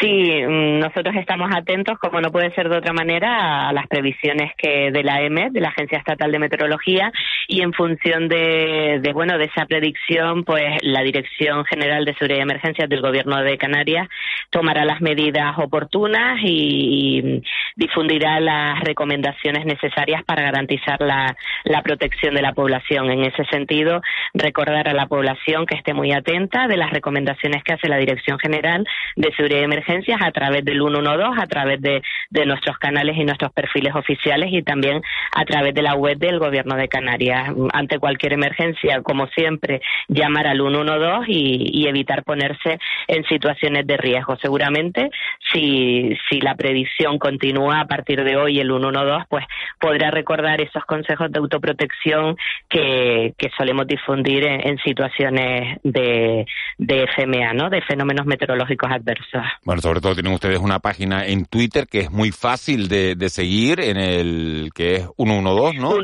Sí, 0.00 0.42
mm, 0.46 0.78
nosotros 0.78 1.14
estamos 1.16 1.50
atentos, 1.54 1.98
como 1.98 2.20
no 2.20 2.30
puede 2.30 2.52
ser 2.52 2.68
de 2.68 2.78
otra 2.78 2.92
manera, 2.92 3.68
a 3.68 3.72
las 3.72 3.86
previsiones 3.86 4.52
que 4.56 4.90
de 4.90 5.02
la 5.02 5.22
EMET, 5.22 5.52
de 5.52 5.60
la 5.60 5.68
Agencia 5.68 5.98
Estatal 5.98 6.30
de 6.30 6.38
Meteorología, 6.38 7.12
y 7.48 7.62
en 7.62 7.72
función 7.72 8.28
de, 8.28 9.00
de, 9.02 9.12
bueno 9.12 9.36
de 9.38 9.44
esa 9.44 9.66
predicción, 9.66 10.44
pues 10.44 10.82
la 10.82 11.02
Dirección 11.02 11.64
General 11.64 12.04
de 12.04 12.14
Seguridad 12.14 12.38
y 12.38 12.42
Emergencias 12.42 12.88
del 12.88 13.00
Gobierno 13.00 13.42
de 13.42 13.58
Canarias 13.58 14.08
tomará 14.50 14.84
las 14.84 15.00
medidas 15.00 15.58
oportunas 15.58 16.38
y, 16.42 17.42
difundirá 17.76 18.40
las 18.40 18.80
recomendaciones 18.80 19.64
necesarias 19.64 20.22
para 20.24 20.42
garantizar 20.42 21.00
la, 21.00 21.34
la 21.64 21.82
protección 21.82 22.34
de 22.34 22.42
la 22.42 22.52
población. 22.52 23.10
En 23.10 23.24
ese 23.24 23.44
sentido, 23.46 24.02
recordar 24.34 24.88
a 24.88 24.92
la 24.92 25.06
población 25.06 25.66
que 25.66 25.76
esté 25.76 25.94
muy 25.94 26.12
atenta 26.12 26.66
de 26.66 26.76
las 26.76 26.90
recomendaciones 26.90 27.62
que 27.64 27.72
hace 27.72 27.88
la 27.88 27.96
Dirección 27.96 28.38
General 28.38 28.86
de 29.16 29.32
Seguridad 29.32 29.60
y 29.60 29.64
Emergencias 29.70 30.20
a 30.20 30.32
través 30.32 30.64
del 30.64 30.78
112, 30.78 31.40
a 31.40 31.46
través 31.46 31.80
de, 31.80 32.02
de 32.30 32.46
nuestros 32.46 32.76
canales 32.78 33.16
y 33.16 33.24
nuestros 33.24 33.52
perfiles 33.52 33.94
oficiales 33.94 34.48
y 34.52 34.62
también 34.62 35.00
a 35.32 35.44
través 35.44 35.74
de 35.74 35.82
la 35.82 35.94
web 35.94 36.18
del 36.18 36.38
Gobierno 36.40 36.74
de 36.74 36.88
Canarias. 36.88 37.50
Ante 37.72 37.98
cualquier 37.98 38.32
emergencia, 38.32 39.02
como 39.02 39.28
siempre, 39.28 39.80
llamar 40.08 40.48
al 40.48 40.58
112 40.58 41.26
y, 41.28 41.70
y 41.72 41.86
evitar 41.86 42.24
ponerse 42.24 42.78
en 43.06 43.24
situaciones 43.24 43.86
de 43.86 43.96
riesgo. 43.96 44.36
Seguramente, 44.42 45.10
si, 45.52 46.16
si 46.28 46.40
la 46.40 46.54
predicción 46.54 47.18
continúa 47.18 47.80
a 47.80 47.86
partir 47.86 48.24
de 48.24 48.36
hoy, 48.36 48.58
el 48.58 48.68
112, 48.68 49.26
pues 49.28 49.44
podrá 49.78 50.10
recordar 50.10 50.60
esos 50.60 50.84
consejos 50.84 51.30
de 51.30 51.38
autoprotección 51.38 52.36
que, 52.68 53.34
que 53.36 53.50
solemos 53.56 53.86
difundir 53.86 54.44
en, 54.44 54.78
situaciones 54.78 55.78
de, 55.82 56.46
de 56.78 57.06
FMA, 57.14 57.52
¿no? 57.52 57.68
De 57.70 57.82
fenómenos 57.82 58.26
meteorológicos 58.26 58.90
adversos. 58.90 59.42
Bueno, 59.62 59.82
sobre 59.82 60.00
todo 60.00 60.14
tienen 60.14 60.32
ustedes 60.32 60.58
una 60.58 60.78
página 60.78 61.26
en 61.26 61.44
Twitter 61.44 61.86
que 61.86 62.00
es 62.00 62.10
muy 62.10 62.32
fácil 62.32 62.88
de, 62.88 63.14
de 63.14 63.28
seguir, 63.28 63.80
en 63.80 63.98
el 63.98 64.70
que 64.74 64.96
es 64.96 65.08
112, 65.16 65.78
¿no? 65.78 65.96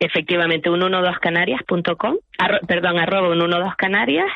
Efectivamente, 0.00 0.70
112canarias.com, 0.70 2.16
perdón, 2.68 2.98
arroba 3.00 3.34
112canarias 3.34 4.28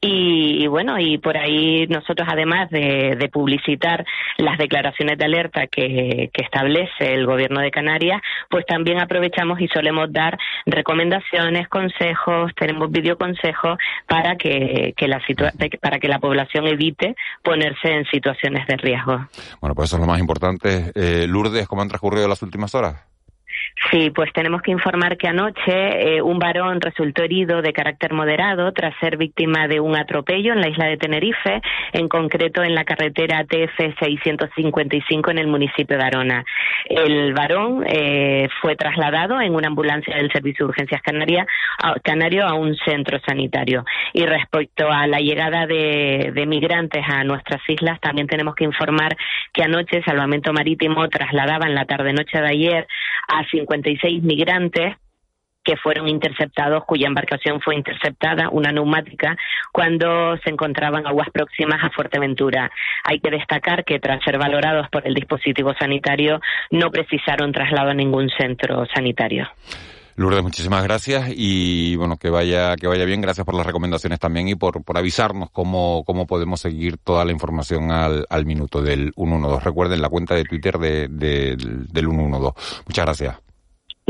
y, 0.00 0.64
y, 0.64 0.66
bueno, 0.66 0.98
y 0.98 1.18
por 1.18 1.36
ahí 1.36 1.86
nosotros 1.88 2.26
además 2.30 2.70
de, 2.70 3.28
publicitar 3.30 4.06
las 4.38 4.56
declaraciones 4.56 5.18
de 5.18 5.24
alerta 5.26 5.66
que, 5.66 6.30
que, 6.32 6.42
establece 6.42 7.12
el 7.12 7.26
gobierno 7.26 7.60
de 7.60 7.70
Canarias, 7.70 8.22
pues 8.48 8.64
también 8.64 8.98
aprovechamos 8.98 9.60
y 9.60 9.68
solemos 9.68 10.10
dar 10.10 10.38
recomendaciones, 10.64 11.68
consejos, 11.68 12.52
tenemos 12.56 12.90
videoconsejos 12.90 13.78
para 14.06 14.36
que, 14.36 14.94
que 14.96 15.06
la 15.06 15.20
para 15.82 15.98
que 15.98 16.08
la 16.08 16.18
población 16.18 16.66
evite 16.66 17.14
ponerse 17.42 17.92
en 17.92 18.06
situaciones 18.06 18.66
de 18.66 18.76
riesgo. 18.78 19.26
Bueno, 19.60 19.74
pues 19.74 19.90
eso 19.90 19.96
es 19.96 20.00
lo 20.00 20.06
más 20.06 20.18
importante. 20.18 20.92
Eh, 20.94 21.26
Lourdes, 21.28 21.68
¿cómo 21.68 21.82
han 21.82 21.88
transcurrido 21.88 22.26
las 22.26 22.42
últimas 22.42 22.74
horas? 22.74 23.09
Sí, 23.90 24.10
pues 24.10 24.32
tenemos 24.32 24.62
que 24.62 24.70
informar 24.70 25.16
que 25.16 25.26
anoche 25.26 25.62
eh, 25.66 26.22
un 26.22 26.38
varón 26.38 26.80
resultó 26.80 27.22
herido 27.22 27.62
de 27.62 27.72
carácter 27.72 28.12
moderado 28.12 28.72
tras 28.72 28.94
ser 29.00 29.16
víctima 29.16 29.68
de 29.68 29.80
un 29.80 29.96
atropello 29.96 30.52
en 30.52 30.60
la 30.60 30.68
isla 30.68 30.86
de 30.86 30.96
Tenerife, 30.96 31.62
en 31.92 32.08
concreto 32.08 32.62
en 32.62 32.74
la 32.74 32.84
carretera 32.84 33.44
TF 33.44 33.98
655 33.98 35.30
en 35.30 35.38
el 35.38 35.46
municipio 35.46 35.96
de 35.96 36.04
Arona. 36.04 36.44
El 36.84 37.32
varón 37.32 37.84
eh, 37.86 38.48
fue 38.60 38.76
trasladado 38.76 39.40
en 39.40 39.54
una 39.54 39.68
ambulancia 39.68 40.14
del 40.14 40.30
Servicio 40.30 40.66
de 40.66 40.70
Urgencias 40.70 41.02
Canaria, 41.02 41.46
a, 41.82 41.94
Canario 42.00 42.46
a 42.46 42.54
un 42.54 42.76
centro 42.76 43.18
sanitario. 43.26 43.84
Y 44.12 44.26
respecto 44.26 44.90
a 44.90 45.06
la 45.06 45.20
llegada 45.20 45.66
de, 45.66 46.32
de 46.34 46.46
migrantes 46.46 47.02
a 47.08 47.24
nuestras 47.24 47.62
islas, 47.68 47.98
también 48.00 48.26
tenemos 48.26 48.54
que 48.54 48.64
informar 48.64 49.16
que 49.52 49.62
anoche 49.62 50.02
Salvamento 50.02 50.52
Marítimo 50.52 51.08
trasladaba 51.08 51.66
en 51.66 51.74
la 51.74 51.86
tarde-noche 51.86 52.40
de 52.40 52.48
ayer 52.48 52.86
a 53.28 53.44
56 53.60 54.22
migrantes 54.22 54.96
que 55.62 55.76
fueron 55.76 56.08
interceptados, 56.08 56.84
cuya 56.84 57.06
embarcación 57.06 57.60
fue 57.60 57.76
interceptada, 57.76 58.48
una 58.50 58.72
neumática, 58.72 59.36
cuando 59.72 60.36
se 60.38 60.50
encontraban 60.50 61.06
aguas 61.06 61.28
próximas 61.30 61.82
a 61.82 61.90
Fuerteventura. 61.90 62.70
Hay 63.04 63.20
que 63.20 63.30
destacar 63.30 63.84
que 63.84 63.98
tras 63.98 64.22
ser 64.24 64.38
valorados 64.38 64.88
por 64.90 65.06
el 65.06 65.14
dispositivo 65.14 65.74
sanitario, 65.78 66.40
no 66.70 66.90
precisaron 66.90 67.52
traslado 67.52 67.90
a 67.90 67.94
ningún 67.94 68.30
centro 68.30 68.86
sanitario. 68.94 69.48
Lourdes, 70.16 70.42
muchísimas 70.42 70.82
gracias 70.82 71.30
y 71.34 71.96
bueno, 71.96 72.16
que 72.18 72.28
vaya, 72.28 72.76
que 72.76 72.86
vaya 72.86 73.04
bien. 73.04 73.22
Gracias 73.22 73.46
por 73.46 73.54
las 73.54 73.66
recomendaciones 73.66 74.18
también 74.18 74.48
y 74.48 74.54
por, 74.54 74.82
por 74.84 74.98
avisarnos 74.98 75.50
cómo, 75.50 76.04
cómo 76.04 76.26
podemos 76.26 76.60
seguir 76.60 76.98
toda 76.98 77.24
la 77.24 77.32
información 77.32 77.90
al, 77.90 78.26
al 78.28 78.44
minuto 78.44 78.82
del 78.82 79.12
112. 79.16 79.64
Recuerden 79.64 80.02
la 80.02 80.10
cuenta 80.10 80.34
de 80.34 80.44
Twitter 80.44 80.78
de, 80.78 81.08
de, 81.08 81.56
del 81.56 82.06
112. 82.06 82.82
Muchas 82.86 83.04
gracias. 83.04 83.49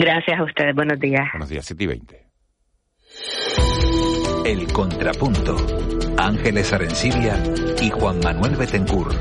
Gracias 0.00 0.40
a 0.40 0.44
ustedes. 0.44 0.74
Buenos 0.74 0.98
días. 0.98 1.28
Buenos 1.34 1.50
días, 1.50 1.66
7 1.66 1.84
y 1.84 1.86
20. 1.86 2.26
El 4.46 4.72
Contrapunto. 4.72 5.54
Ángeles 6.16 6.72
Arencibia 6.72 7.36
y 7.82 7.90
Juan 7.90 8.18
Manuel 8.24 8.56
Betencur. 8.56 9.14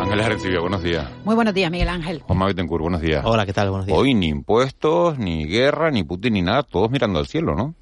Ángeles 0.00 0.24
Arencibia, 0.24 0.60
buenos 0.60 0.82
días. 0.82 1.06
Muy 1.26 1.34
buenos 1.34 1.52
días, 1.52 1.70
Miguel 1.70 1.90
Ángel. 1.90 2.22
Juan 2.22 2.38
Manuel 2.38 2.54
Betancourt, 2.54 2.80
buenos 2.80 3.02
días. 3.02 3.22
Hola, 3.26 3.44
¿qué 3.44 3.52
tal? 3.52 3.68
Buenos 3.68 3.84
días. 3.84 3.98
Hoy 3.98 4.14
ni 4.14 4.28
impuestos, 4.28 5.18
ni 5.18 5.44
guerra, 5.44 5.90
ni 5.90 6.04
Putin, 6.04 6.32
ni 6.32 6.40
nada, 6.40 6.62
todos 6.62 6.90
mirando 6.90 7.18
al 7.18 7.26
cielo, 7.26 7.54
¿no? 7.54 7.74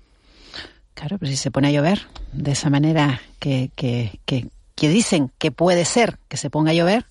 Claro, 0.94 1.16
pero 1.20 1.30
si 1.30 1.36
se 1.36 1.52
pone 1.52 1.68
a 1.68 1.70
llover 1.70 2.08
de 2.32 2.50
esa 2.50 2.70
manera 2.70 3.20
que, 3.38 3.70
que, 3.76 4.18
que, 4.26 4.48
que 4.74 4.88
dicen 4.88 5.30
que 5.38 5.52
puede 5.52 5.84
ser 5.84 6.18
que 6.26 6.36
se 6.36 6.50
ponga 6.50 6.72
a 6.72 6.74
llover, 6.74 7.06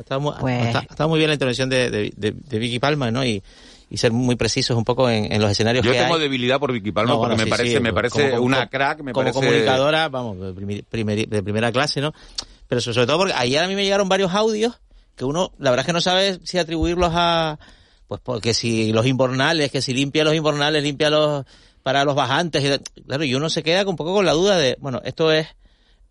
Está 0.00 0.18
muy, 0.18 0.32
Pues- 0.40 0.66
está- 0.66 0.86
está 0.90 1.06
muy 1.06 1.18
bien 1.18 1.28
la 1.28 1.34
intervención 1.34 1.68
de, 1.70 1.90
de, 1.90 2.12
de- 2.16 2.32
de 2.32 2.58
Vicky 2.58 2.78
Palma, 2.78 3.10
¿no? 3.10 3.24
Y, 3.24 3.42
y 3.88 3.96
ser 3.96 4.12
muy 4.12 4.36
precisos 4.36 4.76
un 4.76 4.84
poco 4.84 5.08
en, 5.10 5.32
en 5.32 5.40
los 5.40 5.50
escenarios 5.50 5.84
Yo 5.84 5.92
que 5.92 5.98
tengo 5.98 6.14
hay. 6.14 6.20
debilidad 6.20 6.58
por 6.60 6.72
Vicky 6.72 6.92
Palma 6.92 7.12
No, 7.12 7.18
porque 7.18 7.34
bueno, 7.34 7.38
me 7.38 7.44
sí, 7.44 7.50
parece, 7.50 7.74
sí, 7.76 7.80
me 7.80 7.92
parece 7.92 8.30
como- 8.30 8.42
una 8.44 8.56
como- 8.58 8.70
crack, 8.70 8.98
me 9.02 9.12
como 9.12 9.24
parece... 9.32 9.40
comunicadora, 9.46 10.08
vamos, 10.08 10.38
de, 10.40 11.42
primera 11.42 11.72
clase, 11.72 12.00
¿no? 12.00 12.12
Pero 12.68 12.80
sobre 12.80 13.06
todo 13.06 13.18
porque 13.18 13.32
ayer 13.36 13.62
a 13.62 13.68
mí 13.68 13.74
me 13.74 13.82
llegaron 13.84 14.08
varios 14.08 14.32
audios 14.32 14.80
que 15.16 15.24
uno, 15.24 15.52
la 15.58 15.70
verdad 15.70 15.82
es 15.82 15.86
que 15.86 15.92
no 15.92 16.00
sabe 16.00 16.38
si 16.44 16.56
atribuirlos 16.58 17.10
a, 17.14 17.58
pues 18.06 18.20
porque 18.24 18.54
si 18.54 18.92
los 18.92 19.06
invernales, 19.06 19.70
que 19.72 19.82
si 19.82 19.92
limpia 19.92 20.24
los 20.24 20.34
invernales, 20.34 20.82
limpia 20.82 21.10
los, 21.10 21.44
para 21.82 22.04
los 22.04 22.14
bajantes, 22.14 22.62
y, 22.64 23.02
claro, 23.02 23.24
y 23.24 23.34
uno 23.34 23.50
se 23.50 23.62
queda 23.64 23.86
un 23.88 23.96
poco 23.96 24.14
con 24.14 24.24
la 24.24 24.32
duda 24.32 24.56
de, 24.56 24.76
bueno, 24.80 25.00
esto 25.04 25.32
es 25.32 25.48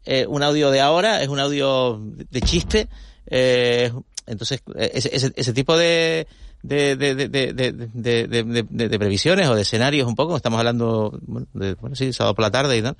eh, 0.06 0.26
un 0.28 0.44
audio 0.44 0.70
de 0.70 0.82
ahora, 0.82 1.22
es 1.24 1.30
un 1.30 1.40
audio 1.40 1.98
de, 2.04 2.26
de 2.30 2.42
chiste, 2.42 2.90
eh, 3.30 3.92
entonces 4.28 4.62
eh, 4.76 4.92
ese, 4.94 5.16
ese, 5.16 5.32
ese 5.36 5.54
tipo 5.54 5.78
de, 5.78 6.28
de, 6.62 6.96
de, 6.96 7.16
de, 7.16 7.28
de, 7.30 7.54
de, 7.54 7.72
de- 7.74 8.28
de- 8.28 8.64
de- 8.70 8.90
de 8.90 9.00
previsiones 9.00 9.48
o 9.48 9.56
de 9.56 9.62
escenarios 9.64 10.08
un 10.08 10.16
poco, 10.16 10.36
estamos 10.36 10.60
hablando 10.60 11.18
bueno, 11.24 11.48
de, 11.54 11.74
bueno, 11.76 11.96
sí, 11.96 12.12
sábado 12.14 12.36
por 12.36 12.44
la 12.44 12.52
tarde 12.52 12.78
y 12.78 12.82
tal, 12.82 12.98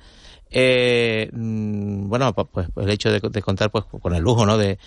eh, 0.50 1.28
mm, 1.32 2.08
bueno, 2.08 2.32
pues, 2.34 2.68
pues 2.74 2.86
el 2.86 2.90
hecho 2.92 3.10
de, 3.12 3.20
de 3.20 3.42
contar 3.42 3.70
pues 3.70 3.84
con 3.84 4.14
el 4.14 4.22
lujo, 4.22 4.44
¿no? 4.46 4.58
De, 4.58 4.78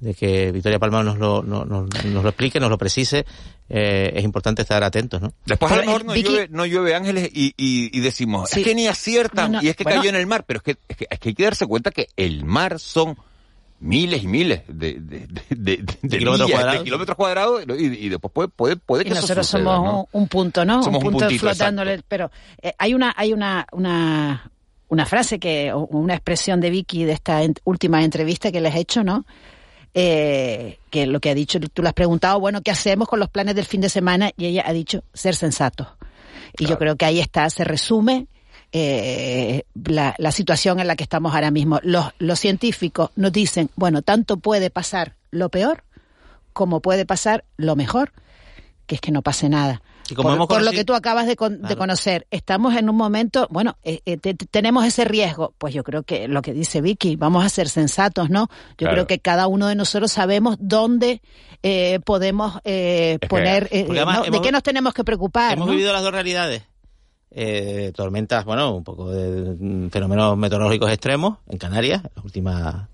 de 0.00 0.12
que 0.12 0.52
Victoria 0.52 0.78
Palma 0.78 1.02
nos 1.02 1.16
lo, 1.18 1.42
no- 1.42 1.64
no- 1.64 1.84
nos 1.86 2.22
lo 2.22 2.28
explique, 2.28 2.60
nos 2.60 2.68
lo 2.68 2.76
precise, 2.76 3.24
eh, 3.70 4.12
es 4.14 4.24
importante 4.24 4.60
estar 4.62 4.84
atentos, 4.84 5.22
¿no? 5.22 5.32
Después 5.46 5.72
a 5.72 5.76
lo 5.76 5.82
mejor 5.86 6.00
eh, 6.02 6.04
no, 6.04 6.12
Vicky- 6.14 6.28
llueve, 6.28 6.48
no 6.50 6.66
llueve 6.66 6.94
ángeles 6.94 7.30
y, 7.32 7.54
y, 7.56 7.96
y 7.96 8.00
decimos, 8.00 8.50
Sí. 8.50 8.60
es 8.60 8.66
que 8.66 8.74
ni 8.74 8.88
aciertan 8.88 9.52
No, 9.52 9.58
no, 9.60 9.64
y 9.64 9.68
es 9.70 9.76
que 9.76 9.84
bueno. 9.84 10.00
cayó 10.00 10.10
en 10.10 10.16
el 10.16 10.26
mar, 10.26 10.44
pero 10.46 10.58
es 10.58 10.62
que, 10.64 10.76
es 10.88 10.96
que, 10.98 11.06
es 11.08 11.18
que 11.18 11.28
hay 11.30 11.34
que 11.34 11.44
darse 11.44 11.66
cuenta 11.66 11.90
que 11.90 12.08
el 12.16 12.44
mar 12.44 12.78
son 12.78 13.16
miles 13.80 14.22
y 14.22 14.26
miles 14.26 14.62
de, 14.68 14.94
de, 14.94 15.26
de, 15.26 15.76
de- 15.76 15.76
de 16.02 16.18
kilómetros 16.18 16.48
millas, 16.48 16.60
cuadrados. 16.60 16.78
de 16.80 16.84
kilómetros 16.84 17.16
cuadrados 17.16 17.62
y, 17.78 17.84
y 17.84 18.08
después 18.08 18.32
puede, 18.32 18.48
puede, 18.48 18.76
puede 18.76 19.04
que 19.04 19.10
y 19.10 19.12
eso 19.12 19.20
nosotros 19.22 19.46
suceda, 19.46 19.64
somos 19.64 19.84
¿no? 19.84 20.00
un, 20.12 20.22
un 20.22 20.28
punto, 20.28 20.64
¿no? 20.64 20.82
Somos 20.82 21.00
un 21.02 21.06
un 21.08 21.12
punto 21.12 21.26
puntito, 21.26 21.40
flotándole. 21.46 22.02
Pero 22.08 22.30
eh, 22.62 22.72
hay 22.78 22.94
una, 22.94 23.12
hay 23.16 23.32
una, 23.32 23.66
una, 23.72 24.50
una 24.88 25.06
frase 25.06 25.38
que, 25.38 25.72
o 25.72 25.80
una 25.86 26.14
expresión 26.14 26.60
de 26.60 26.70
Vicky 26.70 27.04
de 27.04 27.12
esta 27.12 27.42
en- 27.42 27.54
última 27.64 28.02
entrevista 28.02 28.50
que 28.50 28.60
les 28.60 28.74
he 28.74 28.80
hecho, 28.80 29.04
¿no? 29.04 29.26
Eh, 29.98 30.78
que 30.90 31.06
lo 31.06 31.20
que 31.20 31.30
ha 31.30 31.34
dicho, 31.34 31.58
tú 31.72 31.82
le 31.82 31.88
has 31.88 31.94
preguntado, 31.94 32.38
bueno, 32.38 32.60
¿qué 32.62 32.70
hacemos 32.70 33.08
con 33.08 33.18
los 33.18 33.30
planes 33.30 33.54
del 33.54 33.64
fin 33.64 33.80
de 33.80 33.88
semana? 33.88 34.30
Y 34.36 34.46
ella 34.46 34.64
ha 34.66 34.72
dicho, 34.72 35.02
ser 35.14 35.34
sensatos. 35.34 35.88
Y 36.58 36.66
yo 36.66 36.78
creo 36.78 36.96
que 36.96 37.04
ahí 37.06 37.18
está, 37.20 37.48
se 37.50 37.64
resume 37.64 38.26
eh, 38.72 39.62
la, 39.86 40.14
la 40.18 40.32
situación 40.32 40.80
en 40.80 40.86
la 40.86 40.96
que 40.96 41.04
estamos 41.04 41.34
ahora 41.34 41.50
mismo. 41.50 41.80
Los, 41.82 42.06
los 42.18 42.38
científicos 42.38 43.10
nos 43.16 43.32
dicen, 43.32 43.70
bueno, 43.76 44.02
tanto 44.02 44.36
puede 44.38 44.70
pasar 44.70 45.14
lo 45.30 45.48
peor 45.48 45.84
como 46.52 46.80
puede 46.80 47.04
pasar 47.04 47.44
lo 47.58 47.76
mejor, 47.76 48.12
que 48.86 48.94
es 48.94 49.00
que 49.02 49.10
no 49.12 49.20
pase 49.22 49.48
nada. 49.50 49.82
Y 50.08 50.14
como 50.14 50.46
por, 50.46 50.62
lo 50.62 50.70
que 50.70 50.84
tú 50.84 50.94
acabas 50.94 51.26
de, 51.26 51.34
con- 51.36 51.60
de 51.62 51.76
conocer, 51.76 52.26
estamos 52.30 52.76
en 52.76 52.88
un 52.88 52.96
momento, 52.96 53.48
bueno, 53.50 53.76
eh, 53.82 54.00
eh, 54.06 54.16
te- 54.16 54.34
te- 54.34 54.46
tenemos 54.46 54.86
ese 54.86 55.04
riesgo. 55.04 55.52
Pues 55.58 55.74
yo 55.74 55.82
creo 55.82 56.04
que 56.04 56.28
lo 56.28 56.40
que 56.42 56.52
dice 56.54 56.80
Vicky, 56.80 57.16
vamos 57.16 57.44
a 57.44 57.48
ser 57.48 57.68
sensatos, 57.68 58.30
¿no? 58.30 58.48
Yo 58.48 58.74
Claro. 58.76 58.92
creo 58.94 59.06
que 59.08 59.18
cada 59.18 59.48
uno 59.48 59.66
de 59.66 59.74
nosotros 59.74 60.12
sabemos 60.12 60.56
dónde 60.60 61.20
eh, 61.64 61.98
podemos 62.04 62.58
eh, 62.64 63.18
que- 63.20 63.26
poner, 63.26 63.68
eh, 63.72 63.84
de 64.30 64.40
qué 64.40 64.52
nos 64.52 64.62
tenemos 64.62 64.94
que 64.94 65.02
preocupar. 65.04 65.54
Hemos 65.54 65.66
¿no? 65.66 65.72
vivido 65.72 65.92
las 65.92 66.02
dos 66.02 66.12
realidades. 66.12 66.62
Eh, 67.30 67.92
tormentas, 67.94 68.44
bueno, 68.44 68.74
un 68.74 68.84
poco 68.84 69.10
de 69.10 69.56
mm, 69.58 69.88
fenómenos 69.90 70.36
meteorológicos 70.38 70.90
extremos 70.90 71.38
en 71.48 71.58
Canarias, 71.58 72.02
en 72.04 72.10
las 72.14 72.24
últimas 72.24 72.86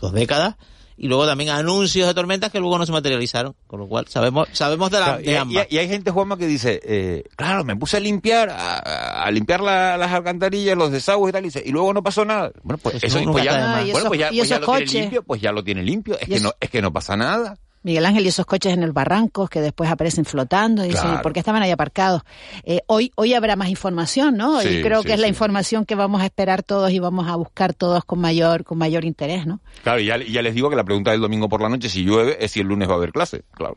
dos 0.00 0.12
décadas. 0.12 0.56
Y 0.96 1.08
luego 1.08 1.26
también 1.26 1.50
anuncios 1.50 2.06
de 2.06 2.14
tormentas 2.14 2.52
que 2.52 2.60
luego 2.60 2.78
no 2.78 2.86
se 2.86 2.92
materializaron. 2.92 3.54
Con 3.66 3.80
lo 3.80 3.88
cual, 3.88 4.06
sabemos 4.08 4.46
sabemos 4.52 4.90
de, 4.90 5.00
la, 5.00 5.06
Claro, 5.06 5.22
de 5.22 5.38
ambas. 5.38 5.66
y- 5.68 5.74
y 5.74 5.78
hay 5.78 5.88
gente, 5.88 6.10
Juanma, 6.10 6.36
que 6.36 6.46
dice, 6.46 6.80
eh, 6.84 7.24
claro, 7.34 7.64
me 7.64 7.74
puse 7.74 7.96
a 7.96 8.00
limpiar, 8.00 8.50
a, 8.50 9.24
a 9.24 9.30
limpiar 9.30 9.62
la- 9.62 9.96
las 9.96 10.12
alcantarillas, 10.12 10.76
los 10.76 10.92
desagües 10.92 11.30
y 11.30 11.32
tal, 11.32 11.42
y, 11.42 11.46
dice, 11.48 11.62
y 11.64 11.72
luego 11.72 11.92
no 11.92 12.02
pasó 12.02 12.24
nada. 12.24 12.52
Bueno, 12.62 12.78
pues 12.80 13.00
Pues 13.00 13.04
eso, 13.04 13.32
pues 13.32 13.44
ya, 13.44 13.52
bueno, 13.52 13.86
Y 13.86 13.90
pues 13.92 14.04
esos- 14.04 14.18
ya, 14.18 14.28
pues 14.28 14.48
ya 14.48 14.56
esos 14.56 14.60
lo 14.60 14.66
tiene 14.66 14.84
coches. 14.86 15.00
limpio, 15.00 15.22
pues 15.24 15.40
ya 15.40 15.52
lo 15.52 15.64
tiene 15.64 15.82
limpio. 15.82 16.18
Es 16.20 16.28
que 16.28 16.40
no, 16.40 16.52
es 16.60 16.70
que 16.70 16.82
no 16.82 16.92
pasa 16.92 17.16
nada. 17.16 17.58
Miguel 17.82 18.06
Ángel 18.06 18.24
y 18.24 18.28
esos 18.28 18.46
coches 18.46 18.72
en 18.72 18.82
el 18.82 18.92
barranco 18.92 19.48
que 19.48 19.60
después 19.60 19.90
aparecen 19.90 20.24
flotando 20.24 20.84
y 20.84 20.88
dicen, 20.88 21.02
Claro. 21.02 21.20
¿y 21.20 21.22
por 21.22 21.32
qué 21.32 21.40
estaban 21.40 21.62
ahí 21.62 21.70
aparcados? 21.70 22.22
Eh, 22.64 22.80
hoy, 22.86 23.10
hoy 23.16 23.34
habrá 23.34 23.56
más 23.56 23.68
información, 23.68 24.36
¿no? 24.36 24.60
Sí, 24.60 24.68
y 24.68 24.82
creo 24.82 25.02
sí, 25.02 25.08
que 25.08 25.14
es 25.14 25.20
la 25.20 25.28
información 25.28 25.84
que 25.84 25.94
vamos 25.94 26.22
a 26.22 26.24
esperar 26.26 26.62
todos 26.62 26.90
y 26.92 26.98
vamos 26.98 27.28
a 27.28 27.36
buscar 27.36 27.74
todos 27.74 28.04
con 28.04 28.20
mayor, 28.20 28.64
con 28.64 28.78
mayor 28.78 29.04
interés, 29.04 29.46
¿no? 29.46 29.60
Claro, 29.82 30.00
y 30.00 30.06
ya, 30.06 30.18
y 30.18 30.32
ya 30.32 30.42
les 30.42 30.54
digo 30.54 30.70
que 30.70 30.76
la 30.76 30.84
pregunta 30.84 31.10
del 31.10 31.20
domingo 31.20 31.48
por 31.48 31.60
la 31.60 31.68
noche, 31.68 31.88
si 31.88 32.04
llueve, 32.04 32.36
es 32.44 32.50
si 32.52 32.60
el 32.60 32.66
lunes 32.68 32.88
va 32.88 32.92
a 32.92 32.96
haber 32.96 33.12
clase. 33.12 33.42
Claro, 33.52 33.74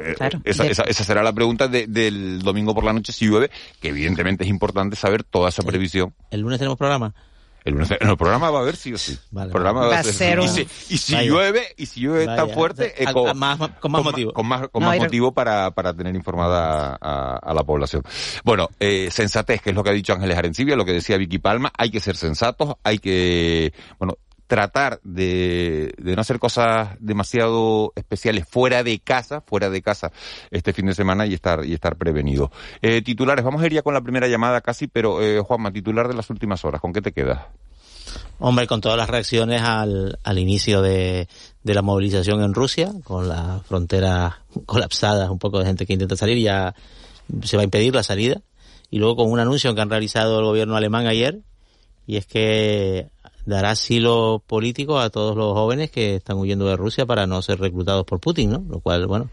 eh, 0.00 0.14
Claro. 0.16 0.40
Esa, 0.44 0.64
De- 0.64 0.70
esa, 0.70 0.82
esa 0.84 1.04
será 1.04 1.22
la 1.22 1.32
pregunta 1.32 1.68
de- 1.68 1.86
del 1.86 2.42
domingo 2.42 2.74
por 2.74 2.84
la 2.84 2.92
noche, 2.92 3.12
si 3.12 3.26
llueve, 3.26 3.50
que 3.80 3.88
evidentemente 3.88 4.44
es 4.44 4.50
importante 4.50 4.96
saber 4.96 5.24
toda 5.24 5.48
esa 5.48 5.62
previsión. 5.62 6.14
El 6.30 6.40
lunes 6.40 6.58
tenemos 6.58 6.76
programa. 6.78 7.14
El, 7.66 7.74
lunes- 7.74 7.98
en 8.00 8.08
el 8.08 8.16
programa 8.16 8.48
va 8.50 8.60
a 8.60 8.62
haber 8.62 8.76
sí 8.76 8.94
o 8.94 8.98
sí. 8.98 9.18
Vale, 9.30 9.46
El 9.48 9.52
programa 9.52 9.80
va 9.80 9.88
Va 9.88 9.98
a 9.98 10.02
ser 10.04 10.38
y 10.38 10.48
si, 10.48 10.60
y 10.88 10.98
si 10.98 11.16
llueve, 11.26 11.62
y 11.76 11.86
si 11.86 12.00
llueve 12.00 12.24
tan 12.26 12.48
fuerte, 12.50 12.94
eh, 13.02 13.12
con, 13.12 13.28
a- 13.28 13.34
más- 13.34 13.58
con 13.80 13.92
más 13.92 14.04
motivo. 14.04 14.32
Con 14.32 14.46
más, 14.46 14.68
con 14.68 14.82
No, 14.82 14.88
más 14.88 14.98
motivo 14.98 15.32
para, 15.32 15.72
para 15.72 15.92
tener 15.92 16.14
informada 16.14 16.96
a, 17.00 17.36
a 17.36 17.52
la 17.54 17.64
población. 17.64 18.02
Bueno, 18.44 18.70
eh, 18.80 19.08
sensatez, 19.10 19.60
que 19.60 19.70
es 19.70 19.76
lo 19.76 19.82
que 19.84 19.90
ha 19.90 19.94
dicho 19.94 20.12
Ángeles 20.12 20.38
Arencibia, 20.38 20.76
lo 20.76 20.84
que 20.84 20.92
decía 20.92 21.16
Vicky 21.16 21.38
Palma, 21.38 21.72
hay 21.76 21.90
que 21.90 22.00
ser 22.00 22.16
sensatos, 22.16 22.74
hay 22.84 22.98
que, 22.98 23.72
bueno, 23.98 24.16
tratar 24.46 25.00
de, 25.02 25.92
de 25.98 26.14
no 26.14 26.20
hacer 26.20 26.38
cosas 26.38 26.96
demasiado 27.00 27.92
especiales 27.96 28.46
fuera 28.48 28.82
de 28.82 28.98
casa, 28.98 29.40
fuera 29.40 29.70
de 29.70 29.82
casa 29.82 30.12
este 30.50 30.72
fin 30.72 30.86
de 30.86 30.94
semana 30.94 31.26
y 31.26 31.34
estar, 31.34 31.64
y 31.64 31.74
estar 31.74 31.96
prevenido. 31.96 32.50
Eh, 32.82 33.02
titulares, 33.02 33.44
vamos 33.44 33.62
a 33.62 33.66
ir 33.66 33.72
ya 33.72 33.82
con 33.82 33.94
la 33.94 34.00
primera 34.00 34.28
llamada 34.28 34.60
casi, 34.60 34.86
pero 34.86 35.22
eh, 35.22 35.40
Juanma, 35.40 35.72
titular 35.72 36.08
de 36.08 36.14
las 36.14 36.30
últimas 36.30 36.64
horas, 36.64 36.80
¿con 36.80 36.92
qué 36.92 37.02
te 37.02 37.12
quedas? 37.12 37.40
Hombre, 38.38 38.66
con 38.66 38.80
todas 38.80 38.96
las 38.96 39.10
reacciones 39.10 39.62
al, 39.62 40.18
al 40.22 40.38
inicio 40.38 40.80
de, 40.82 41.28
de 41.62 41.74
la 41.74 41.82
movilización 41.82 42.42
en 42.42 42.54
Rusia, 42.54 42.92
con 43.02 43.28
las 43.28 43.64
fronteras 43.66 44.34
colapsadas, 44.66 45.28
un 45.30 45.38
poco 45.38 45.58
de 45.58 45.66
gente 45.66 45.86
que 45.86 45.94
intenta 45.94 46.16
salir, 46.16 46.38
ya 46.38 46.74
se 47.42 47.56
va 47.56 47.62
a 47.62 47.64
impedir 47.64 47.94
la 47.94 48.02
salida. 48.02 48.40
Y 48.90 48.98
luego 48.98 49.16
con 49.16 49.32
un 49.32 49.40
anuncio 49.40 49.74
que 49.74 49.80
han 49.80 49.90
realizado 49.90 50.38
el 50.38 50.44
gobierno 50.44 50.76
alemán 50.76 51.06
ayer, 51.06 51.40
y 52.06 52.16
es 52.16 52.26
que 52.26 53.08
dará 53.46 53.70
asilo 53.70 54.42
político 54.46 54.98
a 54.98 55.10
todos 55.10 55.36
los 55.36 55.54
jóvenes 55.54 55.90
que 55.90 56.16
están 56.16 56.36
huyendo 56.36 56.66
de 56.66 56.76
Rusia 56.76 57.06
para 57.06 57.26
no 57.26 57.40
ser 57.42 57.60
reclutados 57.60 58.04
por 58.04 58.20
Putin, 58.20 58.50
¿no? 58.50 58.64
Lo 58.68 58.80
cual, 58.80 59.06
bueno, 59.06 59.30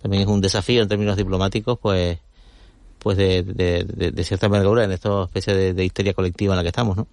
también 0.00 0.22
es 0.22 0.28
un 0.28 0.40
desafío 0.40 0.82
en 0.82 0.88
términos 0.88 1.16
diplomáticos, 1.16 1.78
pues 1.78 2.18
pues 2.98 3.16
de, 3.16 3.42
de, 3.42 4.24
cierta 4.24 4.46
envergadura 4.46 4.84
en 4.84 4.92
esta 4.92 5.24
especie 5.24 5.72
de, 5.72 5.84
histeria 5.84 6.14
colectiva 6.14 6.54
en 6.54 6.56
la 6.56 6.62
que 6.62 6.68
estamos, 6.68 6.96
¿no? 6.96 7.06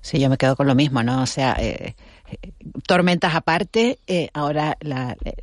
Sí, 0.00 0.20
yo 0.20 0.28
me 0.28 0.36
quedo 0.36 0.54
con 0.54 0.66
lo 0.66 0.74
mismo, 0.74 1.02
¿no? 1.02 1.22
O 1.22 1.26
sea, 1.26 1.56
eh, 1.58 1.94
tormentas 2.86 3.34
aparte, 3.34 3.98
eh, 4.06 4.28
ahora 4.34 4.76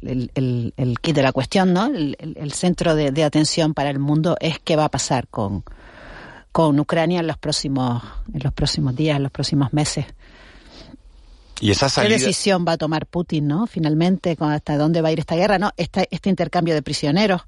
el, 0.01 0.31
el, 0.35 0.73
el, 0.77 0.99
kit 0.99 1.15
de 1.15 1.23
la 1.23 1.31
cuestión, 1.31 1.73
¿no? 1.73 1.87
El, 1.87 2.51
centro 2.53 2.95
de, 2.95 3.23
atención 3.23 3.73
para 3.73 3.89
el 3.89 3.97
mundo 3.97 4.37
es 4.39 4.59
qué 4.59 4.75
va 4.75 4.85
a 4.85 4.89
pasar 4.89 5.27
con, 5.27 5.63
con 6.51 6.79
Ucrania 6.79 7.19
en 7.19 7.27
los 7.27 7.37
próximos, 7.37 8.03
en 8.33 8.41
los 8.43 8.53
próximos 8.53 8.95
días, 8.95 9.17
en 9.17 9.23
los 9.23 9.31
próximos 9.31 9.73
meses. 9.73 10.05
¿Y 11.59 11.71
esa 11.71 11.89
salida... 11.89 12.17
¿Qué 12.17 12.19
decisión 12.19 12.65
va 12.67 12.73
a 12.73 12.77
tomar 12.77 13.05
Putin, 13.05 13.47
no? 13.47 13.67
Finalmente, 13.67 14.35
¿hasta 14.39 14.77
dónde 14.77 15.01
va 15.01 15.09
a 15.09 15.11
ir 15.11 15.19
esta 15.19 15.35
guerra? 15.35 15.59
No, 15.59 15.71
este, 15.77 16.07
este 16.11 16.29
intercambio 16.29 16.73
de 16.73 16.81
prisioneros. 16.81 17.43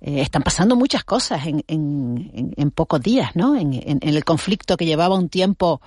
Eh, 0.00 0.22
están 0.22 0.42
pasando 0.42 0.76
muchas 0.76 1.04
cosas 1.04 1.46
en, 1.46 1.62
en, 1.68 2.54
en, 2.56 2.70
pocos 2.70 3.00
días, 3.02 3.36
¿no? 3.36 3.54
En, 3.54 3.74
en, 3.74 3.98
el 4.02 4.24
conflicto 4.24 4.76
que 4.76 4.86
llevaba 4.86 5.16
un 5.16 5.28
tiempo 5.28 5.80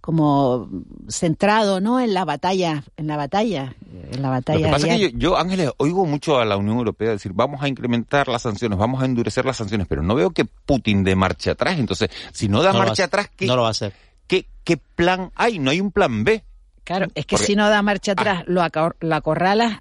como 0.00 0.68
centrado, 1.08 1.80
¿no? 1.80 2.00
En 2.00 2.14
la 2.14 2.24
batalla, 2.24 2.84
en 2.96 3.06
la 3.06 3.16
batalla, 3.16 3.74
en 4.12 4.22
la 4.22 4.30
batalla. 4.30 4.58
Lo 4.58 4.64
que 4.66 4.70
pasa 4.72 4.86
es 4.88 4.94
que 4.94 5.00
yo, 5.00 5.18
yo, 5.18 5.36
Ángeles, 5.38 5.70
oigo 5.76 6.06
mucho 6.06 6.38
a 6.38 6.44
la 6.44 6.56
Unión 6.56 6.78
Europea 6.78 7.10
decir, 7.10 7.32
vamos 7.34 7.62
a 7.62 7.68
incrementar 7.68 8.28
las 8.28 8.42
sanciones, 8.42 8.78
vamos 8.78 9.02
a 9.02 9.06
endurecer 9.06 9.44
las 9.44 9.56
sanciones, 9.56 9.86
pero 9.86 10.02
no 10.02 10.14
veo 10.14 10.30
que 10.30 10.44
Putin 10.44 11.04
dé 11.04 11.14
marcha 11.14 11.52
atrás. 11.52 11.78
Entonces, 11.78 12.10
si 12.32 12.48
no 12.48 12.62
da 12.62 12.72
marcha 12.72 13.04
atrás, 13.04 13.30
¿qué, 13.36 13.46
no 13.46 13.56
lo 13.56 13.62
va 13.62 13.68
a 13.68 13.72
hacer. 13.72 13.92
¿qué, 14.26 14.46
¿qué 14.64 14.76
plan 14.76 15.32
hay? 15.34 15.58
No 15.58 15.70
hay 15.70 15.80
un 15.80 15.90
plan 15.90 16.24
B. 16.24 16.44
Claro, 16.84 17.06
es 17.14 17.26
que 17.26 17.38
si 17.38 17.56
no 17.56 17.68
da 17.68 17.82
marcha 17.82 18.12
ah. 18.12 18.20
atrás, 18.20 18.44
lo, 18.46 18.62
lo 19.00 19.14
acorralas, 19.14 19.80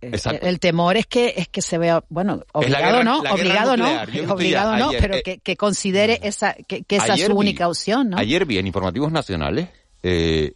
el 0.00 0.60
temor 0.60 0.96
es 0.96 1.06
que 1.06 1.34
es 1.36 1.48
que 1.48 1.62
se 1.62 1.78
vea 1.78 2.04
bueno 2.08 2.42
obligado 2.52 3.02
no 3.02 3.20
obligado 3.20 3.76
no 3.76 4.02
obligado 4.32 4.76
no 4.76 4.90
pero 4.92 5.16
eh, 5.16 5.40
que, 5.42 5.56
considere 5.56 6.20
esa 6.22 6.54
que, 6.54 6.84
esa 6.88 7.14
es 7.14 7.26
su 7.26 7.34
única 7.34 7.68
opción 7.68 8.10
no 8.10 8.18
ayer 8.18 8.44
vi 8.46 8.58
en 8.58 8.66
informativos 8.66 9.10
nacionales 9.10 9.68
eh, 10.02 10.52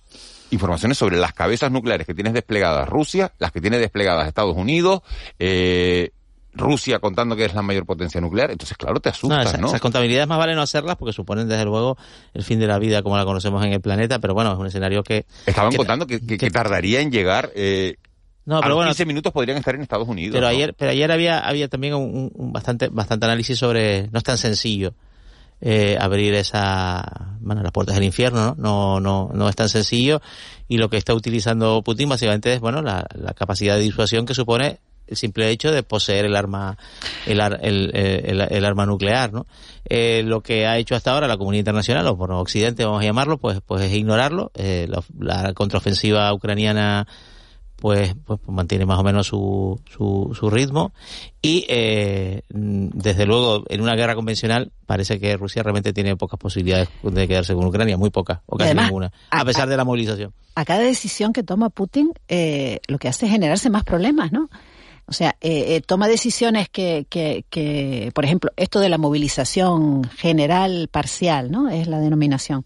informaciones 0.50 0.98
sobre 0.98 1.16
las 1.16 1.33
cabezas 1.33 1.72
nucleares 1.72 2.07
que 2.07 2.14
tienes 2.14 2.33
desplegadas 2.35 2.88
Rusia 2.88 3.33
las 3.38 3.50
que 3.50 3.61
tiene 3.61 3.78
desplegadas 3.78 4.28
Estados 4.28 4.57
Unidos 4.57 5.02
eh, 5.38 6.12
Rusia 6.55 6.98
contando 6.98 7.35
que 7.35 7.46
es 7.46 7.55
la 7.55 7.62
mayor 7.62 7.87
potencia 7.87 8.20
nuclear, 8.20 8.50
entonces 8.50 8.76
claro, 8.76 9.00
te 9.00 9.09
asustas, 9.09 9.59
¿no? 9.59 9.68
Esas 9.68 9.81
contabilidades 9.81 10.28
más 10.28 10.38
vale 10.38 10.55
no 10.55 10.62
hacerlas 10.62 10.96
porque 10.96 11.12
suponen 11.12 11.48
desde 11.48 11.64
luego 11.64 11.96
el 12.35 12.44
fin 12.44 12.59
de 12.59 12.66
la 12.66 12.78
vida 12.78 13.02
como 13.02 13.16
la 13.16 13.24
conocemos 13.24 13.64
en 13.64 13.72
el 13.72 13.81
planeta, 13.81 14.18
pero 14.18 14.35
bueno, 14.35 14.52
es 14.52 14.59
un 14.59 14.66
escenario 14.66 15.02
que... 15.02 15.24
Estaban 15.46 15.74
contando 15.74 16.07
que, 16.07 16.20
que, 16.20 16.50
tardaría 16.50 17.00
en 17.00 17.11
llegar 17.11 17.50
eh, 17.55 17.96
no, 18.44 18.61
pero 18.61 18.81
a 18.81 18.87
15 18.87 19.07
minutos 19.07 19.33
podrían 19.33 19.59
estar 19.59 19.74
en 19.74 19.83
Estados 19.83 20.09
Unidos. 20.09 20.35
Pero 20.35 20.46
ayer, 20.46 20.74
pero 20.74 20.90
ayer 20.90 21.11
había, 21.12 21.38
había 21.38 21.68
también 21.68 21.94
un, 21.94 22.31
bastante, 22.52 22.88
bastante 22.88 23.26
análisis 23.26 23.59
sobre, 23.59 24.09
no 24.09 24.18
es 24.18 24.24
tan 24.24 24.38
sencillo 24.38 24.94
eh, 25.61 25.96
abrir 26.00 26.35
esa, 26.35 27.37
bueno, 27.40 27.62
las 27.62 27.70
puertas 27.70 27.94
del 27.94 28.05
infierno, 28.05 28.57
¿no? 28.59 28.98
No, 28.98 29.00
no, 29.00 29.31
no 29.33 29.48
es 29.48 29.55
tan 29.55 29.68
sencillo 29.68 30.20
y 30.66 30.78
lo 30.78 30.90
que 30.90 30.96
está 30.96 31.14
utilizando 31.14 31.83
Putin 31.83 32.09
básicamente 32.09 32.52
es, 32.52 32.61
bueno, 32.61 32.83
la, 32.83 33.07
la 33.14 33.33
capacidad 33.33 33.76
de 33.76 33.83
disuasión 33.83 34.26
que 34.26 34.35
supone 34.35 34.81
el 35.07 35.16
simple 35.16 35.50
hecho 35.50 35.70
de 35.70 35.83
poseer 35.83 36.24
el 36.24 36.35
arma 36.35 36.78
el, 37.26 37.40
el, 37.40 38.40
el, 38.40 38.64
arma 38.64 38.87
nuclear 38.87 39.33
no 39.33 39.46
eh, 39.85 40.22
lo 40.24 40.42
que 40.42 40.66
ha 40.66 40.78
hecho 40.78 40.94
hasta 40.94 41.12
ahora 41.12 41.26
la 41.26 41.37
comunidad 41.37 41.61
internacional 41.61 42.07
o 42.07 42.16
por 42.16 42.33
Occidente 42.33 42.85
vamos 42.85 43.02
a 43.02 43.05
llamarlo 43.05 43.37
pues 43.37 43.61
pues 43.66 43.83
es 43.83 43.92
ignorarlo 43.92 44.52
eh, 44.55 44.88
la 45.18 45.52
contraofensiva 45.55 46.33
ucraniana 46.33 47.07
pues, 47.83 48.14
pues, 48.25 48.38
mantiene 48.47 48.87
más 48.87 49.01
o 49.01 49.03
menos 49.03 49.27
su, 49.27 49.81
su, 49.90 50.33
su 50.38 50.51
ritmo 50.51 50.92
y 51.42 51.66
eh, 51.68 52.42
desde 52.49 53.27
luego 53.27 53.64
en 53.68 53.81
una 53.81 53.97
guerra 53.97 54.14
convencional 54.14 54.71
parece 54.87 55.18
que 55.18 55.37
Rusia 55.37 55.64
realmente 55.64 55.92
tiene 55.92 56.14
pocas 56.14 56.38
posibilidades 56.38 56.90
de 57.03 57.27
quedarse 57.27 57.55
con 57.55 57.66
Ucrania, 57.66 57.97
muy 57.97 58.11
pocas 58.11 58.38
o 58.47 58.57
casi 58.57 58.73
ninguna, 58.73 59.11
a, 59.31 59.45
pesar 59.45 59.68
de 59.68 59.77
la 59.77 59.83
movilización. 59.83 60.33
A 60.55 60.64
cada 60.64 60.79
decisión 60.79 61.33
que 61.33 61.42
toma 61.42 61.71
Putin 61.71 62.12
eh, 62.29 62.79
lo 62.87 62.99
que 62.99 63.09
hace 63.09 63.27
es 63.27 63.33
generarse 63.33 63.68
más 63.68 63.83
problemas, 63.83 64.31
¿no? 64.31 64.49
O 65.07 65.12
sea, 65.12 65.35
eh, 65.40 65.83
toma 65.85 66.07
decisiones 66.07 66.68
que, 66.68 67.09
que, 67.11 67.45
que, 67.51 68.12
por 68.14 68.25
ejemplo, 68.25 68.53
esto 68.57 68.79
de 68.79 68.90
la 68.90 68.97
movilización 68.99 70.05
general 70.05 70.88
parcial, 70.88 71.51
¿no? 71.51 71.68
Es 71.68 71.88
la 71.88 71.99
denominación. 71.99 72.62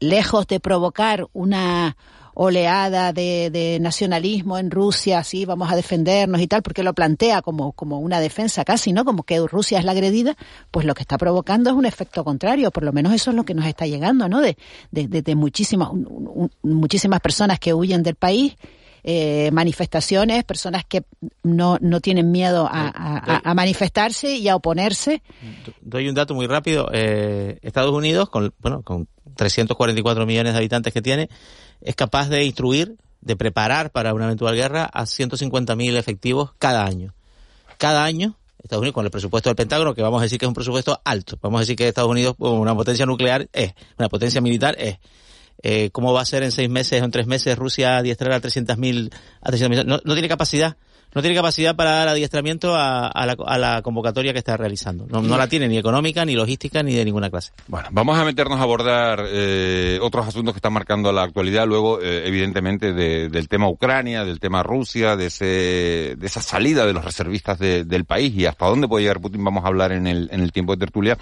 lejos 0.00 0.46
de 0.48 0.60
provocar 0.60 1.28
una 1.32 1.96
oleada 2.34 3.12
de, 3.12 3.78
nacionalismo 3.80 4.58
en 4.58 4.70
Rusia, 4.70 5.22
sí, 5.24 5.44
vamos 5.44 5.70
a 5.70 5.76
defendernos 5.76 6.40
y 6.40 6.46
tal, 6.46 6.62
porque 6.62 6.82
lo 6.82 6.92
plantea 6.92 7.42
como, 7.42 7.72
como 7.72 7.98
una 8.00 8.20
defensa 8.20 8.64
casi, 8.64 8.92
¿no? 8.92 9.04
Como 9.04 9.22
que 9.22 9.38
Rusia 9.46 9.78
es 9.78 9.84
la 9.84 9.92
agredida, 9.92 10.36
pues 10.70 10.84
lo 10.84 10.94
que 10.94 11.02
está 11.02 11.16
provocando 11.16 11.70
es 11.70 11.76
un 11.76 11.86
efecto 11.86 12.24
contrario, 12.24 12.70
por 12.70 12.82
lo 12.82 12.92
menos 12.92 13.12
eso 13.12 13.30
es 13.30 13.36
lo 13.36 13.44
que 13.44 13.54
nos 13.54 13.66
está 13.66 13.86
llegando, 13.86 14.28
¿no? 14.28 14.40
De, 14.40 14.56
de, 14.90 15.34
muchísimas, 15.34 15.90
muchísimas 16.62 17.20
personas 17.20 17.58
que 17.58 17.72
huyen 17.72 18.02
del 18.02 18.16
país. 18.16 18.56
Eh, 19.06 19.50
manifestaciones, 19.52 20.44
personas 20.44 20.86
que 20.86 21.04
no, 21.42 21.76
no 21.82 22.00
tienen 22.00 22.30
miedo 22.32 22.66
a, 22.66 23.40
a, 23.44 23.52
manifestarse 23.52 24.36
y 24.36 24.48
a 24.48 24.56
oponerse. 24.56 25.22
Doy 25.82 26.08
un 26.08 26.14
dato 26.14 26.34
muy 26.34 26.46
rápido. 26.46 26.88
Eh, 26.90 27.58
Estados 27.60 27.92
Unidos, 27.92 28.30
con, 28.30 28.54
bueno, 28.60 28.80
con 28.80 29.06
344 29.36 30.24
millones 30.24 30.54
de 30.54 30.58
habitantes 30.58 30.94
que 30.94 31.02
tiene, 31.02 31.28
es 31.82 31.94
capaz 31.96 32.30
de 32.30 32.44
instruir, 32.44 32.96
de 33.20 33.36
preparar 33.36 33.90
para 33.90 34.14
una 34.14 34.24
eventual 34.24 34.56
guerra 34.56 34.86
a 34.86 35.02
150.000 35.02 35.96
efectivos 35.98 36.52
cada 36.58 36.86
año. 36.86 37.12
Cada 37.76 38.04
año, 38.04 38.38
Estados 38.62 38.80
Unidos, 38.80 38.94
con 38.94 39.04
el 39.04 39.10
presupuesto 39.10 39.50
del 39.50 39.56
Pentágono, 39.56 39.94
que 39.94 40.00
vamos 40.00 40.20
a 40.20 40.22
decir 40.22 40.38
que 40.38 40.46
es 40.46 40.48
un 40.48 40.54
presupuesto 40.54 40.98
alto, 41.04 41.38
vamos 41.42 41.58
a 41.58 41.60
decir 41.60 41.76
que 41.76 41.88
Estados 41.88 42.10
Unidos, 42.10 42.36
como 42.38 42.58
una 42.58 42.74
potencia 42.74 43.04
nuclear, 43.04 43.50
es, 43.52 43.74
una 43.98 44.08
potencia 44.08 44.40
militar, 44.40 44.76
es. 44.78 44.96
Eh, 45.62 45.90
¿Cómo 45.90 46.12
va 46.12 46.20
a 46.20 46.24
ser 46.24 46.42
en 46.42 46.52
seis 46.52 46.68
meses 46.68 47.00
o 47.00 47.04
en 47.04 47.10
tres 47.10 47.26
meses 47.26 47.56
Rusia 47.56 47.98
adiestrar 47.98 48.32
a 48.32 48.40
300.000? 48.40 49.12
A 49.40 49.84
no, 49.84 50.00
no 50.04 50.12
tiene 50.14 50.28
capacidad 50.28 50.76
no 51.14 51.22
tiene 51.22 51.36
capacidad 51.36 51.76
para 51.76 51.92
dar 51.92 52.08
adiestramiento 52.08 52.74
a, 52.74 53.26
la, 53.58 53.82
convocatoria 53.82 54.32
que 54.32 54.40
está 54.40 54.56
realizando. 54.56 55.06
No, 55.08 55.22
la 55.36 55.46
tiene 55.46 55.68
ni 55.68 55.78
económica, 55.78 56.24
ni 56.24 56.34
logística, 56.34 56.82
ni 56.82 56.94
de 56.94 57.04
ninguna 57.04 57.30
clase. 57.30 57.52
Bueno, 57.68 57.88
vamos 57.92 58.18
a 58.18 58.24
meternos 58.24 58.58
a 58.58 58.62
abordar 58.62 59.24
eh, 59.28 59.98
otros 60.02 60.26
asuntos 60.26 60.54
que 60.54 60.58
están 60.58 60.72
marcando 60.72 61.12
la 61.12 61.22
actualidad, 61.22 61.66
luego, 61.66 62.00
eh, 62.00 62.26
evidentemente, 62.26 62.92
del 62.92 63.48
tema 63.48 63.68
Ucrania, 63.68 64.24
del 64.24 64.40
tema 64.40 64.64
Rusia, 64.64 65.16
de, 65.16 65.26
ese, 65.26 66.16
de 66.18 66.26
esa 66.26 66.42
salida 66.42 66.84
de 66.84 66.92
los 66.92 67.04
reservistas 67.04 67.58
del 67.58 68.04
país 68.04 68.34
y 68.34 68.46
hasta 68.46 68.66
dónde 68.66 68.88
puede 68.88 69.04
llegar 69.04 69.20
Putin, 69.20 69.44
vamos 69.44 69.64
a 69.64 69.68
hablar 69.68 69.92
en 69.92 70.08
el, 70.08 70.28
en 70.32 70.40
el 70.40 70.52
tiempo 70.52 70.74
de 70.74 70.80
tertulia. 70.80 71.16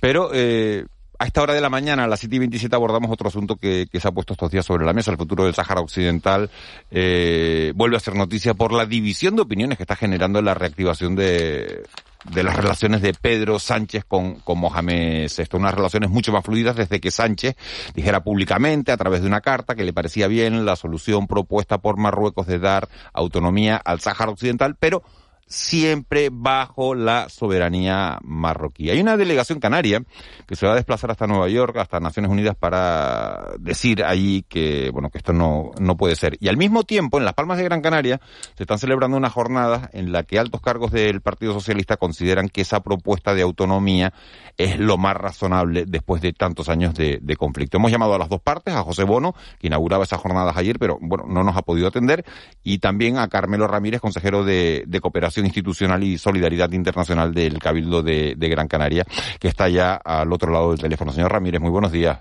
Pero... 0.00 0.30
Eh, 0.32 0.86
a 1.18 1.26
esta 1.26 1.42
hora 1.42 1.52
de 1.52 1.60
la 1.60 1.68
mañana, 1.68 2.04
a 2.04 2.06
las 2.06 2.20
7 2.20 2.36
y 2.36 2.38
27, 2.38 2.74
abordamos 2.76 3.10
otro 3.10 3.28
asunto 3.28 3.56
que, 3.56 3.88
se 3.92 4.08
ha 4.08 4.12
puesto 4.12 4.34
estos 4.34 4.50
días 4.52 4.64
sobre 4.64 4.86
la 4.86 4.92
mesa. 4.92 5.10
El 5.10 5.16
futuro 5.16 5.44
del 5.44 5.54
Sáhara 5.54 5.80
Occidental 5.80 6.48
eh, 6.90 7.72
vuelve 7.74 7.96
a 7.96 8.00
ser 8.00 8.14
noticia 8.14 8.54
por 8.54 8.72
la 8.72 8.86
división 8.86 9.34
de 9.34 9.42
opiniones 9.42 9.78
que 9.78 9.82
está 9.82 9.96
generando 9.96 10.40
la 10.40 10.54
reactivación 10.54 11.16
de, 11.16 11.82
de 12.30 12.42
las 12.44 12.56
relaciones 12.56 13.02
de 13.02 13.14
Pedro 13.14 13.58
Sánchez 13.58 14.04
con, 14.04 14.36
con 14.36 14.58
Mohamed 14.58 15.28
VI. 15.36 15.44
Unas 15.54 15.74
relaciones 15.74 16.08
mucho 16.08 16.32
más 16.32 16.44
fluidas 16.44 16.76
desde 16.76 17.00
que 17.00 17.10
Sánchez 17.10 17.56
dijera 17.94 18.22
públicamente, 18.22 18.92
a 18.92 18.96
través 18.96 19.20
de 19.20 19.26
una 19.26 19.40
carta, 19.40 19.74
que 19.74 19.84
le 19.84 19.92
parecía 19.92 20.28
bien 20.28 20.64
la 20.64 20.76
solución 20.76 21.26
propuesta 21.26 21.78
por 21.78 21.96
Marruecos 21.96 22.46
de 22.46 22.60
dar 22.60 22.88
autonomía 23.12 23.76
al 23.76 24.00
Sáhara 24.00 24.30
Occidental, 24.30 24.76
pero 24.78 25.02
siempre 25.48 26.28
bajo 26.30 26.94
la 26.94 27.28
soberanía 27.28 28.18
marroquí. 28.22 28.90
Hay 28.90 29.00
una 29.00 29.16
delegación 29.16 29.60
canaria 29.60 30.02
que 30.46 30.56
se 30.56 30.66
va 30.66 30.72
a 30.72 30.76
desplazar 30.76 31.10
hasta 31.10 31.26
Nueva 31.26 31.48
York, 31.48 31.76
hasta 31.78 32.00
Naciones 32.00 32.30
Unidas, 32.30 32.54
para 32.54 33.52
decir 33.58 34.04
allí 34.04 34.44
que, 34.48 34.90
bueno, 34.92 35.10
que 35.10 35.18
esto 35.18 35.32
no, 35.32 35.70
no 35.80 35.96
puede 35.96 36.16
ser. 36.16 36.36
Y 36.40 36.48
al 36.48 36.58
mismo 36.58 36.84
tiempo, 36.84 37.18
en 37.18 37.24
Las 37.24 37.34
Palmas 37.34 37.56
de 37.58 37.64
Gran 37.64 37.80
Canaria, 37.80 38.20
se 38.56 38.64
están 38.64 38.78
celebrando 38.78 39.16
una 39.16 39.30
jornada 39.30 39.88
en 39.92 40.12
la 40.12 40.22
que 40.22 40.38
altos 40.38 40.60
cargos 40.60 40.92
del 40.92 41.22
Partido 41.22 41.54
Socialista 41.54 41.96
consideran 41.96 42.48
que 42.50 42.60
esa 42.60 42.80
propuesta 42.80 43.34
de 43.34 43.42
autonomía 43.42 44.12
es 44.58 44.78
lo 44.78 44.98
más 44.98 45.16
razonable 45.16 45.84
después 45.86 46.20
de 46.20 46.32
tantos 46.32 46.68
años 46.68 46.94
de, 46.94 47.36
conflicto. 47.38 47.76
Hemos 47.76 47.92
llamado 47.92 48.14
a 48.14 48.18
las 48.18 48.28
dos 48.28 48.40
partes, 48.40 48.74
a 48.74 48.82
José 48.82 49.04
Bono, 49.04 49.34
que 49.60 49.68
inauguraba 49.68 50.02
esas 50.02 50.20
jornadas 50.20 50.56
ayer, 50.56 50.78
pero 50.78 50.98
bueno, 51.00 51.24
no 51.28 51.44
nos 51.44 51.56
ha 51.56 51.62
podido 51.62 51.86
atender, 51.86 52.24
y 52.64 52.78
también 52.78 53.16
a 53.18 53.28
Carmelo 53.28 53.68
Ramírez, 53.68 54.00
consejero 54.00 54.44
de 54.44 54.98
Cooperación 55.00 55.37
Institucional 55.46 56.02
y 56.02 56.18
Solidaridad 56.18 56.72
Internacional 56.72 57.32
del 57.32 57.58
Cabildo 57.58 58.02
de, 58.02 58.34
Gran 58.36 58.68
Canaria, 58.68 59.04
que 59.40 59.48
está 59.48 59.68
ya 59.68 59.94
al 59.94 60.32
otro 60.32 60.52
lado 60.52 60.70
del 60.70 60.80
teléfono. 60.80 61.12
Señor 61.12 61.32
Ramírez, 61.32 61.60
muy 61.60 61.70
buenos 61.70 61.92
días. 61.92 62.20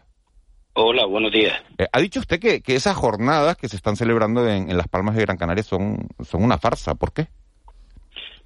Hola, 0.74 1.06
buenos 1.06 1.32
días. 1.32 1.60
Eh, 1.78 1.88
ha 1.92 2.00
dicho 2.00 2.20
usted 2.20 2.40
que, 2.40 2.62
esas 2.68 2.96
jornadas 2.96 3.58
que 3.58 3.68
se 3.68 3.76
están 3.76 3.96
celebrando 3.96 4.48
en, 4.48 4.76
Las 4.78 4.88
Palmas 4.88 5.16
de 5.16 5.24
Gran 5.24 5.38
Canaria 5.38 5.64
son, 5.64 6.08
son 6.24 6.44
una 6.44 6.58
farsa. 6.58 6.96
¿Por 6.96 7.14
qué? 7.14 7.28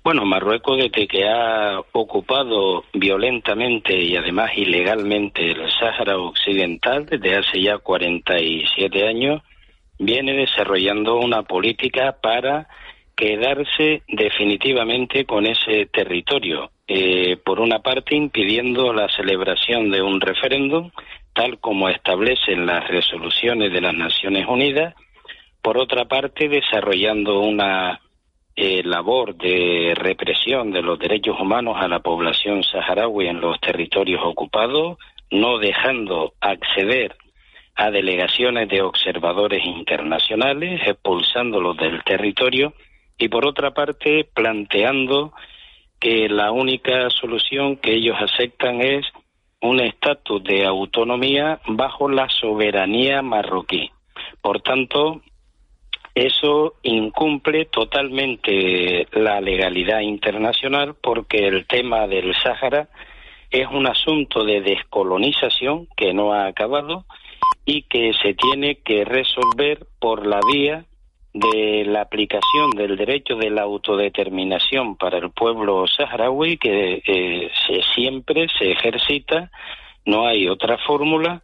Bueno, 0.04 0.26
Marruecos 0.26 0.78
desde 0.78 1.08
que 1.08 1.30
ha 1.30 1.80
ocupado 1.92 2.86
violentamente 2.92 3.96
y 4.02 4.16
además 4.16 4.50
ilegalmente 4.56 5.52
el 5.52 5.70
Sáhara 5.80 6.18
Occidental 6.18 7.06
desde 7.06 7.36
hace 7.36 7.62
ya 7.62 7.78
47 7.78 9.08
años, 9.08 9.44
viene 10.00 10.34
desarrollando 10.34 11.20
una 11.20 11.44
política 11.44 12.18
para 12.20 12.68
quedarse 13.22 14.02
definitivamente 14.08 15.26
con 15.26 15.46
ese 15.46 15.86
territorio. 15.86 16.72
Eh, 16.88 17.38
por 17.38 17.60
una 17.60 17.78
parte, 17.78 18.16
impidiendo 18.16 18.94
la 18.94 19.08
celebración 19.10 19.92
de 19.92 20.02
un 20.02 20.20
referéndum, 20.20 20.90
tal 21.32 21.60
como 21.60 21.88
establecen 21.88 22.66
las 22.66 22.88
resoluciones 22.88 23.72
de 23.72 23.80
las 23.80 23.94
Naciones 23.94 24.48
Unidas. 24.48 24.96
Por 25.62 25.78
otra 25.78 26.06
parte, 26.06 26.50
desarrollando 26.50 27.42
una 27.42 28.02
eh, 28.56 28.82
labor 28.84 29.36
de 29.36 29.94
represión 29.96 30.72
de 30.72 30.82
los 30.82 30.98
derechos 30.98 31.40
humanos 31.40 31.78
a 31.80 31.88
la 31.88 32.00
población 32.00 32.64
saharaui 32.64 33.28
en 33.28 33.40
los 33.40 33.62
territorios 33.62 34.22
ocupados, 34.26 34.98
no 35.30 35.60
dejando 35.60 36.34
acceder 36.42 37.16
a 37.76 37.92
delegaciones 37.92 38.68
de 38.68 38.82
observadores 38.82 39.64
internacionales, 39.64 40.82
expulsándolos 40.88 41.78
del 41.78 42.04
territorio 42.04 42.74
y 43.22 43.30
por 43.30 43.46
otra 43.46 43.72
parte 43.72 44.28
planteando 44.34 45.32
que 46.00 46.28
la 46.28 46.52
única 46.52 47.10
solución 47.12 47.78
que 47.78 47.94
ellos 47.94 48.18
aceptan 48.20 48.82
es 48.82 49.06
un 49.62 49.80
estatus 49.80 50.44
de 50.44 50.66
autonomía 50.66 51.62
bajo 51.68 52.10
la 52.10 52.28
soberanía 52.30 53.22
marroquí. 53.22 53.92
Por 54.42 54.62
tanto, 54.62 55.22
eso 56.16 56.74
incumple 56.82 57.66
totalmente 57.66 59.08
la 59.12 59.40
legalidad 59.40 60.00
internacional 60.00 60.96
porque 61.00 61.48
el 61.48 61.68
tema 61.68 62.08
del 62.08 62.34
Sáhara 62.34 62.90
es 63.52 63.68
un 63.68 63.86
asunto 63.86 64.44
de 64.44 64.62
descolonización 64.62 65.88
que 65.96 66.12
no 66.12 66.34
ha 66.34 66.48
acabado 66.48 67.06
y 67.66 67.84
que 67.84 68.14
se 68.14 68.34
tiene 68.34 68.80
que 68.80 69.06
resolver 69.06 69.86
por 70.00 70.26
la 70.26 70.40
vía 70.52 70.86
de 71.34 71.86
la 71.86 72.02
aplicación 72.02 72.72
del 72.72 72.98
derecho 72.98 73.36
de 73.36 73.50
la 73.50 73.62
autodeterminación 73.62 74.98
para 74.98 75.18
el 75.18 75.32
pueblo 75.32 75.88
saharaui 75.88 76.58
que 76.58 77.02
eh, 77.06 77.50
se, 77.66 77.82
siempre 77.96 78.48
se 78.60 78.72
ejercita, 78.72 79.50
no 80.06 80.28
hay 80.28 80.48
otra 80.48 80.78
fórmula 80.80 81.42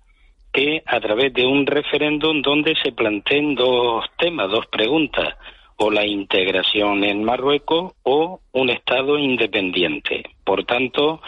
que 0.52 0.84
a 0.86 1.00
través 1.00 1.34
de 1.34 1.46
un 1.46 1.66
referéndum 1.66 2.42
donde 2.42 2.76
se 2.84 2.92
planteen 2.92 3.56
dos 3.56 4.06
temas, 4.18 4.50
dos 4.50 4.66
preguntas, 4.68 5.36
o 5.78 5.92
la 5.92 6.06
integración 6.06 7.04
en 7.04 7.24
Marruecos 7.24 7.94
o 8.04 8.42
un 8.52 8.70
Estado 8.72 9.18
independiente. 9.20 10.24
Por 10.44 10.66
tanto, 10.66 11.22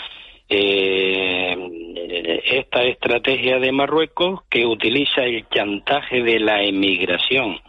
eh, 0.50 1.56
esta 2.46 2.84
estrategia 2.84 3.60
de 3.60 3.72
Marruecos 3.72 4.42
que 4.50 4.66
utiliza 4.66 5.24
el 5.24 5.48
chantaje 5.50 6.24
de 6.24 6.40
la 6.40 6.64
emigración 6.64 7.60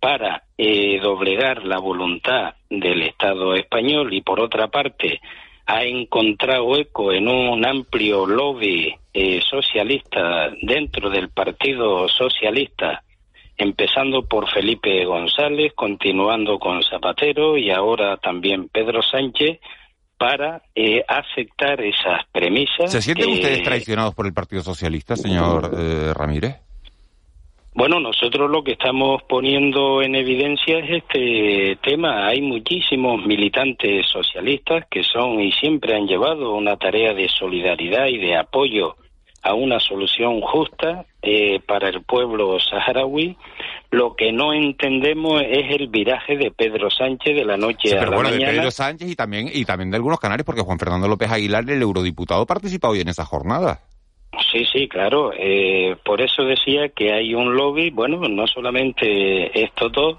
para 0.00 0.44
eh, 0.56 1.00
doblegar 1.00 1.64
la 1.64 1.78
voluntad 1.78 2.54
del 2.70 3.02
Estado 3.02 3.54
español 3.54 4.12
y 4.12 4.22
por 4.22 4.40
otra 4.40 4.68
parte 4.68 5.20
ha 5.66 5.84
encontrado 5.84 6.76
eco 6.76 7.12
en 7.12 7.28
un 7.28 7.64
amplio 7.66 8.26
lobby 8.26 8.94
eh, 9.12 9.40
socialista 9.48 10.50
dentro 10.62 11.10
del 11.10 11.28
Partido 11.28 12.08
Socialista, 12.08 13.02
empezando 13.56 14.22
por 14.26 14.50
Felipe 14.50 15.04
González, 15.04 15.72
continuando 15.74 16.58
con 16.58 16.82
Zapatero 16.82 17.58
y 17.58 17.70
ahora 17.70 18.16
también 18.16 18.68
Pedro 18.68 19.02
Sánchez, 19.02 19.58
para 20.16 20.62
eh, 20.74 21.04
aceptar 21.06 21.80
esas 21.80 22.26
premisas. 22.32 22.90
¿Se 22.90 23.00
sienten 23.00 23.30
ustedes 23.30 23.62
traicionados 23.62 24.14
por 24.14 24.26
el 24.26 24.32
Partido 24.32 24.62
Socialista, 24.62 25.16
señor 25.16 25.70
eh, 25.78 26.12
Ramírez? 26.14 26.56
Bueno, 27.78 28.00
nosotros 28.00 28.50
lo 28.50 28.64
que 28.64 28.72
estamos 28.72 29.22
poniendo 29.28 30.02
en 30.02 30.16
evidencia 30.16 30.80
es 30.80 31.04
este 31.04 31.78
tema. 31.80 32.26
Hay 32.26 32.42
muchísimos 32.42 33.24
militantes 33.24 34.04
socialistas 34.08 34.86
que 34.90 35.04
son 35.04 35.40
y 35.40 35.52
siempre 35.52 35.94
han 35.94 36.08
llevado 36.08 36.56
una 36.56 36.76
tarea 36.76 37.14
de 37.14 37.28
solidaridad 37.28 38.06
y 38.06 38.18
de 38.18 38.36
apoyo 38.36 38.96
a 39.44 39.54
una 39.54 39.78
solución 39.78 40.40
justa 40.40 41.06
eh, 41.22 41.60
para 41.68 41.88
el 41.88 42.02
pueblo 42.02 42.58
saharaui. 42.58 43.36
Lo 43.92 44.16
que 44.16 44.32
no 44.32 44.52
entendemos 44.52 45.40
es 45.42 45.70
el 45.70 45.86
viraje 45.86 46.36
de 46.36 46.50
Pedro 46.50 46.90
Sánchez 46.90 47.36
de 47.36 47.44
la 47.44 47.56
noche 47.56 47.96
a 47.96 48.06
la 48.06 48.10
bueno, 48.10 48.30
mañana. 48.30 48.50
de 48.50 48.58
Pedro 48.58 48.70
Sánchez 48.72 49.08
y 49.08 49.14
también, 49.14 49.50
y 49.52 49.64
también 49.64 49.92
de 49.92 49.98
algunos 49.98 50.18
canarios, 50.18 50.44
porque 50.44 50.62
Juan 50.62 50.80
Fernando 50.80 51.06
López 51.06 51.30
Aguilar, 51.30 51.62
el 51.70 51.80
eurodiputado, 51.80 52.44
participa 52.44 52.88
hoy 52.88 53.02
en 53.02 53.08
esa 53.08 53.24
jornada. 53.24 53.82
Sí, 54.52 54.64
sí, 54.72 54.88
claro. 54.88 55.32
Eh, 55.36 55.96
por 56.04 56.20
eso 56.20 56.44
decía 56.44 56.90
que 56.90 57.12
hay 57.12 57.34
un 57.34 57.54
lobby, 57.56 57.90
bueno, 57.90 58.28
no 58.28 58.46
solamente 58.46 59.62
estos 59.62 59.92
dos, 59.92 60.18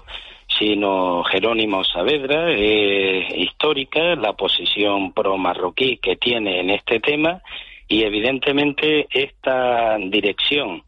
sino 0.58 1.22
Jerónimo 1.24 1.84
Saavedra, 1.84 2.50
eh, 2.50 3.26
histórica, 3.36 4.16
la 4.16 4.32
posición 4.32 5.12
pro-marroquí 5.12 5.98
que 5.98 6.16
tiene 6.16 6.60
en 6.60 6.70
este 6.70 7.00
tema 7.00 7.42
y 7.88 8.02
evidentemente 8.02 9.06
esta 9.10 9.96
dirección 9.98 10.82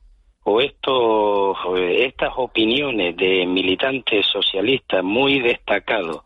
o 0.45 0.61
estos, 0.61 1.57
estas 1.79 2.33
opiniones 2.37 3.17
de 3.17 3.47
militantes 3.47 4.27
socialistas 4.27 5.05
muy 5.05 5.41
destacados 5.41 6.23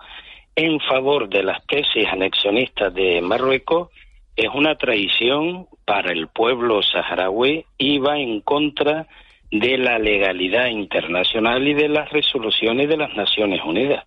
en 0.55 0.81
favor 0.81 1.29
de 1.29 1.43
las 1.43 1.65
tesis 1.67 2.07
anexionistas 2.09 2.93
de 2.95 3.21
Marruecos 3.21 3.91
es 4.37 4.49
una 4.55 4.77
traición 4.77 5.67
para 5.85 6.13
el 6.13 6.29
pueblo 6.29 6.81
saharaui 6.83 7.65
y 7.79 7.99
va 7.99 8.19
en 8.19 8.41
contra 8.41 9.07
de 9.51 9.79
la 9.79 9.99
legalidad 9.99 10.67
internacional 10.67 11.67
y 11.67 11.75
de 11.75 11.89
las 11.89 12.11
resoluciones 12.11 12.89
de 12.89 12.97
las 12.97 13.15
Naciones 13.17 13.61
Unidas. 13.65 14.05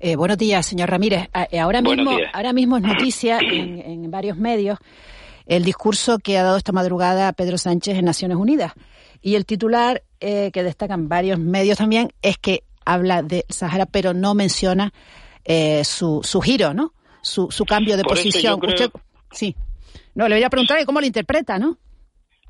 Eh, 0.00 0.16
buenos 0.16 0.38
días, 0.38 0.64
señor 0.64 0.90
Ramírez. 0.90 1.28
Ah, 1.34 1.46
eh, 1.50 1.60
ahora, 1.60 1.82
mismo, 1.82 2.16
ahora 2.32 2.52
mismo 2.52 2.78
es 2.78 2.82
noticia 2.82 3.38
en, 3.40 3.78
en, 3.80 4.10
varios 4.10 4.36
medios 4.38 4.78
el 5.46 5.64
discurso 5.64 6.18
que 6.18 6.38
ha 6.38 6.42
dado 6.42 6.56
esta 6.56 6.72
madrugada 6.72 7.32
Pedro 7.32 7.58
Sánchez 7.58 7.98
en 7.98 8.04
Naciones 8.04 8.38
Unidas. 8.38 8.72
Y 9.20 9.34
el 9.34 9.44
titular 9.44 10.02
eh, 10.20 10.50
que 10.52 10.62
destacan 10.62 11.08
varios 11.08 11.38
medios 11.38 11.76
también 11.78 12.12
es 12.22 12.38
que 12.38 12.62
habla 12.86 13.22
de 13.22 13.44
Sahara, 13.48 13.86
pero 13.86 14.14
no 14.14 14.34
menciona 14.34 14.92
eh, 15.44 15.84
su, 15.84 16.20
su 16.24 16.40
giro, 16.40 16.72
¿no? 16.72 16.94
Su, 17.22 17.50
su 17.50 17.66
cambio 17.66 17.96
de 17.98 18.02
Por 18.04 18.16
posición. 18.16 18.58
creo- 18.60 18.72
Usted- 18.86 18.90
sí. 19.30 19.54
No, 20.14 20.28
le 20.28 20.36
voy 20.36 20.44
a 20.44 20.50
preguntar 20.50 20.84
cómo 20.84 21.00
lo 21.00 21.06
interpreta, 21.06 21.58
¿no? 21.58 21.76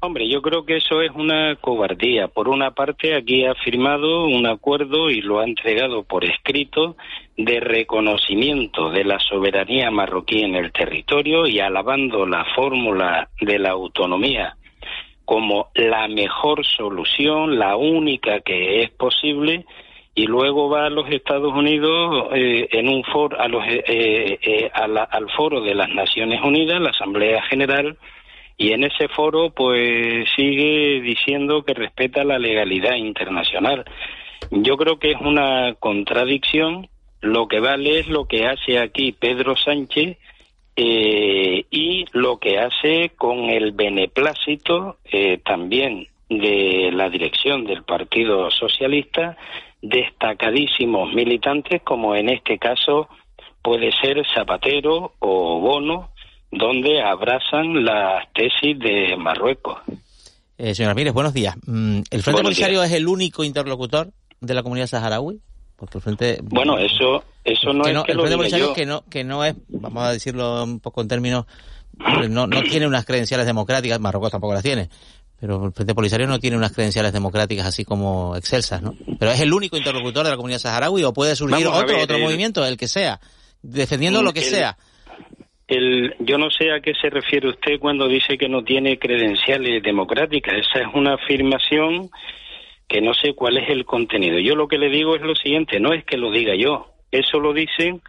Hombre, 0.03 0.27
yo 0.31 0.41
creo 0.41 0.65
que 0.65 0.79
eso 0.79 1.03
es 1.03 1.11
una 1.15 1.57
cobardía. 1.57 2.29
Por 2.29 2.49
una 2.49 2.71
parte, 2.71 3.15
aquí 3.15 3.45
ha 3.45 3.55
firmado 3.55 4.25
un 4.25 4.47
acuerdo 4.47 5.11
y 5.11 5.21
lo 5.21 5.41
ha 5.41 5.45
entregado 5.45 6.05
por 6.05 6.25
escrito 6.25 6.97
de 7.37 7.61
reconocimiento 7.61 8.91
de 8.91 9.05
la 9.05 9.19
soberanía 9.19 9.91
marroquí 9.91 10.41
en 10.41 10.55
el 10.55 10.73
territorio 10.73 11.47
y 11.47 11.61
alabando 11.61 12.25
la 12.25 12.47
fórmula 12.57 13.29
de 13.43 13.59
la 13.59 13.73
autonomía 13.73 14.57
como 15.31 15.69
la 15.77 16.09
mejor 16.09 16.67
solución, 16.67 17.57
la 17.57 17.77
única 17.77 18.41
que 18.41 18.83
es 18.83 18.91
posible, 18.91 19.65
y 20.15 20.27
luego 20.27 20.69
va 20.69 20.87
a 20.87 20.91
los 20.91 21.09
Estados 21.11 21.53
Unidos 21.55 22.29
eh, 22.35 22.69
en 22.73 22.89
un 22.89 23.05
foro, 23.05 23.41
a 23.41 23.49
los, 23.49 23.65
eh, 23.67 24.39
eh, 24.43 24.71
a 24.75 24.85
al 24.85 25.31
foro 25.31 25.61
de 25.61 25.75
las 25.75 25.89
Naciones 25.91 26.41
Unidas, 26.43 26.81
la 26.81 26.91
Asamblea 26.91 27.43
General, 27.43 27.97
y 28.57 28.73
en 28.73 28.85
ese 28.85 29.09
foro 29.09 29.51
pues 29.51 30.29
sigue 30.37 31.01
diciendo 31.01 31.63
que 31.63 31.75
respeta 31.75 32.25
la 32.25 32.39
legalidad 32.39 32.97
internacional. 32.97 33.85
Yo 34.51 34.77
creo 34.77 34.99
que 34.99 35.13
es 35.13 35.21
una 35.21 35.75
contradicción. 35.79 36.89
Lo 37.23 37.49
que 37.49 37.61
vale 37.61 38.01
es 38.01 38.09
lo 38.09 38.27
que 38.27 38.47
hace 38.47 38.79
aquí 38.79 39.13
Pedro 39.13 39.57
Sánchez 39.57 40.19
eh, 40.77 41.65
y 41.71 42.05
lo 42.13 42.39
que 42.39 42.59
hace 42.59 43.13
con 43.17 43.51
el 43.51 43.73
beneplácito 43.73 44.99
eh, 45.05 45.39
también 45.45 46.10
de 46.31 46.91
la 46.93 47.11
dirección 47.11 47.65
del 47.65 47.83
Partido 47.83 48.51
Socialista, 48.51 49.37
destacadísimos 49.83 51.13
militantes 51.13 51.83
como 51.83 52.15
en 52.15 52.29
este 52.29 52.59
caso 52.59 53.09
puede 53.63 53.91
ser 54.01 54.25
Zapatero 54.35 55.15
o 55.19 55.61
Bono, 55.61 56.11
donde 56.51 57.03
abrazan 57.03 57.85
las 57.85 58.33
tesis 58.33 58.79
de 58.79 59.17
Marruecos. 59.19 59.79
Eh, 60.57 60.75
señor 60.75 60.91
Ramírez, 60.91 61.13
buenos 61.13 61.35
días. 61.35 61.57
Mm, 61.67 61.99
¿El 62.11 62.23
Frente 62.23 62.33
Buenos 62.33 62.43
Polisario 62.43 62.83
es 62.83 62.93
el 62.93 63.09
único 63.09 63.45
interlocutor 63.45 64.11
de 64.41 64.55
la 64.55 64.63
comunidad 64.63 64.87
saharaui? 64.87 65.41
Porque 65.77 65.99
el 65.99 66.03
Frente... 66.03 66.39
Bueno, 66.43 66.79
eso 66.79 67.25
eso 67.45 67.73
no 67.73 67.85
que 67.85 67.91
es 67.91 67.97
no, 67.97 68.05
que 68.05 68.13
el 68.13 68.19
Frente 68.19 68.37
Polisario 68.37 68.67
yo. 68.69 68.75
que 68.75 68.87
no, 68.87 69.03
que 69.11 69.25
no 69.25 69.45
es, 69.45 69.57
vamos 69.69 70.03
a 70.05 70.13
decirlo 70.13 70.65
un 70.65 70.81
poco 70.81 71.01
en 71.01 71.09
términos, 71.09 71.47
no, 72.29 72.47
no 72.47 72.63
tiene 72.63 72.87
unas 72.87 73.05
credenciales 73.05 73.47
democráticas, 73.47 73.99
Marruecos 73.99 74.31
tampoco 74.31 74.55
las 74.55 74.63
tiene, 74.63 74.89
pero 75.41 75.67
el 75.67 75.73
Frente 75.73 75.95
Polisario 75.95 76.27
no 76.27 76.39
tiene 76.39 76.57
unas 76.57 76.73
credenciales 76.73 77.13
democráticas 77.13 77.67
así 77.67 77.85
como 77.85 78.37
excelsas, 78.37 78.83
¿no? 78.83 78.95
Pero 79.19 79.31
es 79.33 79.41
el 79.41 79.53
único 79.53 79.77
interlocutor 79.77 80.25
de 80.25 80.31
la 80.31 80.37
comunidad 80.37 80.59
saharaui 80.59 81.03
o 81.05 81.13
puede 81.13 81.35
surgir 81.37 81.65
Vamos 81.67 81.83
otro, 81.83 81.95
ver, 81.95 82.05
otro 82.05 82.17
el- 82.17 82.23
movimiento, 82.23 82.65
el 82.67 82.77
que 82.77 82.89
sea, 82.89 83.19
defendiendo 83.63 84.23
lo 84.23 84.33
que 84.33 84.43
sea. 84.43 84.77
El, 85.67 86.15
yo 86.19 86.37
no 86.37 86.51
sé 86.51 86.73
a 86.73 86.81
qué 86.81 86.95
se 87.01 87.11
refiere 87.11 87.49
usted 87.49 87.79
cuando 87.79 88.09
dice 88.09 88.37
que 88.37 88.49
no 88.49 88.65
tiene 88.65 88.99
credenciales 88.99 89.83
democráticas. 89.85 90.55
Esa 90.57 90.81
es 90.81 90.95
una 90.95 91.15
afirmación 91.15 92.11
que 92.89 93.01
no 93.01 93.15
sé 93.15 93.35
cuál 93.35 93.57
es 93.59 93.71
el 93.71 93.85
contenido. 93.85 94.41
Yo 94.41 94.57
lo 94.57 94.67
que 94.67 94.79
le 94.79 94.89
digo 94.91 95.15
es 95.15 95.23
lo 95.23 95.37
siguiente, 95.37 95.79
no 95.79 95.93
es 95.93 96.05
que 96.05 96.17
lo 96.17 96.33
diga 96.33 96.57
yo, 96.57 96.89
eso 97.13 97.39
lo 97.39 97.53
dicen 97.53 98.03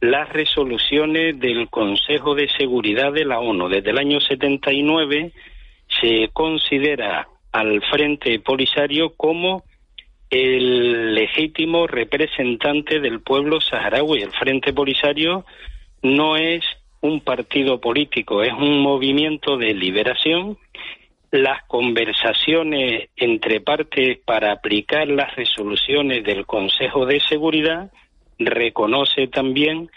las 0.00 0.28
resoluciones 0.32 1.40
del 1.40 1.68
Consejo 1.68 2.36
de 2.36 2.48
Seguridad 2.56 3.12
de 3.12 3.24
la 3.24 3.40
ONU. 3.40 3.68
Desde 3.68 3.90
el 3.90 3.98
año 3.98 4.20
79 4.20 5.32
se 6.00 6.30
considera 6.32 7.28
al 7.52 7.82
Frente 7.90 8.38
Polisario 8.40 9.14
como 9.16 9.64
el 10.30 11.14
legítimo 11.14 11.86
representante 11.86 13.00
del 13.00 13.20
pueblo 13.20 13.60
saharaui. 13.60 14.22
El 14.22 14.32
Frente 14.32 14.72
Polisario 14.72 15.44
no 16.02 16.36
es 16.36 16.64
un 17.00 17.20
partido 17.20 17.80
político, 17.80 18.42
es 18.42 18.52
un 18.52 18.80
movimiento 18.80 19.56
de 19.56 19.74
liberación. 19.74 20.58
Las 21.30 21.62
conversaciones 21.64 23.08
entre 23.16 23.60
partes 23.60 24.18
para 24.24 24.52
aplicar 24.52 25.08
las 25.08 25.34
resoluciones 25.36 26.24
del 26.24 26.46
Consejo 26.46 27.06
de 27.06 27.20
Seguridad 27.20 27.90
reconoce 28.38 29.26
también 29.28 29.90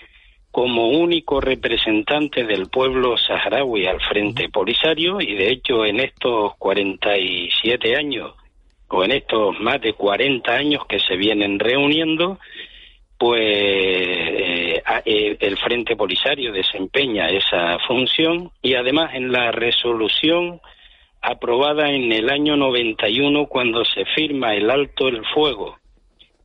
como 0.51 0.89
único 0.89 1.39
representante 1.39 2.43
del 2.43 2.67
pueblo 2.67 3.17
saharaui 3.17 3.87
al 3.87 4.01
Frente 4.01 4.49
Polisario 4.49 5.21
y 5.21 5.35
de 5.35 5.49
hecho 5.49 5.85
en 5.85 6.01
estos 6.01 6.55
47 6.57 7.95
años 7.95 8.33
o 8.89 9.03
en 9.05 9.11
estos 9.11 9.57
más 9.61 9.79
de 9.81 9.93
40 9.93 10.53
años 10.53 10.85
que 10.85 10.99
se 10.99 11.15
vienen 11.15 11.59
reuniendo, 11.59 12.37
pues 13.17 13.41
eh, 13.41 14.83
eh, 15.05 15.37
el 15.39 15.57
Frente 15.57 15.95
Polisario 15.95 16.51
desempeña 16.51 17.29
esa 17.29 17.79
función 17.87 18.51
y 18.61 18.73
además 18.73 19.13
en 19.13 19.31
la 19.31 19.51
resolución 19.51 20.59
aprobada 21.21 21.89
en 21.91 22.11
el 22.11 22.29
año 22.29 22.57
91 22.57 23.45
cuando 23.45 23.85
se 23.85 24.03
firma 24.15 24.53
el 24.55 24.69
alto 24.69 25.07
el 25.07 25.23
fuego 25.27 25.77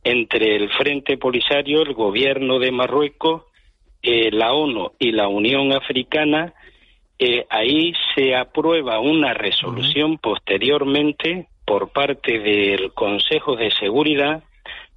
entre 0.03 0.55
el 0.55 0.69
Frente 0.69 1.17
Polisario, 1.17 1.81
el 1.81 1.93
gobierno 1.93 2.59
de 2.59 2.71
Marruecos, 2.71 3.43
eh, 4.09 4.31
la 4.31 4.53
ONU 4.53 4.93
y 4.99 5.11
la 5.11 5.27
Unión 5.27 5.73
Africana, 5.73 6.53
eh, 7.19 7.45
ahí 7.49 7.91
se 8.15 8.37
aprueba 8.37 9.01
una 9.01 9.33
resolución 9.33 10.17
posteriormente 10.17 11.47
por 11.65 11.89
parte 11.89 12.39
del 12.39 12.93
Consejo 12.93 13.57
de 13.57 13.69
Seguridad 13.71 14.43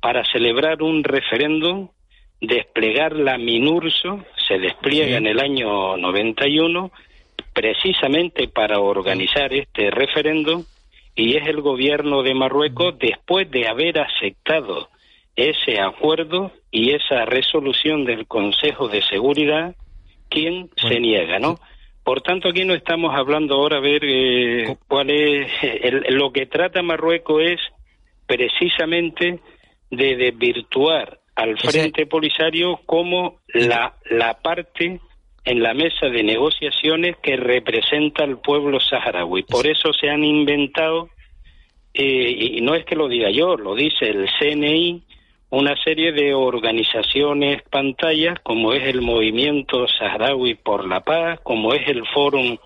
para 0.00 0.24
celebrar 0.26 0.84
un 0.84 1.02
referéndum, 1.02 1.88
desplegar 2.40 3.16
la 3.16 3.36
MINURSO, 3.36 4.24
se 4.46 4.61
despliega 4.61 5.16
en 5.16 5.26
el 5.26 5.40
año 5.40 5.96
91, 5.96 6.92
precisamente 7.52 8.46
para 8.46 8.78
organizar 8.78 9.52
este 9.52 9.90
referéndum, 9.90 10.62
y 11.16 11.36
es 11.36 11.48
el 11.48 11.61
gobierno 11.62 12.22
de 12.22 12.34
Marruecos, 12.34 12.96
después 12.96 13.50
de 13.50 13.66
haber 13.66 13.98
aceptado 13.98 14.88
ese 15.49 15.80
acuerdo 15.80 16.53
y 16.70 16.91
esa 16.93 17.24
resolución 17.24 18.05
del 18.05 18.26
Consejo 18.26 18.88
de 18.88 19.03
Seguridad, 19.03 19.74
quien 20.28 20.70
se 20.76 21.01
niega, 21.01 21.38
¿no? 21.38 21.59
Por 22.05 22.22
tanto, 22.22 22.49
aquí 22.49 22.64
no 22.64 22.74
estamos 22.74 23.14
hablando 23.14 23.55
ahora 23.57 23.76
a 23.78 23.80
ver 23.80 24.03
eh, 24.05 24.76
cuál 24.88 25.11
es 25.11 25.51
el- 25.62 26.14
lo 26.16 26.32
que 26.32 26.47
trata 26.47 26.82
Marruecos 26.82 27.43
es 27.43 27.61
precisamente 28.26 29.41
de 29.91 30.16
desvirtuar 30.16 31.20
al 31.34 31.59
Frente 31.59 32.07
Polisario 32.07 32.80
como 32.86 33.41
la, 33.49 33.95
la 34.11 34.34
parte 34.41 35.01
en 35.45 35.62
la 35.62 35.74
mesa 35.74 36.07
de 36.07 36.22
negociaciones 36.22 37.16
que 37.22 37.36
representa 37.36 38.24
al 38.24 38.38
pueblo 38.41 38.78
saharaui. 38.78 39.43
Por 39.45 39.66
eso 39.66 39.93
se 39.93 40.09
han 40.11 40.22
inventado, 40.24 41.09
eh, 41.95 42.55
y 42.57 42.61
no 42.61 42.74
es 42.74 42.84
que 42.84 42.95
lo 42.95 43.09
diga 43.09 43.30
yo, 43.30 43.57
lo 43.57 43.74
dice 43.74 44.09
el 44.09 44.28
CNI, 44.38 45.03
una 45.51 45.74
serie 45.82 46.12
de 46.12 46.32
organizaciones 46.34 47.62
pantallas, 47.70 48.38
como 48.42 48.72
es 48.72 48.84
el 48.84 49.01
Movimiento 49.03 49.86
Saharaui 49.88 50.55
por 50.55 50.86
la 50.88 51.01
Paz, 51.01 51.40
como 51.42 51.74
es 51.74 51.86
el 51.88 52.07
Fórum 52.14 52.57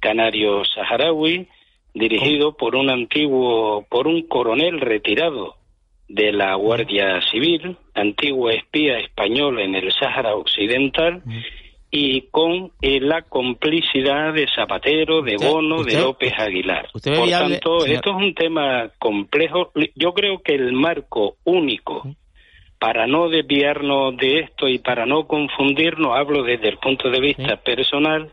Canario 0.00 0.64
Saharaui, 0.64 1.46
dirigido 1.94 2.56
por 2.56 2.74
un 2.74 2.88
antiguo, 2.90 3.86
por 3.90 4.06
un 4.08 4.22
coronel 4.26 4.80
retirado 4.80 5.56
de 6.08 6.32
la 6.32 6.54
Guardia 6.54 7.20
Civil, 7.30 7.76
antiguo 7.94 8.50
espía 8.50 8.98
español 8.98 9.60
en 9.60 9.74
el 9.74 9.92
Sáhara 9.92 10.34
Occidental, 10.34 11.22
y 11.94 12.22
con 12.30 12.72
eh, 12.80 13.00
la 13.00 13.20
complicidad 13.22 14.32
de 14.32 14.46
Zapatero, 14.54 15.20
de 15.20 15.36
Bono, 15.36 15.84
de 15.84 16.00
López 16.00 16.32
Aguilar. 16.38 16.88
usted 16.94 17.14
Por 17.14 17.26
viable, 17.26 17.56
tanto, 17.56 17.80
señor- 17.80 17.94
esto 17.96 18.10
es 18.10 18.16
un 18.16 18.34
tema 18.34 18.90
complejo. 18.98 19.72
Yo 19.94 20.14
creo 20.14 20.42
que 20.42 20.54
el 20.54 20.72
marco 20.72 21.36
único 21.44 22.02
para 22.82 23.06
no 23.06 23.28
desviarnos 23.28 24.16
de 24.16 24.40
esto 24.40 24.66
y 24.66 24.80
para 24.80 25.06
no 25.06 25.28
confundirnos, 25.28 26.16
hablo 26.18 26.42
desde 26.42 26.68
el 26.68 26.78
punto 26.78 27.10
de 27.10 27.20
vista 27.20 27.56
personal, 27.58 28.32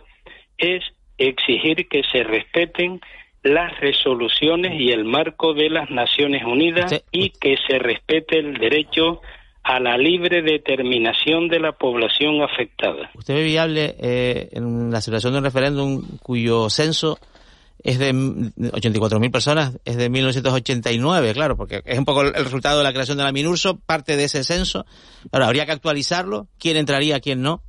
es 0.58 0.82
exigir 1.20 1.88
que 1.88 2.02
se 2.12 2.24
respeten 2.24 3.00
las 3.43 3.80
resoluciones 3.80 4.82
y 4.82 4.91
el 4.91 5.06
marco 5.06 5.54
de 5.54 5.70
las 5.70 5.91
Naciones 5.91 6.43
Unidas 6.45 7.00
y 7.12 7.30
que 7.30 7.58
se 7.68 7.78
respete 7.78 8.39
el 8.39 8.56
derecho 8.56 9.22
a 9.62 9.80
la 9.80 10.00
libre 10.00 10.41
determinación 10.41 11.47
de 11.47 11.60
la 11.60 11.74
población 11.74 12.41
afectada. 12.41 13.12
¿Usted 13.14 13.36
ve 13.36 13.43
viable 13.43 13.95
eh, 14.02 14.50
en 14.54 14.89
la 14.89 15.00
celebración 15.00 15.34
de 15.34 15.39
un 15.39 15.45
referéndum 15.45 16.02
cuyo 16.24 16.72
censo 16.72 17.20
es 17.84 17.98
de 18.00 18.12
mm, 18.14 18.52
84.000 18.58 19.32
personas, 19.32 19.78
es 19.86 19.96
de 19.98 20.10
1989, 20.10 21.34
claro, 21.34 21.56
porque 21.56 21.82
es 21.86 21.98
un 21.98 22.06
poco 22.06 22.22
el 22.24 22.34
resultado 22.34 22.78
de 22.80 22.84
la 22.84 22.92
creación 22.94 23.18
de 23.18 23.24
la 23.24 23.32
MINURSO, 23.32 23.80
parte 23.80 24.18
de 24.18 24.26
ese 24.26 24.44
censo. 24.44 24.86
Ahora, 25.32 25.48
habría 25.48 25.66
que 25.66 25.72
actualizarlo, 25.72 26.48
quién 26.60 26.78
entraría, 26.78 27.20
quién 27.20 27.42
no, 27.42 27.62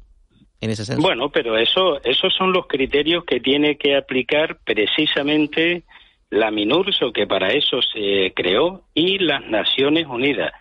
en 0.60 0.70
ese 0.70 0.84
censo. 0.84 1.00
Bueno, 1.02 1.30
pero 1.30 1.56
eso, 1.56 2.02
esos 2.04 2.34
son 2.34 2.52
los 2.52 2.66
criterios 2.66 3.24
que 3.24 3.40
tiene 3.40 3.76
que 3.76 3.96
aplicar 3.96 4.58
precisamente 4.64 5.84
la 6.30 6.50
MINURSO, 6.50 7.12
que 7.12 7.26
para 7.26 7.48
eso 7.50 7.80
se 7.82 8.32
creó, 8.34 8.82
y 8.94 9.18
las 9.18 9.44
Naciones 9.46 10.06
Unidas. 10.06 10.52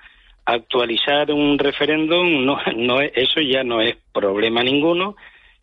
Actualizar 0.46 1.32
un 1.32 1.60
referéndum, 1.60 2.44
no, 2.46 2.58
no, 2.76 3.02
es- 3.02 3.12
eso 3.16 3.40
ya 3.42 3.64
no 3.64 3.82
es 3.82 3.96
problema 4.12 4.64
ninguno. 4.64 5.16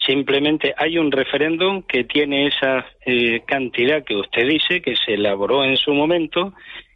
Simplemente 0.06 0.72
hay 0.76 0.98
un 0.98 1.10
referéndum 1.10 1.82
que 1.82 2.04
tiene 2.04 2.46
esa 2.46 2.86
eh, 3.04 3.42
cantidad 3.44 4.04
que 4.04 4.14
usted 4.14 4.46
dice, 4.46 4.80
que 4.80 4.94
se 4.96 5.14
elaboró 5.14 5.64
en 5.64 5.76
su 5.76 5.92
momento, 5.92 6.54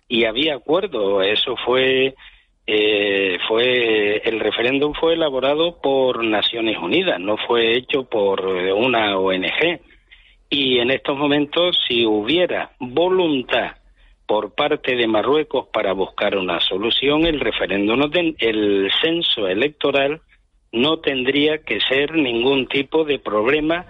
y 0.08 0.24
había 0.24 0.54
acuerdo. 0.54 1.20
Eso 1.20 1.56
fue 1.56 2.14
eh, 2.66 3.38
fue 3.48 4.22
el 4.24 4.38
referéndum 4.38 4.94
fue 4.94 5.14
elaborado 5.14 5.80
por 5.80 6.22
Naciones 6.22 6.78
Unidas, 6.78 7.18
no 7.18 7.36
fue 7.36 7.76
hecho 7.76 8.04
por 8.04 8.46
una 8.46 9.18
ONG. 9.18 9.80
Y 10.48 10.78
en 10.78 10.90
estos 10.90 11.16
momentos, 11.16 11.78
si 11.88 12.06
hubiera 12.06 12.72
voluntad 12.78 13.76
por 14.26 14.54
parte 14.54 14.94
de 14.94 15.08
Marruecos 15.08 15.66
para 15.72 15.92
buscar 15.92 16.36
una 16.36 16.61
solución, 16.61 17.26
el 17.26 17.40
referéndum, 17.40 18.08
el 18.38 18.88
censo 19.02 19.48
electoral 19.48 20.20
no 20.72 20.98
tendría 21.00 21.58
que 21.58 21.80
ser 21.80 22.14
ningún 22.14 22.66
tipo 22.66 23.04
de 23.04 23.18
problema 23.18 23.86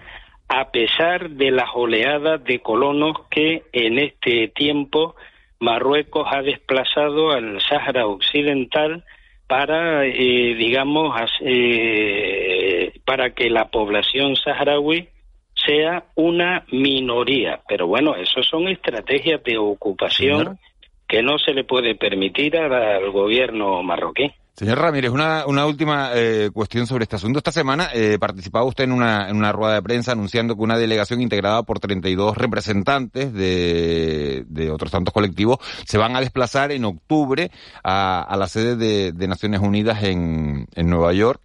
a 0.49 0.71
pesar 0.71 1.31
de 1.31 1.51
las 1.51 1.69
oleadas 1.75 2.43
de 2.43 2.61
colonos 2.61 3.17
que 3.31 3.63
en 3.73 3.99
este 3.99 4.49
tiempo 4.49 5.15
Marruecos 5.61 6.27
ha 6.31 6.43
desplazado 6.43 7.31
al 7.31 7.61
Sáhara 7.61 8.07
Occidental 8.07 9.05
para, 9.47 10.07
eh, 10.07 10.55
digamos, 10.55 11.13
eh, 11.41 12.93
para 13.05 13.31
que 13.31 13.51
la 13.51 13.69
población 13.69 14.37
saharaui 14.37 15.09
sea 15.55 16.05
una 16.15 16.65
minoría. 16.71 17.61
Pero 17.69 17.87
bueno, 17.87 18.15
eso 18.15 18.43
son 18.43 18.69
estrategias 18.69 19.43
de 19.45 19.59
ocupación 19.59 20.59
que 21.07 21.23
no 21.23 21.39
se 21.39 21.53
le 21.53 21.65
puede 21.65 21.95
permitir 21.95 22.57
al 22.57 23.11
gobierno 23.11 23.83
marroquí. 23.83 24.33
Señor 24.61 24.79
Ramírez, 24.79 25.11
una, 25.11 25.47
una 25.47 25.65
última 25.65 26.11
eh, 26.13 26.51
cuestión 26.53 26.87
sobre 26.87 27.05
este 27.05 27.17
asunto. 27.17 27.39
Esta 27.39 27.51
semana 27.51 27.89
eh, 27.95 28.19
participaba 28.21 28.67
usted 28.67 28.85
en 28.85 28.93
una, 28.93 29.31
en 29.31 29.37
una 29.39 29.53
rueda 29.53 29.73
de 29.73 29.81
prensa 29.81 30.13
anunciando 30.13 30.55
que 30.55 30.61
una 30.61 30.77
delegación 30.77 31.23
integrada 31.23 31.63
por 31.63 31.81
32 31.81 32.37
representantes 32.37 33.33
de, 33.33 34.45
de 34.47 34.71
otros 34.71 34.91
tantos 34.91 35.15
colectivos 35.15 35.61
se 35.87 35.97
van 35.97 36.15
a 36.15 36.21
desplazar 36.21 36.73
en 36.73 36.85
octubre 36.85 37.51
a, 37.83 38.21
a 38.21 38.37
la 38.37 38.49
sede 38.49 38.77
de, 38.77 39.13
de 39.13 39.29
Naciones 39.29 39.63
Unidas 39.63 40.03
en, 40.03 40.69
en 40.75 40.91
Nueva 40.91 41.15
York 41.15 41.41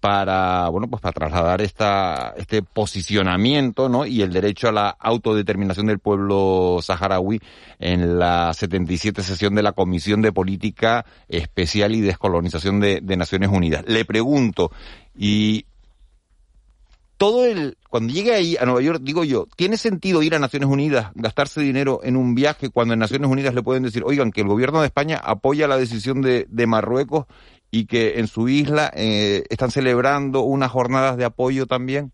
para, 0.00 0.68
bueno, 0.70 0.88
pues 0.88 1.02
para 1.02 1.12
trasladar 1.12 1.60
esta, 1.60 2.34
este 2.36 2.62
posicionamiento, 2.62 3.88
¿no? 3.88 4.06
Y 4.06 4.22
el 4.22 4.32
derecho 4.32 4.68
a 4.68 4.72
la 4.72 4.88
autodeterminación 4.88 5.86
del 5.86 5.98
pueblo 5.98 6.78
saharaui 6.80 7.40
en 7.78 8.18
la 8.18 8.52
77 8.54 9.22
sesión 9.22 9.54
de 9.54 9.62
la 9.62 9.72
Comisión 9.72 10.22
de 10.22 10.32
Política 10.32 11.04
Especial 11.28 11.94
y 11.94 12.00
Descolonización 12.00 12.80
de, 12.80 13.00
de 13.02 13.16
Naciones 13.16 13.50
Unidas. 13.50 13.84
Le 13.86 14.06
pregunto, 14.06 14.72
y 15.14 15.66
todo 17.18 17.44
el, 17.44 17.76
cuando 17.90 18.14
llegue 18.14 18.34
ahí 18.34 18.56
a 18.58 18.64
Nueva 18.64 18.80
York, 18.80 19.00
digo 19.02 19.24
yo, 19.24 19.46
¿tiene 19.54 19.76
sentido 19.76 20.22
ir 20.22 20.34
a 20.34 20.38
Naciones 20.38 20.70
Unidas, 20.70 21.10
gastarse 21.14 21.60
dinero 21.60 22.00
en 22.02 22.16
un 22.16 22.34
viaje 22.34 22.70
cuando 22.70 22.94
en 22.94 23.00
Naciones 23.00 23.28
Unidas 23.28 23.54
le 23.54 23.62
pueden 23.62 23.82
decir, 23.82 24.02
oigan, 24.06 24.32
que 24.32 24.40
el 24.40 24.46
gobierno 24.46 24.80
de 24.80 24.86
España 24.86 25.20
apoya 25.22 25.68
la 25.68 25.76
decisión 25.76 26.22
de, 26.22 26.46
de 26.48 26.66
Marruecos 26.66 27.26
y 27.70 27.86
que 27.86 28.18
en 28.18 28.26
su 28.26 28.48
isla 28.48 28.90
eh, 28.94 29.44
están 29.50 29.70
celebrando 29.70 30.42
unas 30.42 30.70
jornadas 30.70 31.16
de 31.16 31.24
apoyo 31.24 31.66
también? 31.66 32.12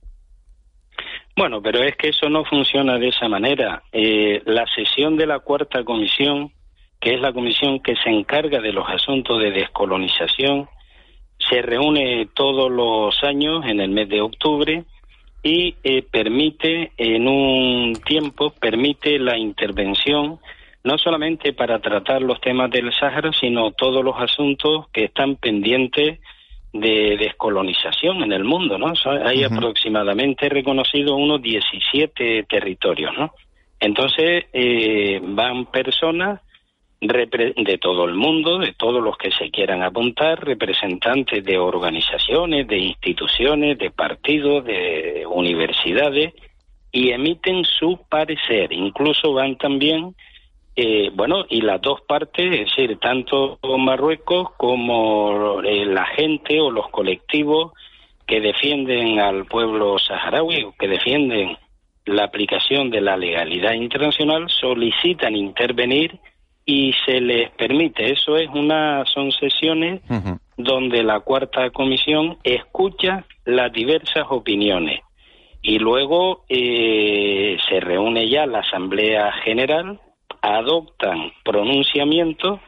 Bueno, 1.37 1.61
pero 1.61 1.83
es 1.83 1.97
que 1.97 2.09
eso 2.09 2.31
no 2.31 2.45
funciona 2.45 2.99
de 2.99 3.09
esa 3.09 3.29
manera. 3.29 3.83
Eh, 3.93 4.43
la 4.47 4.65
sesión 4.75 5.17
de 5.17 5.27
la 5.27 5.41
cuarta 5.41 5.85
comisión, 5.85 6.53
que 6.99 7.15
es 7.15 7.21
la 7.21 7.33
comisión 7.33 7.81
que 7.81 7.95
se 7.97 8.11
encarga 8.11 8.61
de 8.61 8.73
los 8.73 8.89
asuntos 8.89 9.43
de 9.43 9.51
descolonización, 9.51 10.69
se 11.39 11.61
reúne 11.61 12.29
todos 12.33 12.71
los 12.71 13.23
años 13.23 13.65
en 13.67 13.81
el 13.81 13.91
mes 13.91 14.09
de 14.09 14.23
octubre 14.23 14.85
y 15.43 15.77
eh, 15.85 16.03
permite 16.03 16.93
en 16.97 17.29
un 17.29 17.95
tiempo, 18.05 18.51
permite 18.59 19.19
la 19.19 19.37
intervención 19.37 20.41
no 20.87 20.99
solamente 20.99 21.53
para 21.53 21.81
tratar 21.81 22.23
los 22.23 22.41
temas 22.41 22.71
del 22.71 22.93
Sáhara, 22.93 23.33
sino 23.33 23.73
todos 23.73 24.05
los 24.05 24.15
asuntos 24.19 24.87
que 24.93 25.07
están 25.07 25.35
pendientes 25.35 26.21
de 26.73 27.17
descolonización 27.17 28.23
en 28.23 28.33
el 28.33 28.45
mundo, 28.45 28.79
¿no? 28.79 28.93
Hay 29.25 29.43
aproximadamente 29.43 30.49
reconocido 30.49 31.17
unos 31.17 31.43
17 31.43 32.45
territorios, 32.45 33.13
¿no? 33.19 33.33
Entonces 33.81 34.45
eh, 34.53 35.21
van 35.23 35.67
personas 35.67 36.41
de 37.01 37.79
todo 37.79 38.05
el 38.05 38.15
mundo, 38.15 38.59
de 38.59 38.73
todos 38.73 39.03
los 39.03 39.19
que 39.19 39.33
se 39.33 39.51
quieran 39.51 39.83
apuntar, 39.83 40.45
representantes 40.45 41.45
de 41.45 41.59
organizaciones, 41.59 42.69
de 42.69 42.79
instituciones, 42.79 43.77
de 43.77 43.91
partidos, 43.91 44.65
de 44.65 45.25
universidades, 45.29 46.33
y 46.93 47.11
emiten 47.11 47.65
su 47.65 48.01
parecer. 48.09 48.73
Incluso 48.73 49.33
van 49.33 49.57
también 49.57 50.15
eh, 50.79 51.11
bueno, 51.15 51.47
y 51.49 51.63
las 51.63 51.81
dos 51.81 52.03
partes, 52.03 52.45
es 52.53 52.67
decir, 52.67 52.99
tanto 52.99 53.59
Marruecos 53.79 54.51
como 54.59 55.63
eh, 55.63 55.87
la 55.87 56.05
gente 56.05 56.61
o 56.61 56.71
los 56.71 56.89
colectivos 56.91 57.73
que 58.27 58.43
defienden 58.43 59.19
al 59.19 59.47
pueblo 59.47 59.99
saharaui 59.99 60.65
o 60.65 60.75
que 60.79 60.87
defienden 60.87 61.57
la 62.05 62.25
aplicación 62.25 62.91
de 62.91 63.01
la 63.01 63.17
legalidad 63.17 63.73
internacional, 63.73 64.51
solicitan 64.51 65.35
intervenir 65.35 66.19
y 66.67 66.93
se 67.07 67.21
les 67.21 67.51
permite. 67.53 68.13
Eso 68.13 68.37
es 68.37 68.51
una, 68.51 69.05
son 69.07 69.33
sesiones 69.33 70.03
donde 70.59 71.03
la 71.03 71.21
cuarta 71.21 71.71
comisión 71.71 72.37
escucha 72.45 73.25
las 73.47 73.73
diversas 73.73 74.27
opiniones 74.29 75.01
y 75.63 75.79
luego 75.79 76.45
eh, 76.49 77.57
se 77.67 77.81
reúne 77.81 78.29
ya 78.29 78.45
la 78.47 78.59
Asamblea 78.59 79.33
General 79.45 80.01
adoptan 80.55 81.33
pronunciamiento 81.45 82.61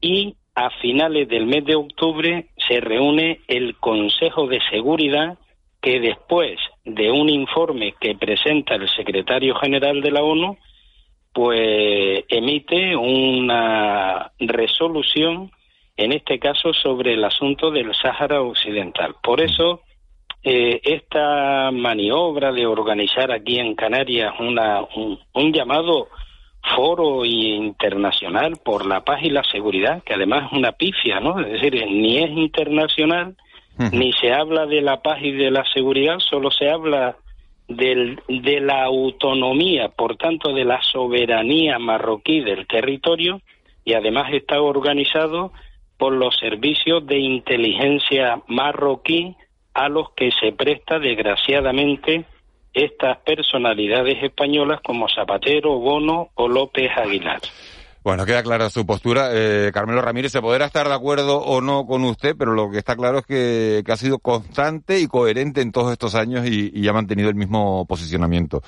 y 0.00 0.34
a 0.54 0.70
finales 0.70 1.28
del 1.28 1.46
mes 1.46 1.64
de 1.64 1.76
octubre 1.76 2.46
se 2.66 2.80
reúne 2.80 3.40
el 3.46 3.76
Consejo 3.76 4.46
de 4.46 4.60
Seguridad 4.70 5.38
que 5.80 6.00
después 6.00 6.58
de 6.84 7.10
un 7.12 7.28
informe 7.28 7.94
que 8.00 8.16
presenta 8.16 8.74
el 8.74 8.88
secretario 8.88 9.54
general 9.54 10.00
de 10.00 10.10
la 10.10 10.22
ONU, 10.22 10.56
pues 11.32 12.24
emite 12.28 12.96
una 12.96 14.32
resolución, 14.38 15.52
en 15.96 16.12
este 16.12 16.38
caso 16.38 16.72
sobre 16.72 17.12
el 17.12 17.24
asunto 17.24 17.70
del 17.70 17.94
Sáhara 17.94 18.40
Occidental. 18.40 19.14
Por 19.22 19.40
eso, 19.40 19.82
eh, 20.42 20.80
esta 20.82 21.70
maniobra 21.70 22.50
de 22.52 22.66
organizar 22.66 23.30
aquí 23.30 23.58
en 23.58 23.74
Canarias 23.74 24.34
una, 24.40 24.80
un 25.34 25.52
llamado 25.52 26.08
foro 26.74 27.24
internacional 27.24 28.56
por 28.62 28.86
la 28.86 29.04
paz 29.04 29.20
y 29.22 29.30
la 29.30 29.44
seguridad, 29.44 30.02
que 30.02 30.14
además 30.14 30.46
es 30.46 30.58
una 30.58 30.72
pifia, 30.72 31.20
¿no? 31.20 31.40
Es 31.40 31.52
decir, 31.52 31.86
ni 31.88 32.18
es 32.18 32.30
internacional, 32.30 33.36
ni 33.92 34.12
se 34.14 34.32
habla 34.32 34.66
de 34.66 34.80
la 34.80 35.02
paz 35.02 35.18
y 35.22 35.32
de 35.32 35.50
la 35.50 35.64
seguridad, 35.72 36.18
solo 36.18 36.50
se 36.50 36.70
habla 36.70 37.16
del, 37.68 38.20
de 38.28 38.60
la 38.60 38.84
autonomía, 38.84 39.90
por 39.90 40.16
tanto, 40.16 40.52
de 40.52 40.64
la 40.64 40.82
soberanía 40.82 41.78
marroquí 41.78 42.40
del 42.40 42.66
territorio, 42.66 43.40
y 43.84 43.92
además 43.92 44.32
está 44.32 44.60
organizado 44.60 45.52
por 45.98 46.12
los 46.12 46.36
servicios 46.36 47.06
de 47.06 47.18
inteligencia 47.18 48.40
marroquí 48.48 49.36
a 49.74 49.88
los 49.88 50.10
que 50.12 50.30
se 50.32 50.52
presta, 50.52 50.98
desgraciadamente, 50.98 52.24
estas 52.76 53.18
personalidades 53.24 54.22
españolas 54.22 54.80
como 54.82 55.08
Zapatero, 55.08 55.78
Bono 55.78 56.28
o 56.34 56.46
López 56.46 56.90
Aguilar. 56.94 57.40
Bueno, 58.04 58.24
queda 58.24 58.42
clara 58.44 58.70
su 58.70 58.86
postura. 58.86 59.30
Eh, 59.32 59.72
Carmelo 59.72 60.00
Ramírez, 60.00 60.30
se 60.30 60.40
podrá 60.40 60.66
estar 60.66 60.86
de 60.86 60.94
acuerdo 60.94 61.38
o 61.38 61.60
no 61.60 61.86
con 61.86 62.04
usted, 62.04 62.36
pero 62.38 62.52
lo 62.52 62.70
que 62.70 62.78
está 62.78 62.94
claro 62.94 63.18
es 63.18 63.26
que, 63.26 63.82
ha 63.84 63.96
sido 63.96 64.20
constante 64.20 65.00
y 65.00 65.08
coherente 65.08 65.60
en 65.60 65.72
todos 65.72 65.90
estos 65.90 66.14
años 66.14 66.46
y, 66.46 66.86
ha 66.86 66.92
mantenido 66.92 67.30
el 67.30 67.34
mismo 67.34 67.84
posicionamiento. 67.86 68.62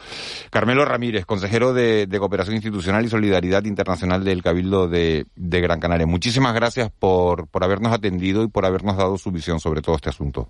Carmelo 0.51 0.85
Ramírez, 0.85 1.25
consejero 1.25 1.73
de, 1.73 2.09
Cooperación 2.19 2.57
Institucional 2.57 3.05
y 3.05 3.11
Solidaridad 3.11 3.65
Internacional 3.65 4.25
del 4.25 4.43
Cabildo 4.43 4.89
de, 4.89 5.27
de 5.37 5.61
Gran 5.61 5.79
Canaria. 5.79 6.07
Muchísimas 6.07 6.53
gracias 6.55 6.91
por, 6.91 7.47
por 7.47 7.63
habernos 7.63 7.93
atendido 7.93 8.43
y 8.43 8.49
por 8.49 8.67
habernos 8.67 8.97
dado 8.97 9.19
su 9.19 9.31
visión 9.31 9.61
sobre 9.61 9.83
todo 9.83 9.95
este 9.95 10.09
asunto. 10.09 10.49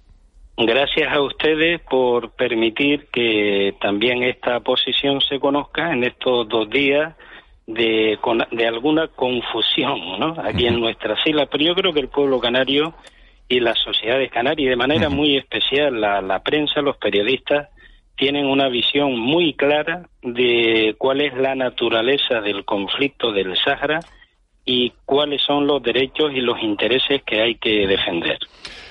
Gracias 0.61 1.13
a 1.13 1.21
ustedes 1.21 1.81
por 1.83 2.33
permitir 2.33 3.07
que 3.13 3.77
también 3.81 4.25
esta 4.25 4.59
posición 4.59 5.21
se 5.21 5.39
conozca 5.39 5.93
en 5.93 6.03
estos 6.03 6.49
dos 6.49 6.69
días 6.69 7.15
de, 7.65 8.19
de 8.51 8.67
alguna 8.67 9.07
confusión 9.07 10.19
¿no? 10.19 10.35
aquí 10.43 10.67
en 10.67 10.81
nuestras 10.81 11.25
islas. 11.25 11.49
Pero 11.49 11.63
yo 11.63 11.75
creo 11.77 11.93
que 11.93 12.01
el 12.01 12.09
pueblo 12.09 12.41
canario 12.41 12.93
y 13.49 13.61
las 13.61 13.79
sociedades 13.79 14.33
canarias, 14.33 14.67
y 14.67 14.71
de 14.71 14.77
manera 14.77 15.09
muy 15.09 15.37
especial 15.37 16.01
la, 16.01 16.21
la 16.21 16.43
prensa, 16.43 16.81
los 16.81 16.97
periodistas, 16.97 17.69
tienen 18.17 18.47
una 18.47 18.69
visión 18.69 19.17
muy 19.17 19.55
clara 19.55 20.09
de 20.23 20.97
cuál 20.99 21.21
es 21.21 21.35
la 21.35 21.55
naturaleza 21.55 22.41
del 22.41 22.65
conflicto 22.65 23.31
del 23.31 23.57
Sáhara 23.57 24.01
y 24.65 24.93
cuáles 25.05 25.41
son 25.41 25.69
los 25.69 25.81
derechos 25.81 26.33
y 26.35 26.41
los 26.41 26.61
intereses 26.61 27.23
que 27.23 27.43
hay 27.43 27.55
que 27.55 27.87
defender. 27.87 28.39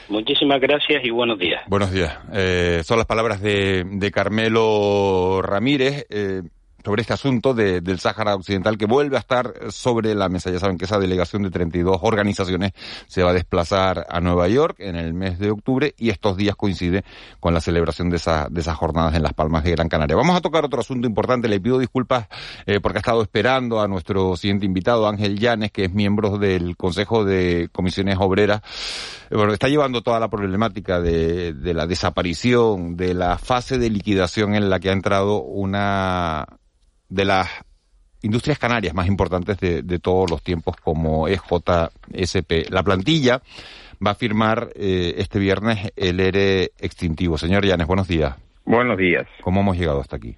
Muchísimas 0.10 0.62
gracias 0.62 1.04
y 1.04 1.10
buenos 1.10 1.38
días. 1.38 1.64
Buenos 1.68 1.92
días. 1.92 2.18
Eh, 2.34 2.82
son 2.84 2.98
las 2.98 3.08
palabras 3.08 3.42
de, 3.42 3.84
de 3.86 4.12
Carmelo 4.12 5.42
Ramírez. 5.42 6.06
Eh, 6.10 6.44
sobre 6.88 7.02
este 7.02 7.12
asunto 7.12 7.54
del 7.54 8.00
Sáhara 8.00 8.34
Occidental 8.34 8.78
que 8.78 8.86
vuelve 8.86 9.18
a 9.18 9.20
estar 9.20 9.54
sobre 9.72 10.16
la 10.16 10.30
mesa. 10.30 10.52
Ya 10.52 10.60
saben 10.60 10.78
que 10.78 10.86
esa 10.86 10.98
delegación 10.98 11.44
de 11.44 11.50
32 11.50 11.98
organizaciones 12.02 12.72
se 13.08 13.24
va 13.24 13.32
a 13.32 13.34
desplazar 13.34 14.08
a 14.10 14.22
Nueva 14.22 14.48
York 14.48 14.78
en 14.80 14.96
el 14.96 15.14
mes 15.14 15.38
de 15.38 15.52
octubre 15.52 15.94
y 15.98 16.12
estos 16.12 16.38
días 16.38 16.56
coincide 16.56 17.04
con 17.42 17.54
la 17.54 17.60
celebración 17.60 18.10
de, 18.10 18.16
esa, 18.16 18.48
de 18.50 18.62
esas 18.62 18.78
jornadas 18.78 19.16
en 19.16 19.24
Las 19.24 19.34
Palmas 19.34 19.66
de 19.66 19.72
Gran 19.72 19.90
Canaria. 19.90 20.16
Vamos 20.16 20.38
a 20.38 20.40
tocar 20.40 20.64
otro 20.64 20.80
asunto 20.80 21.06
importante. 21.06 21.50
Le 21.50 21.60
pido 21.60 21.78
disculpas 21.78 22.30
eh, 22.66 22.80
porque 22.80 23.00
ha 23.00 23.02
estado 23.02 23.22
esperando 23.22 23.82
a 23.82 23.90
nuestro 23.90 24.38
siguiente 24.38 24.66
invitado, 24.66 25.10
Ángel 25.10 25.38
Llanes, 25.38 25.74
que 25.74 25.84
es 25.84 25.94
miembro 25.94 26.38
del 26.38 26.78
Consejo 26.78 27.26
de 27.26 27.68
Comisiones 27.74 28.16
Obreras. 28.18 28.62
Eh, 29.30 29.36
bueno, 29.36 29.52
está 29.52 29.68
llevando 29.68 30.04
toda 30.04 30.22
la 30.22 30.30
problemática 30.30 31.02
de, 31.02 31.52
de 31.52 31.74
la 31.74 31.86
desaparición, 31.86 32.96
de 32.96 33.14
la 33.14 33.38
fase 33.38 33.78
de 33.78 33.90
liquidación 33.90 34.56
en 34.56 34.70
la 34.70 34.80
que 34.80 34.90
ha 34.90 34.94
entrado 34.94 35.42
una 35.42 36.46
de 37.10 37.26
las 37.26 37.48
industrias 38.22 38.60
canarias 38.60 38.94
más 38.94 39.08
importantes 39.08 39.60
de, 39.60 40.00
todos 40.00 40.30
los 40.30 40.44
tiempos 40.44 40.76
como 40.78 41.28
es 41.28 41.40
JSP. 41.42 42.70
La 42.70 42.84
plantilla 42.84 43.42
va 44.06 44.12
a 44.12 44.16
firmar 44.16 44.70
eh, 44.76 45.16
este 45.18 45.40
viernes 45.40 45.92
el 45.96 46.20
ERE 46.20 46.72
extintivo. 46.80 47.38
Señor 47.38 47.66
Llanes, 47.66 47.88
buenos 47.88 48.08
días. 48.08 48.36
Buenos 48.66 48.98
días. 48.98 49.26
¿Cómo 49.42 49.62
hemos 49.62 49.78
llegado 49.78 50.02
hasta 50.02 50.18
aquí? 50.18 50.36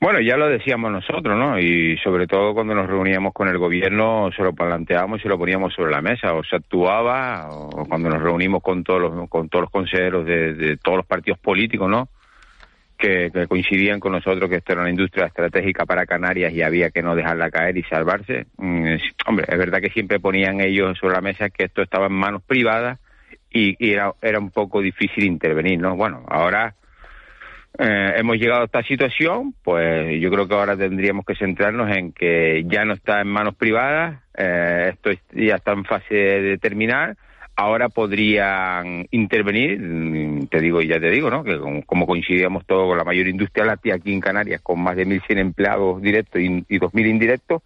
Bueno, 0.00 0.18
ya 0.20 0.38
lo 0.38 0.48
decíamos 0.48 0.90
nosotros, 0.90 1.36
¿no? 1.36 1.58
Y 1.58 1.98
sobre 1.98 2.26
todo 2.26 2.54
cuando 2.54 2.74
nos 2.74 2.86
reuníamos 2.86 3.34
con 3.34 3.48
el 3.48 3.58
gobierno, 3.58 4.30
se 4.34 4.42
lo 4.42 4.54
planteábamos 4.54 5.20
y 5.20 5.22
se 5.24 5.28
lo 5.28 5.36
poníamos 5.36 5.74
sobre 5.74 5.90
la 5.90 6.00
mesa. 6.00 6.32
O 6.32 6.42
se 6.42 6.56
actuaba, 6.56 7.50
o 7.50 7.84
cuando 7.86 8.08
nos 8.08 8.22
reunimos 8.22 8.62
con 8.62 8.82
todos 8.82 9.00
los, 9.00 9.28
con 9.28 9.50
todos 9.50 9.64
los 9.64 9.70
consejeros 9.70 10.24
de, 10.24 10.54
de 10.54 10.76
todos 10.78 10.98
los 10.98 11.06
partidos 11.06 11.38
políticos, 11.40 11.90
¿no? 11.90 12.08
Que, 13.00 13.30
coincidían 13.48 13.98
con 13.98 14.12
nosotros 14.12 14.48
que 14.48 14.56
esto 14.56 14.72
era 14.72 14.82
una 14.82 14.90
industria 14.90 15.26
estratégica 15.26 15.86
para 15.86 16.06
Canarias 16.06 16.52
y 16.52 16.62
había 16.62 16.90
que 16.90 17.02
no 17.02 17.16
dejarla 17.16 17.50
caer 17.50 17.76
y 17.76 17.82
salvarse. 17.84 18.46
Mm, 18.58 18.96
hombre, 19.26 19.46
es 19.48 19.58
verdad 19.58 19.80
que 19.80 19.90
siempre 19.90 20.20
ponían 20.20 20.60
ellos 20.60 20.98
sobre 20.98 21.14
la 21.14 21.20
mesa 21.20 21.50
que 21.50 21.64
esto 21.64 21.82
estaba 21.82 22.06
en 22.06 22.12
manos 22.12 22.42
privadas 22.42 23.00
y, 23.50 23.76
era, 23.92 24.12
era 24.22 24.38
un 24.38 24.50
poco 24.50 24.80
difícil 24.80 25.24
intervenir, 25.24 25.80
¿no? 25.80 25.96
Bueno, 25.96 26.24
ahora 26.28 26.74
eh, 27.78 28.14
hemos 28.16 28.36
llegado 28.36 28.62
a 28.62 28.66
esta 28.66 28.82
situación, 28.82 29.54
pues 29.64 30.20
yo 30.20 30.30
creo 30.30 30.46
que 30.46 30.54
ahora 30.54 30.76
tendríamos 30.76 31.24
que 31.24 31.34
centrarnos 31.34 31.90
en 31.90 32.12
que 32.12 32.64
ya 32.66 32.84
no 32.84 32.94
está 32.94 33.20
en 33.20 33.28
manos 33.28 33.54
privadas, 33.54 34.20
eh, 34.36 34.92
esto 34.92 35.10
ya 35.32 35.56
está 35.56 35.72
en 35.72 35.84
fase 35.84 36.14
de 36.14 36.58
terminar, 36.58 37.16
ahora 37.60 37.90
podrían 37.90 39.06
intervenir, 39.10 39.78
mm, 39.78 40.46
te 40.46 40.60
digo 40.60 40.80
y 40.80 40.88
ya 40.88 40.98
te 40.98 41.10
digo, 41.10 41.30
¿no? 41.30 41.44
Que 41.44 41.58
como, 41.84 42.06
coincidíamos 42.06 42.64
todos 42.64 42.88
con 42.88 42.96
la 42.96 43.04
mayor 43.04 43.28
industria 43.28 43.66
láctea 43.66 43.96
aquí 43.96 44.12
en 44.14 44.20
Canarias, 44.20 44.62
con 44.62 44.80
más 44.80 44.96
de 44.96 45.06
1.100 45.06 45.38
empleados 45.38 46.00
directos 46.00 46.40
y, 46.40 46.64
y 46.68 46.78
2.000 46.78 47.06
indirectos, 47.06 47.62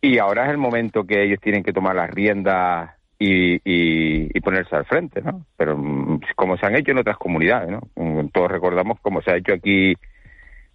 y 0.00 0.18
ahora 0.18 0.44
es 0.44 0.50
el 0.50 0.58
momento 0.58 1.04
que 1.04 1.22
ellos 1.22 1.38
tienen 1.40 1.62
que 1.62 1.72
tomar 1.74 1.94
las 1.94 2.10
riendas 2.10 2.92
y, 3.18 3.60
y, 3.64 4.40
ponerse 4.40 4.74
al 4.74 4.86
frente, 4.86 5.20
¿no? 5.22 5.44
Pero 5.56 5.76
mm, 5.76 6.20
como 6.34 6.56
se 6.56 6.66
han 6.66 6.76
hecho 6.76 6.92
en 6.92 6.98
otras 6.98 7.18
comunidades, 7.18 7.70
¿no? 7.70 7.80
Mm, 7.96 8.28
todos 8.28 8.50
recordamos 8.50 8.98
cómo 9.00 9.20
se 9.20 9.30
ha 9.30 9.36
hecho 9.36 9.52
aquí 9.52 9.94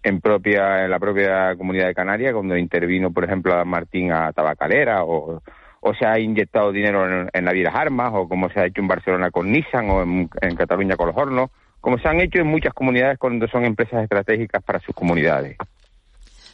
en 0.02 0.20
propia 0.20 0.84
en 0.84 0.90
la 0.90 0.98
propia 0.98 1.56
comunidad 1.56 1.88
de 1.88 1.94
Canarias, 1.94 2.32
cuando 2.32 2.56
intervino, 2.56 3.10
por 3.10 3.24
ejemplo, 3.24 3.54
a 3.54 3.64
Martín 3.64 4.12
a 4.12 4.32
Tabacalera, 4.32 5.04
o, 5.04 5.42
o 5.80 5.94
se 5.94 6.06
ha 6.06 6.18
inyectado 6.18 6.72
dinero 6.72 7.06
en, 7.06 7.30
en 7.32 7.44
Navieras 7.44 7.74
Armas, 7.74 8.12
o 8.14 8.28
como 8.28 8.48
se 8.50 8.60
ha 8.60 8.66
hecho 8.66 8.80
en 8.80 8.88
Barcelona 8.88 9.30
con 9.30 9.50
Nissan, 9.50 9.90
o 9.90 10.02
en, 10.02 10.28
Cataluña 10.56 10.96
con 10.96 11.08
los 11.08 11.16
hornos, 11.16 11.50
como 11.80 11.98
se 11.98 12.08
han 12.08 12.20
hecho 12.20 12.40
en 12.40 12.46
muchas 12.46 12.74
comunidades 12.74 13.18
cuando 13.18 13.48
son 13.48 13.64
empresas 13.64 14.02
estratégicas 14.02 14.62
para 14.62 14.80
sus 14.80 14.94
comunidades. 14.94 15.56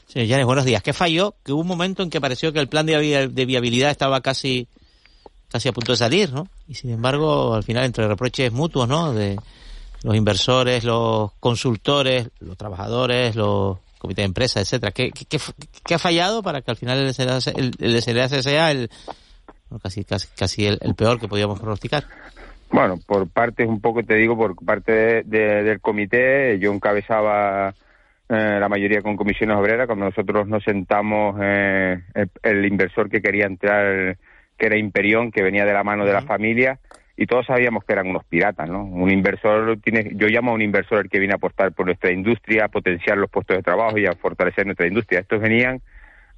Señor 0.07 0.29
Llanes, 0.29 0.47
buenos 0.47 0.65
días. 0.65 0.83
¿Qué 0.83 0.93
falló? 0.93 1.35
Que 1.45 1.53
hubo 1.53 1.63
un 1.63 1.67
momento 1.67 2.03
en 2.03 2.11
que 2.11 2.21
pareció 2.21 2.53
que 2.53 2.61
el 2.61 2.69
plan 2.69 2.87
de 2.87 3.45
viabilidad 3.45 3.91
estaba 3.91 4.21
casi 4.21 4.69
casi 5.51 5.69
a 5.69 5.73
punto 5.73 5.93
de 5.93 5.99
salir, 5.99 6.33
¿no? 6.33 6.49
Y 6.69 6.75
sin 6.75 6.91
embargo, 6.91 7.55
al 7.55 7.63
final, 7.63 7.85
entre 7.85 8.07
reproches 8.07 8.53
mutuos, 8.53 8.89
¿no? 8.89 9.13
De 9.13 9.39
los 10.03 10.15
inversores, 10.15 10.85
los 10.85 11.33
consultores, 11.41 12.29
los 12.41 12.57
trabajadores, 12.57 13.35
los 13.37 13.79
comités 14.07 14.23
de 14.23 14.27
empresa, 14.27 14.61
etcétera. 14.61 14.93
¿Qué, 14.93 15.11
qué, 15.11 15.95
ha 15.95 15.99
fallado 15.99 16.43
para 16.43 16.63
que 16.63 16.71
al 16.71 16.77
final 16.77 16.99
el 16.99 17.07
el, 17.07 17.13
sea 17.13 18.71
el, 18.71 18.91
casi, 19.83 20.05
casi, 20.05 20.29
casi 20.37 20.67
el, 20.67 20.95
peor 20.97 21.21
que 21.21 21.29
podíamos 21.29 21.61
pronosticar? 21.61 22.05
Bueno, 22.71 22.99
por 23.07 23.29
parte, 23.29 23.65
un 23.65 23.81
poco 23.81 24.03
te 24.03 24.15
digo, 24.15 24.37
por 24.37 24.57
parte 24.65 25.23
del 25.25 25.81
comité, 25.81 26.59
yo 26.59 26.73
encabezaba 26.73 27.75
eh, 28.29 28.59
la 28.61 28.69
mayoría 28.69 29.03
con 29.03 29.17
comisiones 29.17 29.57
obreras, 29.57 29.87
cuando 29.87 30.07
nosotros 30.07 30.49
nos 30.49 30.65
sentamos, 30.65 31.37
eh, 31.41 32.01
el, 32.43 32.65
inversor 32.65 33.09
que 33.09 33.23
quería 33.23 33.47
entrar 33.47 34.17
que 34.59 34.67
era 34.67 34.79
Imperión, 34.79 35.31
que 35.31 35.43
venía 35.43 35.65
de 35.65 35.73
la 35.73 35.85
mano 35.85 36.05
de 36.05 36.13
la 36.13 36.23
familia, 36.23 36.79
y 37.17 37.27
todos 37.27 37.47
sabíamos 37.47 37.85
que 37.85 37.95
eran 37.95 38.09
unos 38.09 38.25
piratas, 38.25 38.69
¿no? 38.69 38.85
Un 38.85 39.11
inversor 39.11 39.79
tiene, 39.83 40.11
yo 40.15 40.29
llamo 40.29 40.51
a 40.51 40.55
un 40.55 40.61
inversor 40.61 41.01
el 41.01 41.11
que 41.11 41.19
viene 41.19 41.33
a 41.33 41.37
apostar 41.37 41.73
por 41.73 41.87
nuestra 41.87 42.13
industria, 42.13 42.67
a 42.67 42.69
potenciar 42.69 43.17
los 43.17 43.31
puestos 43.31 43.57
de 43.57 43.63
trabajo 43.63 43.97
y 43.97 44.07
a 44.07 44.13
fortalecer 44.13 44.67
nuestra 44.67 44.87
industria. 44.87 45.21
Estos 45.21 45.41
venían 45.41 45.81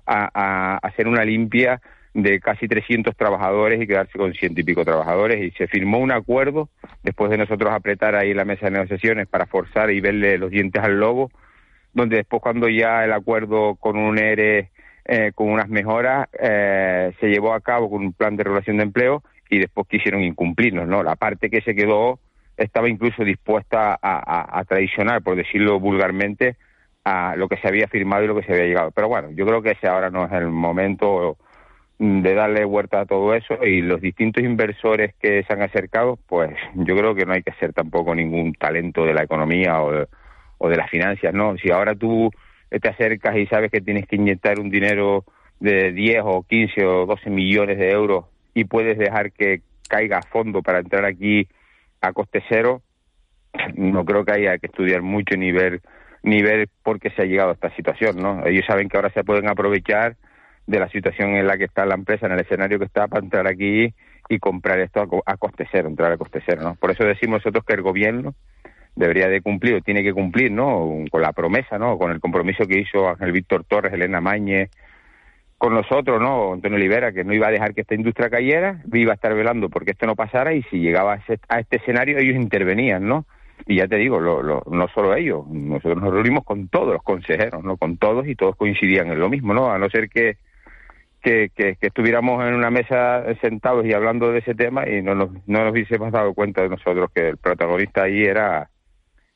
a, 0.07 0.77
hacer 0.77 1.09
una 1.09 1.25
limpia 1.25 1.81
de 2.15 2.41
casi 2.41 2.69
300 2.69 3.15
trabajadores 3.17 3.83
y 3.83 3.87
quedarse 3.87 4.17
con 4.17 4.33
ciento 4.35 4.61
y 4.61 4.65
pico 4.65 4.85
trabajadores 4.85 5.43
y 5.43 5.51
se 5.57 5.67
firmó 5.67 5.99
un 5.99 6.13
acuerdo 6.13 6.69
después 7.03 7.31
de 7.31 7.39
nosotros 7.39 7.73
apretar 7.73 8.15
ahí 8.15 8.33
la 8.33 8.45
mesa 8.45 8.67
de 8.67 8.73
negociaciones 8.73 9.27
para 9.27 9.47
forzar 9.47 9.91
y 9.91 10.01
verle 10.01 10.39
los 10.39 10.51
dientes 10.51 10.83
al 10.83 10.99
lobo, 10.99 11.31
donde 11.93 12.19
después 12.19 12.41
cuando 12.41 12.69
ya 12.69 13.05
el 13.05 13.13
acuerdo 13.13 13.75
con 13.75 13.99
un 13.99 14.17
ERE 14.17 14.71
eh, 15.05 15.33
con 15.35 15.49
unas 15.49 15.69
mejoras, 15.69 16.29
eh, 16.39 17.13
se 17.19 17.29
llevó 17.29 17.53
a 17.53 17.61
cabo 17.61 17.91
con 17.91 18.03
un 18.03 18.13
plan 18.13 18.37
de 18.37 18.45
regulación 18.45 18.77
de 18.77 18.85
empleo 18.85 19.23
y 19.51 19.59
después 19.59 19.87
quisieron 19.89 20.23
incumplirnos, 20.23 20.87
¿no? 20.87 21.03
La 21.03 21.17
parte 21.17 21.51
que 21.51 21.61
se 21.63 21.75
quedó 21.75 22.19
estaba 22.57 22.89
incluso 22.89 23.25
dispuesta 23.25 23.99
a, 24.03 24.65
traicionar, 24.65 25.23
por 25.23 25.37
decirlo 25.37 25.79
vulgarmente, 25.79 26.57
a 27.05 27.37
lo 27.37 27.49
que 27.49 27.57
se 27.59 27.69
había 27.69 27.87
firmado 27.87 28.25
y 28.25 28.27
lo 28.27 28.35
que 28.35 28.43
se 28.43 28.53
había 28.53 28.67
llegado. 28.67 28.91
Pero 28.91 29.09
bueno, 29.09 29.31
yo 29.31 29.47
creo 29.47 29.63
que 29.63 29.71
ese 29.71 29.87
ahora 29.87 30.11
no 30.11 30.27
es 30.27 30.33
el 30.33 30.49
momento 30.49 31.39
de 31.99 32.35
darle 32.35 32.65
vuelta 32.65 33.01
a 33.01 33.07
todo 33.07 33.35
eso 33.35 33.65
y 33.65 33.81
los 33.81 34.01
distintos 34.01 34.43
inversores 34.43 35.15
que 35.21 35.43
se 35.45 35.53
han 35.53 35.63
acercado, 35.63 36.19
pues 36.27 36.51
yo 36.75 36.97
creo 36.97 37.15
que 37.15 37.27
no 37.27 37.33
hay 37.33 37.43
que 37.43 37.53
ser 37.53 37.73
tampoco 37.73 38.15
ningún 38.15 38.53
talento 38.55 39.05
de 39.05 39.15
la 39.15 39.23
economía 39.23 39.81
o 39.83 39.93
de, 39.93 40.09
o 40.59 40.69
de 40.69 40.77
las 40.77 40.91
finanzas, 40.91 41.33
¿no? 41.33 41.57
Si 41.59 41.71
ahora 41.71 41.95
tú 41.95 42.31
te 42.69 42.89
acercas 42.89 43.37
y 43.37 43.47
sabes 43.47 43.71
que 43.71 43.81
tienes 43.81 44.07
que 44.07 44.17
inyectar 44.17 44.61
un 44.61 44.71
dinero 44.71 45.25
de 45.61 45.93
10 45.93 46.23
o 46.25 46.43
15 46.43 46.85
o 46.85 47.07
12 47.07 47.31
millones 47.31 47.79
de 47.79 47.91
euros 47.91 48.27
y 48.59 48.65
puedes 48.65 48.99
dejar 48.99 49.31
que 49.31 49.61
caiga 49.89 50.19
a 50.19 50.23
fondo 50.23 50.63
para 50.63 50.81
entrar 50.81 51.05
aquí 51.05 51.47
a 52.01 52.13
coste 52.13 52.43
cero, 52.49 52.83
no 53.77 54.05
creo 54.05 54.25
que 54.25 54.33
haya 54.33 54.59
que 54.59 54.67
estudiar 54.67 55.01
mucho 55.01 55.37
ni 55.37 55.53
ver, 55.53 55.81
ni 56.25 56.43
ver 56.43 56.69
por 56.83 56.99
qué 56.99 57.11
se 57.11 57.23
ha 57.23 57.25
llegado 57.25 57.51
a 57.51 57.55
esta 57.55 57.75
situación, 57.77 58.17
¿no? 58.17 58.45
Ellos 58.47 58.65
saben 58.67 58.89
que 58.89 58.97
ahora 58.97 59.13
se 59.13 59.23
pueden 59.23 59.49
aprovechar 59.49 60.17
de 60.67 60.81
la 60.81 60.89
situación 60.89 61.37
en 61.37 61.47
la 61.47 61.57
que 61.57 61.65
está 61.65 61.87
la 61.87 61.95
empresa, 61.95 62.27
en 62.27 62.33
el 62.33 62.41
escenario 62.41 62.81
que 62.81 62.87
está, 62.87 63.07
para 63.07 63.25
entrar 63.25 63.47
aquí 63.47 63.95
y 64.29 64.39
comprar 64.41 64.81
esto 64.81 65.01
a, 65.01 65.33
a 65.33 65.37
coste 65.37 65.69
cero, 65.71 65.89
entrar 65.89 66.11
a 66.11 66.17
coste 66.17 66.43
cero, 66.45 66.63
¿no? 66.65 66.75
Por 66.75 66.91
eso 66.91 67.05
decimos 67.05 67.39
nosotros 67.39 67.65
que 67.65 67.75
el 67.75 67.83
gobierno 67.83 68.35
debería 68.97 69.29
de 69.29 69.41
cumplir 69.41 69.77
o 69.77 69.81
tiene 69.83 70.03
que 70.03 70.13
cumplir, 70.13 70.51
¿no? 70.51 71.05
Con 71.13 71.23
la 71.23 71.33
promesa, 71.33 71.79
¿no? 71.79 71.97
Con 71.97 72.11
el 72.11 72.19
compromiso 72.19 72.67
que 72.67 72.81
hizo 72.81 73.09
Ángel 73.09 73.31
Víctor 73.31 73.63
Torres, 73.63 73.93
Elena 73.93 74.21
Mañez, 74.21 74.69
con 75.59 75.75
nosotros, 75.75 76.21
¿no? 76.21 76.53
Antonio 76.53 76.77
Olivera, 76.77 77.13
que 77.13 77.25
no 77.25 77.35
iba 77.35 77.49
a 77.49 77.51
dejar 77.51 77.75
que 77.75 77.81
esta 77.81 77.97
industria 77.97 78.31
cayera, 78.31 78.81
iba 78.93 79.13
a 79.13 79.17
estar 79.17 79.35
velando 79.35 79.69
porque 79.69 79.91
esto 79.91 80.07
no 80.07 80.15
pasara 80.15 80.55
y 80.55 80.63
si 80.65 80.79
llegaba 80.79 81.15
a, 81.49 81.59
este 81.59 81.77
escenario 81.77 82.17
ellos 82.19 82.37
intervenían, 82.37 83.07
¿no? 83.07 83.27
Y 83.67 83.77
ya 83.77 83.89
te 83.89 83.97
digo, 83.97 84.21
no 84.21 84.89
solo 84.95 85.15
ellos, 85.17 85.45
nosotros 85.49 86.01
nos 86.01 86.15
reunimos 86.15 86.45
con 86.45 86.69
todos 86.69 86.93
los 86.93 87.03
consejeros, 87.03 87.65
¿no? 87.65 87.77
Con 87.77 87.97
todos 87.97 88.29
y 88.29 88.37
todos 88.37 88.55
coincidían 88.55 89.09
en 89.09 89.19
lo 89.19 89.29
mismo, 89.29 89.53
¿no? 89.53 89.71
A 89.73 89.79
no 89.79 89.91
ser 89.91 90.09
que, 90.09 90.37
que, 91.21 91.51
que, 91.57 91.77
estuviéramos 91.81 92.47
en 92.47 92.55
una 92.55 92.71
mesa 92.71 93.25
sentados 93.43 93.85
y 93.85 93.93
hablando 93.93 94.31
de 94.31 94.39
ese 94.39 94.55
tema 94.55 94.89
y 94.89 95.03
no 95.03 95.17
nos, 95.17 95.31
no 95.49 95.65
nos 95.65 95.73
hubiésemos 95.73 96.13
dado 96.13 96.35
cuenta 96.35 96.63
de 96.63 96.69
nosotros 96.69 97.11
que 97.13 97.31
el 97.31 97.37
protagonista 97.37 98.05
ahí 98.05 98.23
era 98.23 98.71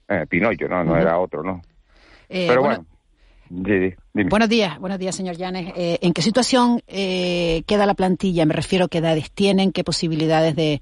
eh, 0.09 0.25
Pinocho, 0.29 0.69
¿no? 0.69 0.85
No 0.85 0.97
era 0.97 1.19
otro, 1.19 1.43
¿no? 1.43 1.61
Eh, 2.29 2.47
Pero 2.49 2.63
bueno. 2.63 2.87
Buenos 4.15 4.49
días, 4.49 4.79
buenos 4.79 4.99
días, 4.99 5.15
señor 5.15 5.37
Llanes. 5.37 5.73
Eh, 5.77 5.99
¿En 6.01 6.13
qué 6.13 6.23
situación 6.23 6.81
queda 6.87 7.87
la 7.87 7.95
plantilla? 7.95 8.47
Me 8.47 8.55
refiero 8.55 8.87
a 8.87 8.89
qué 8.89 8.99
edades 8.99 9.31
tienen, 9.31 9.73
qué 9.73 9.85
posibilidades 9.85 10.57
de, 10.57 10.81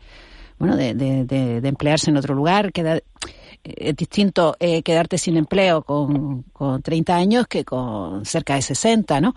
bueno, 0.59 0.77
de, 0.77 1.61
emplearse 1.65 2.11
en 2.11 2.17
otro 2.17 2.35
lugar. 2.35 2.71
es 3.65 3.97
distinto 3.97 4.57
quedarte 4.85 5.19
sin 5.19 5.37
empleo 5.37 5.83
con, 5.83 6.43
con 6.53 6.81
30 6.81 7.17
años 7.17 7.47
que 7.49 7.65
con 7.65 8.25
cerca 8.25 8.55
de 8.55 8.63
60, 8.63 9.21
¿no? 9.21 9.35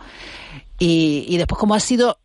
Y, 0.80 1.26
y 1.28 1.38
después, 1.38 1.58
¿cómo 1.60 1.76
ha 1.76 1.80
sido, 1.80 2.20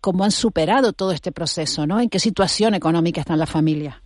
cómo 0.00 0.24
han 0.24 0.32
superado 0.32 0.92
todo 0.92 1.12
este 1.12 1.32
proceso, 1.32 1.86
¿no? 1.86 2.00
¿En 2.00 2.08
qué 2.08 2.18
situación 2.18 2.74
económica 2.74 3.20
están 3.20 3.38
las 3.38 3.50
familias? 3.50 4.05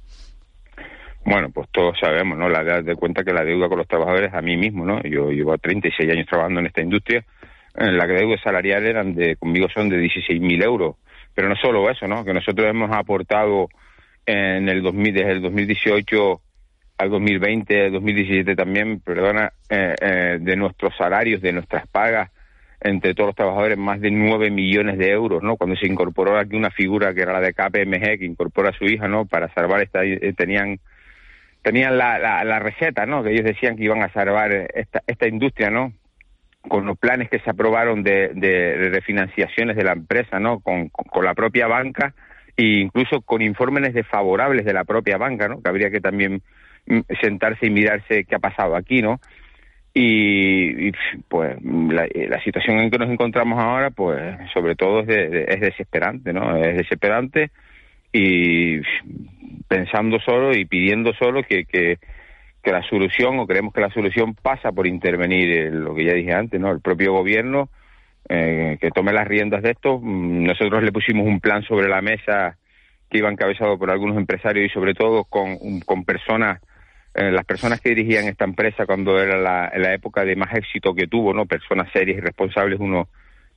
Bueno, 1.25 1.51
pues 1.51 1.69
todos 1.71 1.99
sabemos, 2.01 2.39
¿no? 2.39 2.49
La 2.49 2.83
de 2.83 2.97
cuenta 2.97 3.23
que 3.23 3.33
la 3.33 3.45
deuda 3.45 3.69
con 3.69 3.79
los 3.79 3.87
trabajadores, 3.87 4.33
a 4.33 4.41
mí 4.41 4.57
mismo, 4.57 4.85
¿no? 4.85 5.03
Yo 5.03 5.31
llevo 5.31 5.57
36 5.57 6.11
años 6.11 6.27
trabajando 6.27 6.61
en 6.61 6.67
esta 6.67 6.81
industria, 6.81 7.25
en 7.77 7.97
la 7.97 8.07
deuda 8.07 8.37
salarial 8.43 8.87
eran 8.87 9.15
de, 9.15 9.37
conmigo 9.37 9.69
son 9.73 9.89
de 9.89 9.99
16.000 9.99 10.65
euros. 10.65 10.97
Pero 11.35 11.49
no 11.49 11.57
solo 11.57 11.89
eso, 11.89 12.09
¿no? 12.09 12.25
Que 12.25 12.35
nosotros 12.35 12.67
hemos 12.69 12.91
aportado 12.91 13.69
en 14.27 14.69
el 14.69 14.83
2000, 14.83 15.15
desde 15.15 15.33
el 15.33 15.43
2018 15.43 16.41
al 16.99 17.11
2020, 17.11 17.91
2017 17.91 18.57
también, 18.57 19.01
perdona, 19.01 19.53
eh, 19.69 19.95
eh, 20.01 20.39
de 20.41 20.57
nuestros 20.57 20.95
salarios, 20.97 21.41
de 21.41 21.53
nuestras 21.53 21.87
pagas, 21.89 22.31
entre 22.81 23.15
todos 23.15 23.29
los 23.29 23.37
trabajadores, 23.37 23.79
más 23.79 24.01
de 24.01 24.11
9 24.11 24.51
millones 24.51 24.99
de 24.99 25.11
euros, 25.11 25.43
¿no? 25.43 25.57
Cuando 25.57 25.77
se 25.77 25.87
incorporó 25.87 26.39
aquí 26.39 26.57
una 26.57 26.71
figura 26.71 27.15
que 27.15 27.23
era 27.23 27.33
la 27.33 27.41
de 27.41 27.55
KPMG, 27.55 28.19
que 28.19 28.27
incorpora 28.27 28.71
a 28.71 28.79
su 28.79 28.85
hija, 28.85 29.09
¿no? 29.09 29.27
Para 29.27 29.53
salvar 29.55 29.83
esta, 29.83 30.05
eh, 30.05 30.35
tenían 30.37 30.79
tenían 31.63 31.99
la, 31.99 32.19
la, 32.19 32.59
receta, 32.59 33.07
¿no? 33.07 33.23
Que 33.23 33.33
ellos 33.33 33.45
decían 33.45 33.77
que 33.77 33.85
iban 33.85 34.03
a 34.03 34.13
salvar 34.13 34.53
esta, 34.75 35.03
esta 35.07 35.29
industria, 35.29 35.71
¿no? 35.71 35.93
Con 36.69 36.87
los 36.87 36.99
planes 36.99 37.29
que 37.29 37.39
se 37.41 37.51
aprobaron 37.51 38.03
de, 38.03 38.29
de 38.35 38.91
refinanciaciones 38.91 39.77
de 39.77 39.85
la 39.85 39.93
empresa, 39.93 40.39
¿no? 40.39 40.61
Con, 40.61 40.89
con, 40.89 41.25
la 41.25 41.35
propia 41.35 41.67
banca 41.67 42.15
e 42.57 42.65
incluso 42.81 43.21
con 43.23 43.43
informes 43.43 43.95
desfavorables 43.95 44.65
de 44.65 44.73
la 44.73 44.85
propia 44.85 45.19
banca, 45.19 45.49
¿no? 45.49 45.63
Que 45.63 45.69
habría 45.69 45.91
que 45.91 46.01
también 46.01 46.43
mm, 46.87 47.01
sentarse 47.21 47.67
y 47.67 47.71
mirarse 47.71 48.25
qué 48.25 48.35
ha 48.35 48.41
pasado 48.41 48.77
aquí, 48.77 49.03
¿no? 49.03 49.21
Y, 49.93 50.93
pues 51.29 51.57
la, 51.63 52.07
la, 52.15 52.43
situación 52.45 52.79
en 52.79 52.91
que 52.93 52.99
nos 52.99 53.11
encontramos 53.11 53.59
ahora, 53.59 53.91
pues 53.91 54.21
sobre 54.53 54.77
todo 54.77 55.01
es, 55.01 55.09
es 55.09 55.61
desesperante, 55.61 56.33
¿no? 56.33 56.57
Es 56.57 56.77
desesperante 56.77 57.51
y 58.13 58.81
pensando 59.69 60.19
solo 60.21 60.55
y 60.55 60.65
pidiendo 60.65 61.13
solo 61.15 61.43
que, 61.43 61.65
que, 61.65 61.99
la 62.65 62.83
solución, 62.89 63.39
o 63.39 63.47
creemos 63.47 63.73
que 63.73 63.81
la 63.81 63.91
solución 63.91 64.35
pasa 64.35 64.71
por 64.71 64.87
intervenir 64.87 65.73
lo 65.73 65.95
que 65.95 66.05
ya 66.05 66.13
dije 66.13 66.33
antes, 66.33 66.61
¿no? 66.61 66.71
El 66.71 66.81
propio 66.81 67.13
gobierno 67.13 67.69
eh, 68.29 68.79
que 68.81 68.91
tome 68.91 69.13
las 69.13 69.27
riendas 69.27 69.63
de 69.63 69.71
esto. 69.71 69.99
Mm, 69.99 70.45
nosotros 70.45 70.83
le 70.83 70.93
pusimos 70.93 71.27
un 71.27 71.41
plan 71.41 71.63
sobre 71.63 71.89
la 71.89 72.01
mesa 72.01 72.57
que 73.09 73.19
iba 73.19 73.31
encabezado 73.31 73.77
por 73.79 73.91
algunos 73.91 74.17
empresarios 74.17 74.67
y 74.67 74.73
sobre 74.73 74.95
todo 74.95 75.25
con, 75.25 75.81
con 75.81 76.05
personas, 76.05 76.61
eh, 77.15 77.33
las 77.33 77.45
personas 77.45 77.81
que 77.81 77.89
dirigían 77.91 78.27
esta 78.27 78.45
empresa 78.45 78.87
cuando 78.87 79.21
era 79.21 79.37
la, 79.37 79.73
la 79.75 79.95
época 79.95 80.25
de 80.25 80.37
más 80.37 80.55
éxito 80.55 80.95
que 80.95 81.09
tuvo, 81.09 81.35
¿no? 81.35 81.47
Personas 81.47 81.91
serias 81.93 82.19
y 82.19 82.21
responsables, 82.21 82.79
uno, 82.79 83.09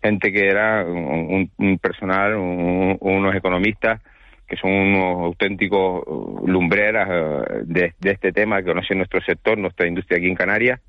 gente 0.02 0.32
que 0.32 0.48
era 0.48 0.84
un, 0.86 1.80
personal, 1.80 2.36
unos 2.36 3.36
economistas 3.36 4.02
que 4.48 4.58
son 4.58 4.72
unos 4.72 5.26
auténticos 5.26 6.04
lumbreras 6.46 7.10
eh, 7.10 7.62
de, 7.64 7.94
de, 8.00 8.12
este 8.12 8.32
tema, 8.32 8.60
que 8.60 8.66
conocen 8.66 8.98
nuestro 8.98 9.22
sector, 9.22 9.58
nuestra 9.58 9.88
industria 9.88 10.18
aquí 10.18 10.28
en 10.28 10.36
Canarias, 10.36 10.80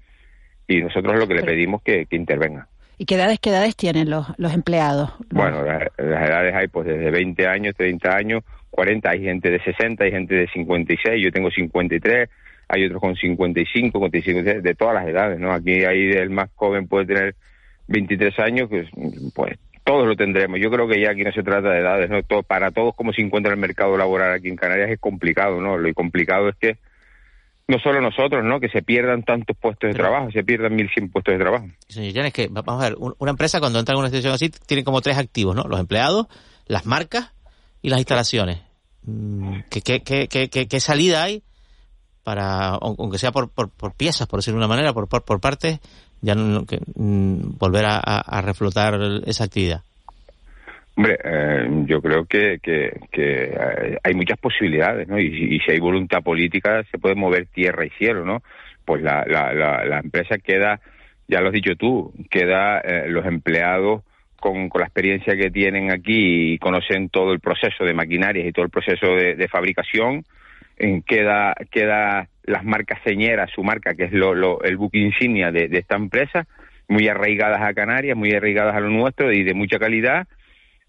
y 0.66 0.80
nosotros 0.80 1.18
lo 1.18 1.28
que 1.28 1.34
le 1.34 1.42
pedimos 1.42 1.82
que, 1.82 2.06
que 2.06 2.16
intervenga. 2.16 2.68
¿Y 2.96 3.06
qué 3.06 3.16
edades, 3.16 3.38
qué 3.40 3.50
edades 3.50 3.76
tienen 3.76 4.08
los, 4.08 4.26
los 4.38 4.54
empleados? 4.54 5.10
Bueno, 5.30 5.64
las, 5.64 5.82
edades 5.98 6.54
hay 6.54 6.68
pues 6.68 6.86
desde 6.86 7.10
20 7.10 7.46
años, 7.46 7.74
30 7.76 8.16
años, 8.16 8.44
40, 8.70 9.10
hay 9.10 9.22
gente 9.22 9.50
de 9.50 9.60
60, 9.60 10.04
hay 10.04 10.10
gente 10.10 10.34
de 10.34 10.48
56, 10.48 11.22
yo 11.22 11.32
tengo 11.32 11.50
53, 11.50 12.28
hay 12.68 12.86
otros 12.86 13.00
con 13.00 13.16
55, 13.16 13.98
con 13.98 14.10
55, 14.10 14.62
de 14.62 14.74
todas 14.74 14.94
las 14.94 15.06
edades, 15.08 15.38
¿no? 15.38 15.52
Aquí 15.52 15.84
hay 15.84 16.10
el 16.12 16.30
más 16.30 16.50
joven 16.54 16.86
puede 16.86 17.06
tener 17.06 17.34
23 17.88 18.38
años, 18.38 18.68
pues, 18.70 18.88
pues 19.34 19.58
todos 19.84 20.06
lo 20.06 20.16
tendremos. 20.16 20.58
Yo 20.60 20.70
creo 20.70 20.88
que 20.88 21.00
ya 21.00 21.10
aquí 21.10 21.22
no 21.22 21.32
se 21.32 21.42
trata 21.42 21.68
de 21.68 21.80
edades, 21.80 22.10
¿no? 22.10 22.22
Todo, 22.22 22.42
para 22.42 22.70
todos 22.70 22.94
cómo 22.96 23.12
se 23.12 23.22
encuentra 23.22 23.52
el 23.52 23.58
mercado 23.58 23.96
laboral 23.96 24.32
aquí 24.32 24.48
en 24.48 24.56
Canarias 24.56 24.90
es 24.90 24.98
complicado, 24.98 25.60
¿no? 25.60 25.76
Lo 25.76 25.92
complicado 25.94 26.48
es 26.48 26.56
que 26.56 26.78
no 27.68 27.78
solo 27.78 28.00
nosotros, 28.00 28.44
¿no? 28.44 28.60
Que 28.60 28.68
se 28.68 28.82
pierdan 28.82 29.22
tantos 29.22 29.56
puestos 29.56 29.88
de 29.88 29.94
trabajo, 29.94 30.30
se 30.30 30.42
pierdan 30.42 30.76
1.100 30.76 31.12
puestos 31.12 31.32
de 31.32 31.38
trabajo. 31.38 31.66
Señor 31.88 32.26
es 32.26 32.32
que, 32.32 32.48
vamos 32.50 32.82
a 32.82 32.88
ver, 32.88 32.96
una 32.98 33.30
empresa 33.30 33.60
cuando 33.60 33.78
entra 33.78 33.94
en 33.94 34.00
una 34.00 34.08
situación 34.08 34.34
así 34.34 34.50
tiene 34.66 34.84
como 34.84 35.00
tres 35.00 35.18
activos, 35.18 35.54
¿no? 35.54 35.64
Los 35.64 35.80
empleados, 35.80 36.26
las 36.66 36.86
marcas 36.86 37.32
y 37.82 37.90
las 37.90 37.98
instalaciones. 37.98 38.60
Mm, 39.02 39.60
¿Qué, 39.70 39.82
qué, 39.82 40.00
qué, 40.02 40.28
qué, 40.28 40.48
qué 40.48 40.80
salida 40.80 41.22
hay 41.22 41.42
para, 42.22 42.70
aunque 42.70 43.18
sea 43.18 43.32
por, 43.32 43.50
por, 43.50 43.70
por, 43.70 43.94
piezas, 43.94 44.26
por 44.26 44.38
decirlo 44.38 44.58
de 44.58 44.64
una 44.66 44.74
manera, 44.74 44.94
por, 44.94 45.08
por, 45.08 45.24
por 45.24 45.40
partes, 45.40 45.78
ya 46.24 46.34
no, 46.34 46.64
que, 46.64 46.78
mm, 46.94 47.58
volver 47.58 47.84
a, 47.86 48.42
reflotar 48.42 48.98
esa 49.26 49.44
actividad? 49.44 49.82
Hombre, 50.96 51.18
eh, 51.22 51.68
yo 51.86 52.00
creo 52.00 52.24
que, 52.24 52.58
que, 52.62 52.92
eh, 53.12 53.98
hay 54.02 54.14
muchas 54.14 54.38
posibilidades, 54.38 55.08
¿no? 55.08 55.18
Y, 55.18 55.58
si 55.60 55.72
hay 55.72 55.80
voluntad 55.80 56.22
política, 56.22 56.82
se 56.90 56.98
puede 56.98 57.14
mover 57.14 57.46
tierra 57.46 57.84
y 57.84 57.90
cielo, 57.90 58.24
¿no? 58.24 58.42
Pues 58.84 59.02
la, 59.02 59.24
la, 59.26 59.52
la, 59.84 59.98
empresa 59.98 60.38
queda, 60.38 60.80
ya 61.26 61.40
lo 61.40 61.48
has 61.48 61.52
dicho 61.52 61.74
tú, 61.76 62.12
queda 62.30 62.78
eh, 62.78 63.08
los 63.08 63.26
empleados 63.26 64.02
con, 64.38 64.68
con, 64.68 64.80
la 64.80 64.86
experiencia 64.86 65.36
que 65.36 65.50
tienen 65.50 65.90
aquí 65.90 66.54
y 66.54 66.58
conocen 66.58 67.08
todo 67.08 67.32
el 67.32 67.40
proceso 67.40 67.84
de 67.84 67.94
maquinarias 67.94 68.46
y 68.46 68.52
todo 68.52 68.64
el 68.64 68.70
proceso 68.70 69.06
de, 69.14 69.48
fabricación, 69.48 70.24
queda, 71.06 71.54
queda 71.70 72.28
las 72.44 72.64
marcas 72.64 73.00
señeras, 73.04 73.50
su 73.50 73.62
marca, 73.62 73.94
que 73.94 74.04
es 74.04 74.12
lo, 74.12 74.34
lo, 74.34 74.62
el 74.62 74.76
buque 74.76 74.98
insignia 74.98 75.50
de, 75.50 75.68
de 75.68 75.78
esta 75.78 75.96
empresa, 75.96 76.46
muy 76.88 77.08
arraigadas 77.08 77.62
a 77.62 77.74
Canarias, 77.74 78.16
muy 78.16 78.32
arraigadas 78.32 78.74
a 78.74 78.80
lo 78.80 78.90
nuestro 78.90 79.32
y 79.32 79.42
de 79.42 79.54
mucha 79.54 79.78
calidad 79.78 80.26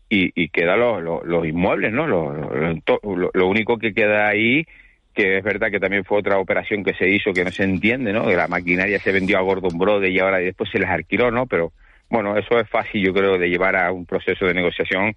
y, 0.10 0.32
y 0.36 0.50
queda 0.50 0.76
los, 0.76 1.26
los, 1.26 1.48
inmuebles, 1.48 1.92
¿no? 1.92 2.08
Lo, 2.08 3.48
único 3.48 3.78
que 3.78 3.94
queda 3.94 4.28
ahí, 4.28 4.66
que 5.14 5.38
es 5.38 5.44
verdad 5.44 5.72
que 5.72 5.80
también 5.80 6.04
fue 6.04 6.20
otra 6.20 6.38
operación 6.38 6.84
que 6.84 6.94
se 6.94 7.10
hizo 7.10 7.34
que 7.34 7.44
no 7.44 7.52
se 7.52 7.64
entiende, 7.64 8.14
¿no? 8.14 8.28
Que 8.28 8.36
la 8.36 8.48
maquinaria 8.48 9.00
se 9.00 9.12
vendió 9.12 9.38
a 9.38 9.42
Gordon 9.42 9.78
Brothers 9.78 10.14
y 10.14 10.20
ahora 10.20 10.38
después 10.38 10.70
se 10.70 10.80
les 10.80 10.90
alquiló, 10.90 11.32
¿no? 11.32 11.48
Pero 11.48 11.72
bueno, 12.10 12.38
eso 12.38 12.60
es 12.60 12.70
fácil, 12.70 13.04
yo 13.04 13.14
creo, 13.14 13.38
de 13.38 13.50
llevar 13.50 13.76
a 13.76 13.92
un 13.92 14.06
proceso 14.06 14.46
de 14.46 14.54
negociación 14.54 15.16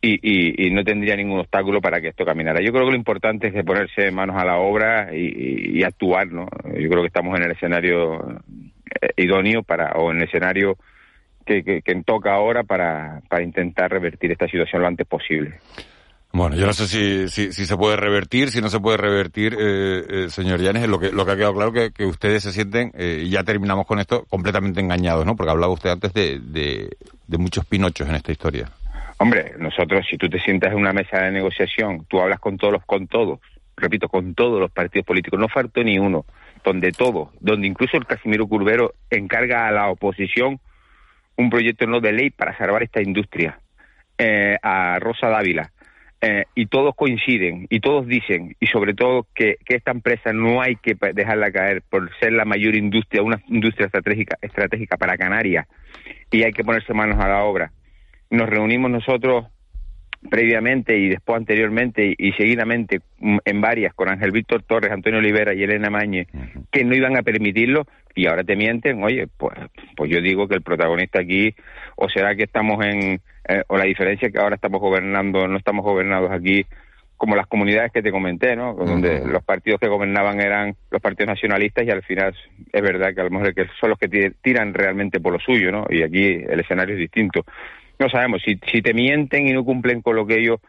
y, 0.00 0.66
y, 0.66 0.70
no 0.70 0.84
tendría 0.84 1.16
ningún 1.16 1.40
obstáculo 1.40 1.80
para 1.80 2.00
que 2.00 2.08
esto 2.08 2.24
caminara. 2.24 2.60
Yo 2.60 2.72
creo 2.72 2.84
que 2.84 2.92
lo 2.92 2.96
importante 2.96 3.48
es 3.48 3.54
de 3.54 3.64
ponerse 3.64 4.10
manos 4.10 4.36
a 4.36 4.44
la 4.44 4.58
obra 4.58 5.14
y, 5.14 5.82
actuar, 5.82 6.28
¿no? 6.28 6.46
Yo 6.64 6.88
creo 6.88 7.02
que 7.02 7.08
estamos 7.08 7.36
en 7.38 7.44
el 7.44 7.52
escenario 7.52 8.40
eh, 9.00 9.08
idóneo 9.16 9.62
para, 9.62 9.92
o 9.92 10.10
en 10.10 10.18
el 10.18 10.24
escenario 10.24 10.76
que, 11.44 11.62
que, 11.62 12.02
toca 12.04 12.34
ahora 12.34 12.62
para, 12.62 13.22
para 13.28 13.42
intentar 13.42 13.90
revertir 13.90 14.30
esta 14.30 14.46
situación 14.46 14.82
lo 14.82 14.88
antes 14.88 15.06
posible. 15.06 15.54
Bueno, 16.30 16.56
yo 16.56 16.66
no 16.66 16.74
sé 16.74 16.86
si, 16.86 17.52
si, 17.52 17.66
se 17.66 17.76
puede 17.76 17.96
revertir, 17.96 18.50
si 18.50 18.60
no 18.60 18.68
se 18.68 18.80
puede 18.80 18.98
revertir, 18.98 19.56
eh, 19.58 20.04
eh, 20.08 20.30
señor 20.30 20.60
Llanes, 20.60 20.86
lo 20.86 20.98
que, 20.98 21.10
lo 21.10 21.24
que 21.24 21.32
ha 21.32 21.36
quedado 21.36 21.54
claro 21.54 21.72
que, 21.72 21.90
que 21.90 22.04
ustedes 22.04 22.42
se 22.42 22.52
sienten, 22.52 22.92
eh, 22.94 23.22
y 23.24 23.30
ya 23.30 23.44
terminamos 23.44 23.86
con 23.86 23.98
esto, 23.98 24.24
completamente 24.28 24.80
engañados, 24.80 25.24
¿no? 25.24 25.36
Porque 25.36 25.50
hablaba 25.50 25.72
usted 25.72 25.90
antes 25.90 26.12
de, 26.12 26.38
de, 26.38 27.38
muchos 27.38 27.64
pinochos 27.64 28.08
en 28.08 28.14
esta 28.14 28.30
historia. 28.30 28.70
Hombre, 29.20 29.54
nosotros, 29.58 30.06
si 30.08 30.16
tú 30.16 30.28
te 30.28 30.38
sientas 30.38 30.72
en 30.72 30.78
una 30.78 30.92
mesa 30.92 31.22
de 31.22 31.32
negociación, 31.32 32.06
tú 32.08 32.20
hablas 32.20 32.38
con 32.38 32.56
todos 32.56 32.72
los, 32.74 32.84
con 32.84 33.08
todos, 33.08 33.40
repito, 33.76 34.08
con 34.08 34.34
todos 34.34 34.60
los 34.60 34.70
partidos 34.70 35.06
políticos, 35.06 35.40
no 35.40 35.48
faltó 35.48 35.82
ni 35.82 35.98
uno, 35.98 36.24
donde 36.64 36.92
todo, 36.92 37.32
donde 37.40 37.66
incluso 37.66 37.96
el 37.96 38.06
Casimiro 38.06 38.46
Curvero 38.46 38.94
encarga 39.10 39.66
a 39.66 39.72
la 39.72 39.88
oposición 39.88 40.60
un 41.36 41.50
proyecto 41.50 41.86
no 41.86 42.00
de 42.00 42.12
ley 42.12 42.30
para 42.30 42.56
salvar 42.56 42.84
esta 42.84 43.02
industria, 43.02 43.58
eh, 44.18 44.56
a 44.62 44.98
Rosa 45.00 45.28
Dávila. 45.28 45.72
Eh, 46.20 46.46
y 46.56 46.66
todos 46.66 46.96
coinciden 46.96 47.68
y 47.70 47.78
todos 47.78 48.06
dicen, 48.06 48.56
y 48.58 48.66
sobre 48.66 48.94
todo 48.94 49.28
que, 49.34 49.56
que, 49.64 49.76
esta 49.76 49.92
empresa 49.92 50.32
no 50.32 50.60
hay 50.60 50.74
que 50.74 50.96
dejarla 51.14 51.52
caer 51.52 51.82
por 51.82 52.10
ser 52.18 52.32
la 52.32 52.44
mayor 52.44 52.74
industria, 52.74 53.22
una 53.22 53.40
industria 53.46 53.86
estratégica, 53.86 54.36
estratégica 54.42 54.96
para 54.96 55.16
Canarias, 55.16 55.68
y 56.32 56.42
hay 56.42 56.52
que 56.52 56.64
ponerse 56.64 56.92
manos 56.92 57.20
a 57.20 57.28
la 57.28 57.44
obra. 57.44 57.70
Nos 58.30 58.48
reunimos 58.48 58.90
nosotros 58.90 59.46
previamente 60.30 60.98
y 60.98 61.08
después 61.08 61.36
anteriormente 61.36 62.14
y 62.16 62.32
seguidamente 62.32 63.00
mm, 63.20 63.38
en 63.44 63.60
varias 63.60 63.94
con 63.94 64.08
Ángel 64.08 64.32
Víctor 64.32 64.62
Torres, 64.62 64.90
Antonio 64.90 65.20
Olivera 65.20 65.54
y 65.54 65.62
Elena 65.62 65.90
Mañez, 65.90 66.26
que 66.70 66.84
no 66.84 66.94
iban 66.94 67.16
a 67.16 67.22
permitirlo 67.22 67.86
y 68.14 68.26
ahora 68.26 68.42
te 68.42 68.56
mienten, 68.56 69.02
oye, 69.02 69.28
pues, 69.36 69.56
pues 69.96 70.10
yo 70.10 70.20
digo 70.20 70.48
que 70.48 70.56
el 70.56 70.62
protagonista 70.62 71.20
aquí, 71.20 71.54
o 71.96 72.08
será 72.08 72.34
que 72.34 72.44
estamos 72.44 72.84
en, 72.84 73.20
eh, 73.48 73.62
o 73.68 73.76
la 73.76 73.84
diferencia 73.84 74.26
es 74.26 74.32
que 74.32 74.40
ahora 74.40 74.56
estamos 74.56 74.80
gobernando, 74.80 75.46
no 75.46 75.56
estamos 75.56 75.84
gobernados 75.84 76.30
aquí 76.32 76.66
como 77.16 77.34
las 77.34 77.48
comunidades 77.48 77.90
que 77.90 78.02
te 78.02 78.12
comenté, 78.12 78.54
¿no? 78.54 78.74
Donde 78.74 79.24
los 79.26 79.42
partidos 79.42 79.80
que 79.80 79.88
gobernaban 79.88 80.40
eran 80.40 80.76
los 80.88 81.02
partidos 81.02 81.28
nacionalistas 81.28 81.84
y 81.84 81.90
al 81.90 82.04
final 82.04 82.32
es 82.72 82.82
verdad 82.82 83.12
que 83.12 83.20
a 83.20 83.24
lo 83.24 83.30
mejor 83.30 83.54
que 83.54 83.66
son 83.80 83.90
los 83.90 83.98
que 83.98 84.32
tiran 84.40 84.72
realmente 84.72 85.18
por 85.18 85.32
lo 85.32 85.40
suyo, 85.40 85.72
¿no? 85.72 85.84
Y 85.90 86.02
aquí 86.02 86.44
el 86.48 86.60
escenario 86.60 86.94
es 86.94 87.00
distinto 87.00 87.44
no 87.98 88.08
sabemos 88.08 88.42
si, 88.44 88.58
si 88.70 88.82
te 88.82 88.94
mienten 88.94 89.48
y 89.48 89.52
no 89.52 89.64
cumplen 89.64 90.02
con 90.02 90.16
lo 90.16 90.26
que 90.26 90.40
ellos 90.40 90.60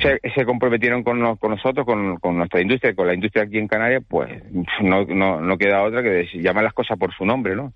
se, 0.00 0.44
comprometieron 0.44 1.04
con, 1.04 1.36
con 1.36 1.50
nosotros, 1.52 1.86
con, 1.86 2.16
con, 2.16 2.36
nuestra 2.36 2.60
industria, 2.60 2.94
con 2.94 3.06
la 3.06 3.14
industria 3.14 3.44
aquí 3.44 3.58
en 3.58 3.68
Canarias, 3.68 4.02
pues 4.08 4.42
no, 4.82 5.04
no, 5.04 5.40
no 5.40 5.58
queda 5.58 5.82
otra 5.82 6.02
que 6.02 6.08
decir, 6.08 6.42
llamar 6.42 6.64
las 6.64 6.74
cosas 6.74 6.98
por 6.98 7.14
su 7.14 7.24
nombre, 7.24 7.54
¿no? 7.54 7.72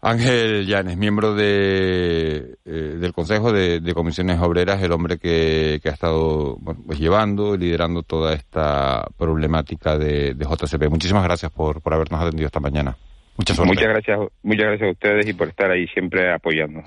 Ángel 0.00 0.64
Llanes, 0.64 0.96
miembro 0.96 1.34
de, 1.34 2.56
eh, 2.64 2.70
del 2.70 3.12
Consejo 3.12 3.52
de, 3.52 3.92
Comisiones 3.94 4.38
Obreras, 4.38 4.80
el 4.80 4.92
hombre 4.92 5.18
que, 5.18 5.80
que 5.82 5.88
ha 5.88 5.92
estado 5.92 6.56
pues 6.86 7.00
llevando 7.00 7.56
y 7.56 7.58
liderando 7.58 8.04
toda 8.04 8.32
esta 8.32 9.04
problemática 9.16 9.98
de, 9.98 10.34
de 10.34 10.44
JCP. 10.44 10.88
Muchísimas 10.88 11.24
gracias 11.24 11.50
por, 11.50 11.82
por 11.82 11.94
habernos 11.94 12.20
atendido 12.20 12.46
esta 12.46 12.60
mañana. 12.60 12.96
Muchas 13.36 13.58
gracias, 13.58 14.18
muchas 14.42 14.66
gracias 14.66 14.88
a 14.88 14.92
ustedes 14.92 15.28
y 15.28 15.32
por 15.32 15.48
estar 15.48 15.70
ahí 15.70 15.88
siempre 15.88 16.32
apoyando. 16.32 16.82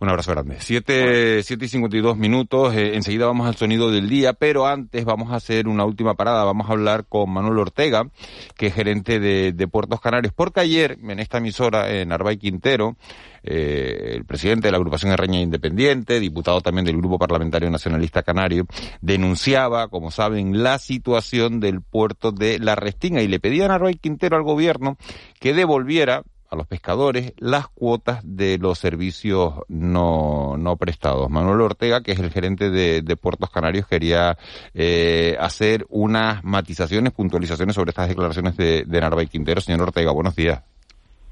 Un 0.00 0.08
abrazo 0.08 0.32
grande. 0.32 0.56
Siete, 0.58 1.42
siete 1.42 1.64
y 1.66 1.68
cincuenta 1.68 1.96
y 1.96 2.00
dos 2.00 2.16
minutos. 2.16 2.74
Eh, 2.74 2.94
enseguida 2.94 3.26
vamos 3.26 3.46
al 3.46 3.56
sonido 3.56 3.90
del 3.90 4.08
día, 4.08 4.32
pero 4.32 4.66
antes 4.66 5.04
vamos 5.04 5.32
a 5.32 5.36
hacer 5.36 5.68
una 5.68 5.84
última 5.84 6.14
parada. 6.14 6.44
Vamos 6.44 6.68
a 6.68 6.72
hablar 6.72 7.06
con 7.08 7.30
Manuel 7.30 7.58
Ortega, 7.58 8.08
que 8.56 8.66
es 8.66 8.74
gerente 8.74 9.20
de, 9.20 9.52
de 9.52 9.68
Puertos 9.68 10.00
Canarios, 10.00 10.32
porque 10.34 10.60
ayer 10.60 10.98
en 11.02 11.20
esta 11.20 11.38
emisora, 11.38 11.90
en 11.90 12.12
Arbay 12.12 12.36
Quintero, 12.36 12.96
eh, 13.44 14.14
el 14.16 14.24
presidente 14.24 14.68
de 14.68 14.72
la 14.72 14.78
agrupación 14.78 15.12
Herreña 15.12 15.40
Independiente, 15.40 16.18
diputado 16.18 16.60
también 16.60 16.86
del 16.86 16.96
Grupo 16.96 17.18
Parlamentario 17.18 17.70
Nacionalista 17.70 18.22
Canario, 18.22 18.66
denunciaba, 19.00 19.88
como 19.88 20.10
saben, 20.10 20.62
la 20.62 20.78
situación 20.78 21.60
del 21.60 21.82
puerto 21.82 22.32
de 22.32 22.58
La 22.58 22.74
Restinga 22.74 23.22
y 23.22 23.28
le 23.28 23.40
pedían 23.40 23.70
a 23.70 23.76
Arbay 23.76 23.94
Quintero 23.94 24.36
al 24.36 24.42
gobierno 24.42 24.96
que 25.40 25.54
devolviera 25.54 26.22
a 26.50 26.56
los 26.56 26.66
pescadores 26.66 27.32
las 27.38 27.68
cuotas 27.68 28.20
de 28.24 28.58
los 28.58 28.78
servicios 28.78 29.54
no, 29.68 30.56
no 30.56 30.76
prestados. 30.76 31.30
Manuel 31.30 31.60
Ortega, 31.60 32.02
que 32.02 32.12
es 32.12 32.20
el 32.20 32.30
gerente 32.30 32.70
de, 32.70 33.02
de 33.02 33.16
Puertos 33.16 33.50
Canarios, 33.50 33.86
quería 33.86 34.36
eh, 34.74 35.36
hacer 35.40 35.86
unas 35.88 36.44
matizaciones, 36.44 37.12
puntualizaciones 37.12 37.74
sobre 37.74 37.90
estas 37.90 38.08
declaraciones 38.08 38.56
de, 38.56 38.84
de 38.84 39.00
Narváez 39.00 39.30
Quintero. 39.30 39.60
Señor 39.60 39.82
Ortega, 39.82 40.12
buenos 40.12 40.36
días. 40.36 40.62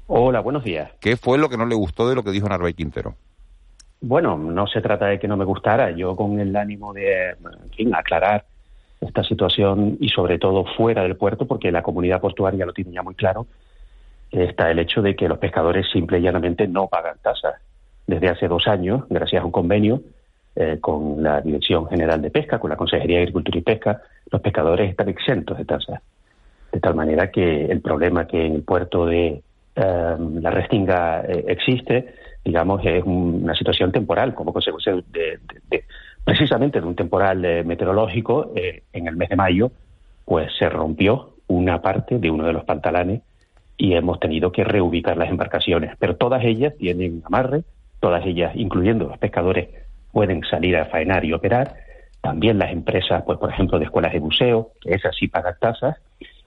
Hola, 0.07 0.41
buenos 0.41 0.63
días. 0.63 0.91
¿Qué 0.99 1.15
fue 1.15 1.37
lo 1.37 1.49
que 1.49 1.57
no 1.57 1.65
le 1.65 1.75
gustó 1.75 2.09
de 2.09 2.15
lo 2.15 2.23
que 2.23 2.31
dijo 2.31 2.49
Narváez 2.49 2.75
Quintero? 2.75 3.15
Bueno, 4.01 4.37
no 4.37 4.67
se 4.67 4.81
trata 4.81 5.05
de 5.05 5.17
que 5.17 5.29
no 5.29 5.37
me 5.37 5.45
gustara. 5.45 5.91
Yo 5.91 6.15
con 6.15 6.39
el 6.39 6.53
ánimo 6.55 6.91
de, 6.91 7.29
en 7.29 7.69
fin, 7.75 7.95
aclarar 7.95 8.45
esta 8.99 9.23
situación 9.23 9.97
y 9.99 10.09
sobre 10.09 10.39
todo 10.39 10.65
fuera 10.77 11.03
del 11.03 11.15
puerto, 11.15 11.45
porque 11.45 11.71
la 11.71 11.83
comunidad 11.83 12.19
portuaria 12.19 12.65
lo 12.65 12.73
tiene 12.73 12.91
ya 12.91 13.01
muy 13.01 13.15
claro, 13.15 13.47
está 14.33 14.71
el 14.71 14.79
hecho 14.79 15.01
de 15.01 15.15
que 15.15 15.27
los 15.27 15.37
pescadores 15.37 15.87
simple 15.91 16.19
y 16.19 16.21
llanamente 16.21 16.67
no 16.67 16.87
pagan 16.87 17.17
tasas. 17.21 17.55
Desde 18.07 18.29
hace 18.29 18.47
dos 18.47 18.67
años, 18.67 19.03
gracias 19.09 19.41
a 19.41 19.45
un 19.45 19.51
convenio, 19.51 20.01
eh, 20.55 20.77
con 20.81 21.21
la 21.23 21.41
Dirección 21.41 21.87
General 21.87 22.21
de 22.21 22.29
Pesca, 22.29 22.59
con 22.59 22.69
la 22.69 22.75
Consejería 22.75 23.17
de 23.17 23.23
Agricultura 23.23 23.57
y 23.57 23.61
Pesca, 23.61 24.01
los 24.31 24.41
pescadores 24.41 24.89
están 24.89 25.09
exentos 25.09 25.57
de 25.57 25.65
tasas. 25.65 26.01
De 26.71 26.79
tal 26.79 26.95
manera 26.95 27.31
que 27.31 27.65
el 27.65 27.81
problema 27.81 28.27
que 28.27 28.45
en 28.45 28.55
el 28.55 28.63
puerto 28.63 29.05
de 29.05 29.41
eh, 29.75 30.17
la 30.41 30.51
Restinga 30.51 31.21
eh, 31.21 31.45
existe, 31.47 32.15
digamos, 32.43 32.81
es 32.85 33.03
una 33.05 33.55
situación 33.55 33.91
temporal, 33.91 34.33
como 34.33 34.51
consecuencia 34.51 34.93
de, 35.11 35.39
precisamente 36.23 36.81
de 36.81 36.87
un 36.87 36.95
temporal 36.95 37.65
meteorológico 37.65 38.51
en 38.55 39.07
el 39.07 39.15
mes 39.15 39.29
de 39.29 39.35
mayo, 39.35 39.71
pues 40.25 40.51
se 40.57 40.69
rompió 40.69 41.35
una 41.47 41.81
parte 41.81 42.19
de 42.19 42.29
uno 42.29 42.45
de 42.45 42.53
los 42.53 42.63
pantalanes 42.65 43.21
y 43.77 43.93
hemos 43.93 44.19
tenido 44.19 44.51
que 44.51 44.63
reubicar 44.63 45.17
las 45.17 45.29
embarcaciones. 45.29 45.95
Pero 45.99 46.15
todas 46.15 46.43
ellas 46.43 46.73
tienen 46.77 47.21
amarre, 47.25 47.63
todas 47.99 48.25
ellas, 48.25 48.51
incluyendo 48.55 49.05
los 49.05 49.17
pescadores, 49.17 49.69
pueden 50.11 50.43
salir 50.43 50.77
a 50.77 50.85
faenar 50.85 51.25
y 51.25 51.33
operar. 51.33 51.75
También 52.21 52.59
las 52.59 52.71
empresas, 52.71 53.23
pues 53.25 53.37
por 53.39 53.49
ejemplo, 53.49 53.79
de 53.79 53.85
escuelas 53.85 54.13
de 54.13 54.19
buceo, 54.19 54.71
que 54.81 54.93
esas 54.93 55.15
sí 55.15 55.27
pagan 55.27 55.55
tasas, 55.59 55.97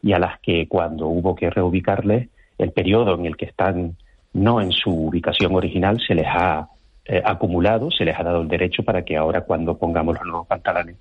y 0.03 0.13
a 0.13 0.19
las 0.19 0.41
que 0.41 0.69
cuando 0.69 1.09
hubo 1.09 1.35
que 1.35 1.51
reubicarles, 1.51 2.29
el 2.59 2.73
periodo 2.73 3.15
en 3.15 3.27
el 3.27 3.37
que 3.37 3.47
están 3.47 3.97
no 4.33 4.61
en 4.61 4.73
su 4.73 4.91
ubicación 4.91 5.55
original 5.55 6.01
se 6.07 6.15
les 6.15 6.27
ha 6.27 6.69
eh, 7.05 7.23
acumulado, 7.25 7.91
se 7.91 8.05
les 8.05 8.19
ha 8.19 8.23
dado 8.23 8.43
el 8.43 8.49
derecho 8.49 8.83
para 8.83 9.03
que 9.03 9.17
ahora 9.17 9.43
cuando 9.43 9.79
pongamos 9.79 10.17
los 10.17 10.27
nuevos 10.27 10.47
pantalones, 10.47 10.97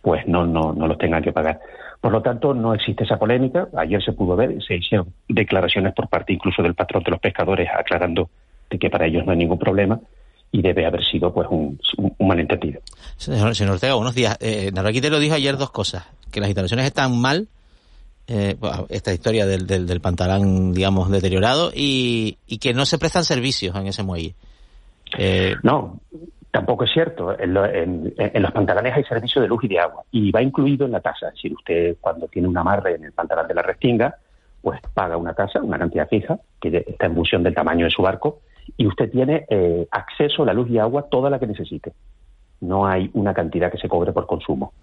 pues 0.00 0.26
no, 0.26 0.46
no, 0.46 0.72
no 0.72 0.86
los 0.86 0.98
tengan 0.98 1.22
que 1.22 1.32
pagar. 1.32 1.60
Por 2.02 2.10
lo 2.10 2.20
tanto, 2.20 2.52
no 2.52 2.74
existe 2.74 3.04
esa 3.04 3.16
polémica. 3.16 3.68
Ayer 3.78 4.02
se 4.02 4.12
pudo 4.12 4.34
ver, 4.34 4.60
se 4.66 4.74
hicieron 4.74 5.14
declaraciones 5.28 5.94
por 5.94 6.08
parte 6.08 6.32
incluso 6.32 6.60
del 6.60 6.74
patrón 6.74 7.04
de 7.04 7.12
los 7.12 7.20
pescadores 7.20 7.68
aclarando 7.72 8.28
de 8.68 8.76
que 8.76 8.90
para 8.90 9.06
ellos 9.06 9.24
no 9.24 9.30
hay 9.30 9.38
ningún 9.38 9.58
problema 9.58 10.00
y 10.50 10.60
debe 10.62 10.84
haber 10.84 11.04
sido 11.04 11.32
pues 11.32 11.46
un, 11.48 11.78
malentendido. 12.18 12.80
Señor, 13.16 13.54
Ortega, 13.70 13.94
buenos 13.94 14.16
días. 14.16 14.36
Eh, 14.40 14.72
te 14.72 15.10
lo 15.10 15.20
dijo 15.20 15.36
ayer 15.36 15.56
dos 15.56 15.70
cosas, 15.70 16.04
que 16.32 16.40
las 16.40 16.48
instalaciones 16.48 16.86
están 16.86 17.16
mal, 17.16 17.46
eh, 18.26 18.56
esta 18.88 19.12
historia 19.14 19.46
del, 19.46 19.68
del, 19.68 20.00
pantalán, 20.00 20.72
digamos, 20.72 21.08
deteriorado, 21.08 21.70
y, 21.72 22.36
y, 22.48 22.58
que 22.58 22.74
no 22.74 22.84
se 22.84 22.98
prestan 22.98 23.24
servicios 23.24 23.76
en 23.76 23.86
ese 23.86 24.02
muelle. 24.02 24.34
Eh, 25.16 25.54
no, 25.62 26.00
Tampoco 26.52 26.84
es 26.84 26.92
cierto. 26.92 27.34
En, 27.38 28.12
los 28.14 28.52
pantalones 28.52 28.94
hay 28.94 29.04
servicio 29.04 29.40
de 29.40 29.48
luz 29.48 29.64
y 29.64 29.68
de 29.68 29.80
agua 29.80 30.04
y 30.10 30.30
va 30.30 30.42
incluido 30.42 30.84
en 30.84 30.92
la 30.92 31.00
tasa. 31.00 31.28
Es 31.28 31.34
decir, 31.34 31.54
usted 31.54 31.96
cuando 31.98 32.28
tiene 32.28 32.46
un 32.46 32.56
amarre 32.58 32.96
en 32.96 33.04
el 33.04 33.12
pantalón 33.12 33.48
de 33.48 33.54
la 33.54 33.62
restinga, 33.62 34.14
pues 34.60 34.78
paga 34.92 35.16
una 35.16 35.32
tasa, 35.32 35.62
una 35.62 35.78
cantidad 35.78 36.06
fija, 36.06 36.38
que 36.60 36.84
está 36.86 37.06
en 37.06 37.14
función 37.14 37.42
del 37.42 37.54
tamaño 37.54 37.86
de 37.86 37.90
su 37.90 38.02
barco, 38.02 38.40
y 38.76 38.86
usted 38.86 39.10
tiene 39.10 39.46
eh, 39.48 39.88
acceso 39.90 40.42
a 40.42 40.46
la 40.46 40.52
luz 40.52 40.68
y 40.68 40.78
agua 40.78 41.06
toda 41.10 41.30
la 41.30 41.38
que 41.38 41.46
necesite. 41.46 41.94
No 42.60 42.86
hay 42.86 43.10
una 43.14 43.32
cantidad 43.32 43.72
que 43.72 43.78
se 43.78 43.88
cobre 43.88 44.12
por 44.12 44.26
consumo. 44.26 44.74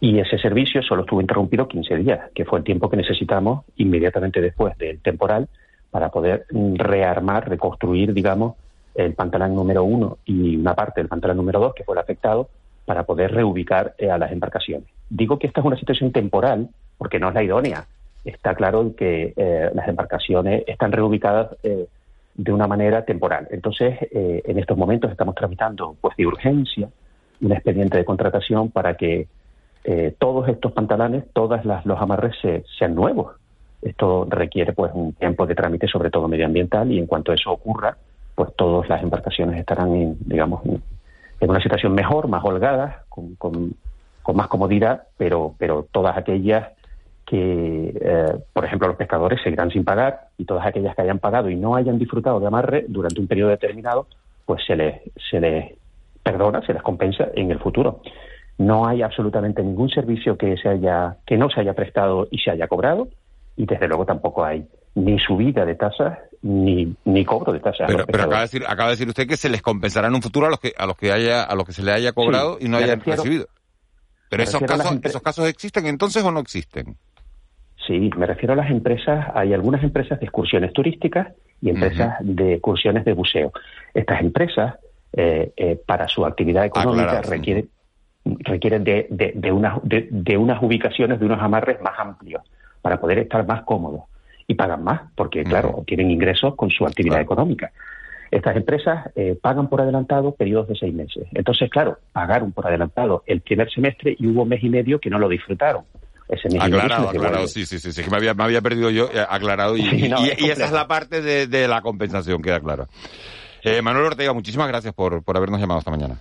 Y 0.00 0.20
ese 0.20 0.38
servicio 0.38 0.82
solo 0.82 1.02
estuvo 1.02 1.20
interrumpido 1.20 1.66
15 1.66 1.96
días, 1.96 2.30
que 2.32 2.44
fue 2.44 2.60
el 2.60 2.64
tiempo 2.64 2.88
que 2.88 2.96
necesitamos 2.96 3.64
inmediatamente 3.76 4.40
después 4.40 4.78
del 4.78 5.00
temporal 5.00 5.48
para 5.90 6.10
poder 6.10 6.46
rearmar, 6.50 7.48
reconstruir, 7.48 8.14
digamos, 8.14 8.54
el 8.98 9.14
pantalón 9.14 9.54
número 9.54 9.84
uno 9.84 10.18
y 10.24 10.56
una 10.56 10.74
parte 10.74 11.00
del 11.00 11.08
pantalón 11.08 11.36
número 11.36 11.60
dos, 11.60 11.74
que 11.74 11.84
fue 11.84 11.94
el 11.94 12.00
afectado, 12.00 12.48
para 12.84 13.04
poder 13.04 13.32
reubicar 13.32 13.94
eh, 13.98 14.10
a 14.10 14.18
las 14.18 14.32
embarcaciones. 14.32 14.88
Digo 15.08 15.38
que 15.38 15.46
esta 15.46 15.60
es 15.60 15.66
una 15.66 15.76
situación 15.76 16.10
temporal 16.10 16.68
porque 16.96 17.20
no 17.20 17.28
es 17.28 17.34
la 17.34 17.44
idónea. 17.44 17.86
Está 18.24 18.54
claro 18.54 18.94
que 18.96 19.34
eh, 19.36 19.70
las 19.72 19.86
embarcaciones 19.86 20.64
están 20.66 20.90
reubicadas 20.90 21.54
eh, 21.62 21.86
de 22.34 22.52
una 22.52 22.66
manera 22.66 23.04
temporal. 23.04 23.46
Entonces, 23.50 23.98
en 24.12 24.58
estos 24.58 24.76
momentos 24.78 25.10
estamos 25.10 25.34
tramitando, 25.34 25.96
pues, 26.00 26.16
de 26.16 26.24
urgencia, 26.26 26.88
un 27.40 27.52
expediente 27.52 27.98
de 27.98 28.04
contratación 28.04 28.70
para 28.70 28.94
que 28.94 29.26
todos 30.18 30.48
estos 30.48 30.70
pantalones, 30.70 31.24
todos 31.32 31.64
los 31.64 32.00
amarres 32.00 32.36
sean 32.78 32.94
nuevos. 32.94 33.34
Esto 33.82 34.24
requiere, 34.30 34.72
pues, 34.72 34.92
un 34.94 35.14
tiempo 35.14 35.46
de 35.46 35.56
trámite, 35.56 35.88
sobre 35.88 36.10
todo 36.10 36.28
medioambiental, 36.28 36.92
y 36.92 37.00
en 37.00 37.06
cuanto 37.06 37.32
eso 37.32 37.50
ocurra, 37.50 37.96
pues 38.38 38.54
todas 38.54 38.88
las 38.88 39.02
embarcaciones 39.02 39.58
estarán, 39.58 39.92
en, 39.96 40.16
digamos, 40.20 40.62
en 40.64 41.50
una 41.50 41.60
situación 41.60 41.92
mejor, 41.92 42.28
más 42.28 42.44
holgada, 42.44 43.02
con, 43.08 43.74
más 44.32 44.46
comodidad, 44.46 45.08
pero, 45.16 45.56
pero 45.58 45.88
todas 45.90 46.16
aquellas 46.16 46.68
que, 47.26 47.98
eh, 48.00 48.38
por 48.52 48.64
ejemplo, 48.64 48.86
los 48.86 48.96
pescadores 48.96 49.42
seguirán 49.42 49.72
sin 49.72 49.84
pagar 49.84 50.28
y 50.38 50.44
todas 50.44 50.64
aquellas 50.64 50.94
que 50.94 51.02
hayan 51.02 51.18
pagado 51.18 51.50
y 51.50 51.56
no 51.56 51.74
hayan 51.74 51.98
disfrutado 51.98 52.38
de 52.38 52.46
amarre 52.46 52.84
durante 52.86 53.20
un 53.20 53.26
periodo 53.26 53.50
determinado, 53.50 54.06
pues 54.46 54.64
se 54.64 54.76
les, 54.76 55.00
se 55.28 55.40
les 55.40 55.74
perdona, 56.22 56.64
se 56.64 56.74
les 56.74 56.82
compensa 56.82 57.26
en 57.34 57.50
el 57.50 57.58
futuro. 57.58 58.02
No 58.56 58.86
hay 58.86 59.02
absolutamente 59.02 59.64
ningún 59.64 59.88
servicio 59.88 60.38
que 60.38 60.56
se 60.58 60.68
haya, 60.68 61.16
que 61.26 61.36
no 61.36 61.50
se 61.50 61.58
haya 61.58 61.72
prestado 61.72 62.28
y 62.30 62.38
se 62.38 62.52
haya 62.52 62.68
cobrado, 62.68 63.08
y 63.56 63.66
desde 63.66 63.88
luego 63.88 64.06
tampoco 64.06 64.44
hay 64.44 64.64
ni 64.98 65.18
subida 65.18 65.64
de 65.64 65.74
tasas 65.74 66.18
ni, 66.42 66.94
ni 67.04 67.24
cobro 67.24 67.52
de 67.52 67.60
tasas. 67.60 67.88
Pero, 67.88 68.02
acaba, 68.02 68.36
de 68.36 68.42
decir, 68.42 68.64
acaba 68.66 68.90
de 68.90 68.94
decir 68.94 69.08
usted 69.08 69.26
que 69.26 69.36
se 69.36 69.48
les 69.48 69.62
compensará 69.62 70.08
en 70.08 70.14
un 70.14 70.22
futuro 70.22 70.46
a 70.46 70.50
los 70.50 70.60
que 70.60 70.72
a 70.76 70.86
los 70.86 70.96
que 70.96 71.12
haya 71.12 71.42
a 71.42 71.54
los 71.54 71.64
que 71.64 71.72
se 71.72 71.82
le 71.82 71.92
haya 71.92 72.12
cobrado 72.12 72.58
y 72.60 72.68
no 72.68 72.76
hayan 72.76 73.00
recibido. 73.00 73.48
Pero 74.30 74.42
esos 74.42 74.60
casos 74.62 74.98
esos 75.02 75.22
casos 75.22 75.48
existen 75.48 75.86
entonces 75.86 76.22
o 76.22 76.30
no 76.30 76.40
existen. 76.40 76.96
Sí, 77.86 78.10
me 78.16 78.26
refiero 78.26 78.52
a 78.52 78.56
las 78.56 78.70
empresas. 78.70 79.28
Hay 79.34 79.54
algunas 79.54 79.82
empresas 79.82 80.20
de 80.20 80.26
excursiones 80.26 80.72
turísticas 80.72 81.28
y 81.60 81.70
empresas 81.70 82.16
de 82.20 82.54
excursiones 82.54 83.04
de 83.04 83.14
buceo. 83.14 83.52
Estas 83.94 84.20
empresas 84.20 84.74
eh, 85.12 85.52
eh, 85.56 85.80
para 85.86 86.06
su 86.06 86.26
actividad 86.26 86.66
económica 86.66 87.22
requieren 87.22 87.70
requieren 88.24 88.84
de, 88.84 89.06
de, 89.10 89.32
de, 89.34 89.52
unas, 89.52 89.80
de, 89.82 90.36
unas 90.36 90.62
ubicaciones, 90.62 91.18
de 91.18 91.24
unos 91.24 91.40
amarres 91.40 91.80
más 91.80 91.98
amplios 91.98 92.42
para 92.82 93.00
poder 93.00 93.20
estar 93.20 93.46
más 93.46 93.62
cómodos 93.62 94.02
y 94.48 94.54
pagan 94.54 94.82
más, 94.82 95.02
porque, 95.14 95.44
claro, 95.44 95.84
tienen 95.86 96.10
ingresos 96.10 96.56
con 96.56 96.70
su 96.70 96.86
actividad 96.86 97.20
económica. 97.20 97.70
Estas 98.30 98.56
empresas 98.56 99.10
eh, 99.14 99.38
pagan 99.40 99.68
por 99.68 99.82
adelantado 99.82 100.34
periodos 100.34 100.68
de 100.68 100.74
seis 100.74 100.94
meses. 100.94 101.26
Entonces, 101.32 101.70
claro, 101.70 101.98
pagaron 102.12 102.52
por 102.52 102.66
adelantado 102.66 103.22
el 103.26 103.42
primer 103.42 103.70
semestre 103.70 104.16
y 104.18 104.26
hubo 104.26 104.42
un 104.42 104.48
mes 104.48 104.64
y 104.64 104.70
medio 104.70 104.98
que 104.98 105.10
no 105.10 105.18
lo 105.18 105.28
disfrutaron. 105.28 105.84
Ese 106.28 106.48
mes 106.48 106.62
aclarado, 106.62 107.10
aclarado, 107.10 107.46
sí, 107.46 107.66
sí, 107.66 107.78
sí, 107.78 107.92
sí, 107.92 108.02
que 108.02 108.10
me 108.10 108.16
había, 108.16 108.34
me 108.34 108.44
había 108.44 108.60
perdido 108.62 108.90
yo, 108.90 109.10
eh, 109.12 109.24
aclarado, 109.28 109.76
y, 109.76 109.82
y, 109.82 110.50
esa 110.50 110.64
es 110.64 110.72
la 110.72 110.88
parte 110.88 111.20
de, 111.20 111.46
de 111.46 111.68
la 111.68 111.82
compensación, 111.82 112.40
queda 112.42 112.60
claro. 112.60 112.86
Eh, 113.62 113.82
Manuel 113.82 114.06
Ortega, 114.06 114.32
muchísimas 114.32 114.68
gracias 114.68 114.94
por, 114.94 115.22
por 115.22 115.36
habernos 115.36 115.60
llamado 115.60 115.80
esta 115.80 115.90
mañana. 115.90 116.18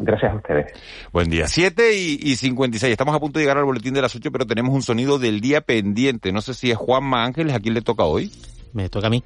Gracias 0.00 0.32
a 0.32 0.36
ustedes. 0.36 0.72
Buen 1.12 1.28
día. 1.28 1.46
7 1.46 1.94
y, 1.94 2.18
y 2.22 2.36
56. 2.36 2.90
Estamos 2.90 3.14
a 3.14 3.20
punto 3.20 3.38
de 3.38 3.44
llegar 3.44 3.58
al 3.58 3.64
boletín 3.64 3.94
de 3.94 4.02
las 4.02 4.14
8, 4.14 4.30
pero 4.32 4.46
tenemos 4.46 4.74
un 4.74 4.82
sonido 4.82 5.18
del 5.18 5.40
día 5.40 5.60
pendiente. 5.60 6.32
No 6.32 6.40
sé 6.40 6.54
si 6.54 6.70
es 6.70 6.76
Juanma 6.76 7.24
Ángeles, 7.24 7.54
¿a 7.54 7.60
quién 7.60 7.74
le 7.74 7.82
toca 7.82 8.04
hoy? 8.04 8.30
Me 8.72 8.88
toca 8.88 9.06
a 9.06 9.10
mí. 9.10 9.22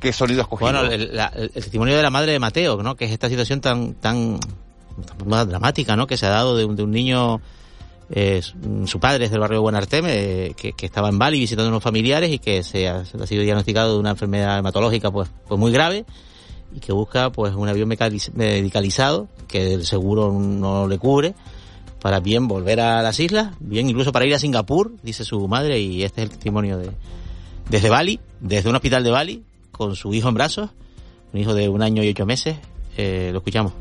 ¿Qué, 0.00 0.12
sonido 0.12 0.42
has 0.42 0.48
cogido? 0.48 0.72
Bueno, 0.72 0.90
el, 0.90 1.50
testimonio 1.50 1.94
de 1.94 2.02
la 2.02 2.10
madre 2.10 2.32
de 2.32 2.38
Mateo, 2.38 2.82
¿no? 2.82 2.96
Que 2.96 3.04
es 3.04 3.10
esta 3.10 3.28
situación 3.28 3.60
tan, 3.60 3.94
tan, 3.94 4.40
dramática, 5.26 5.94
¿no? 5.94 6.06
Que 6.06 6.16
se 6.16 6.26
ha 6.26 6.30
dado 6.30 6.56
de, 6.56 6.64
un 6.64 6.90
niño... 6.90 7.40
Eh, 8.14 8.42
su 8.42 9.00
padre 9.00 9.24
es 9.24 9.30
del 9.30 9.40
barrio 9.40 9.58
de 9.58 9.62
Buenarteme, 9.62 10.54
que, 10.54 10.74
estaba 10.82 11.08
en 11.08 11.18
Bali 11.18 11.38
visitando 11.38 11.66
a 11.66 11.68
unos 11.68 11.82
familiares 11.82 12.30
y 12.30 12.38
que 12.38 12.62
se 12.62 12.88
ha, 12.88 13.04
se 13.04 13.16
ha 13.16 13.26
sido 13.26 13.42
diagnosticado 13.42 13.94
de 13.94 14.00
una 14.00 14.10
enfermedad 14.10 14.58
hematológica 14.58 15.10
pues, 15.10 15.30
pues 15.48 15.58
muy 15.58 15.72
grave 15.72 16.04
y 16.74 16.80
que 16.80 16.92
busca 16.92 17.30
pues 17.30 17.54
un 17.54 17.68
avión 17.68 17.88
medicalizado 17.88 19.28
que 19.48 19.74
el 19.74 19.86
seguro 19.86 20.32
no 20.32 20.88
le 20.88 20.98
cubre 20.98 21.34
para 22.00 22.18
bien 22.20 22.48
volver 22.48 22.80
a 22.80 23.00
las 23.02 23.20
islas, 23.20 23.54
bien 23.60 23.88
incluso 23.88 24.10
para 24.10 24.26
ir 24.26 24.34
a 24.34 24.38
Singapur, 24.38 24.92
dice 25.02 25.24
su 25.24 25.46
madre, 25.46 25.78
y 25.78 26.02
este 26.02 26.22
es 26.22 26.24
el 26.24 26.30
testimonio 26.30 26.76
de 26.78 26.90
desde 27.68 27.90
Bali, 27.90 28.18
desde 28.40 28.68
un 28.68 28.74
hospital 28.74 29.04
de 29.04 29.10
Bali, 29.10 29.42
con 29.70 29.94
su 29.94 30.12
hijo 30.12 30.28
en 30.28 30.34
brazos, 30.34 30.70
un 31.32 31.40
hijo 31.40 31.54
de 31.54 31.68
un 31.68 31.80
año 31.80 32.02
y 32.02 32.08
ocho 32.08 32.26
meses, 32.26 32.56
eh, 32.96 33.30
lo 33.32 33.38
escuchamos. 33.38 33.72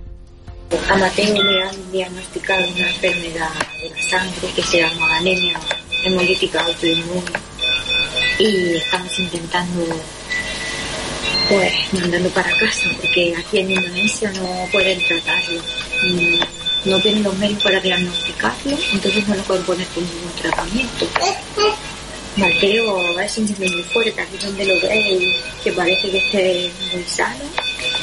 A 0.89 0.95
Mateo 0.97 1.43
le 1.43 1.63
han 1.63 1.91
diagnosticado 1.91 2.63
una 2.73 2.87
enfermedad 2.87 3.49
de 3.81 3.89
la 3.89 4.01
sangre 4.01 4.47
que 4.55 4.61
se 4.61 4.79
llama 4.79 5.17
anemia 5.17 5.59
hemolítica 6.03 6.63
autoinmune 6.63 7.23
y 8.39 8.75
estamos 8.75 9.19
intentando 9.19 9.85
pues 11.49 11.73
mandarlo 11.93 12.29
para 12.29 12.49
casa, 12.57 12.89
porque 12.99 13.35
aquí 13.37 13.59
en 13.59 13.71
Indonesia 13.71 14.31
no 14.33 14.67
pueden 14.71 15.03
tratarlo. 15.05 15.61
Mm, 16.03 16.89
no 16.89 16.99
tienen 16.99 17.23
los 17.23 17.37
medios 17.37 17.61
para 17.61 17.79
diagnosticarlo, 17.79 18.77
entonces 18.93 19.27
no 19.27 19.35
lo 19.35 19.43
pueden 19.43 19.63
poner 19.63 19.87
con 19.87 20.03
ningún 20.03 20.31
tratamiento. 20.41 21.07
Mateo 22.37 23.19
es 23.19 23.37
un 23.37 23.45
niño 23.45 23.73
muy 23.73 23.83
fuerte, 23.83 24.21
aquí 24.21 24.37
donde 24.37 24.65
lo 24.65 24.79
ve 24.79 25.35
que 25.63 25.71
parece 25.73 26.09
que 26.09 26.17
esté 26.17 26.71
muy 26.93 27.03
sano. 27.03 27.43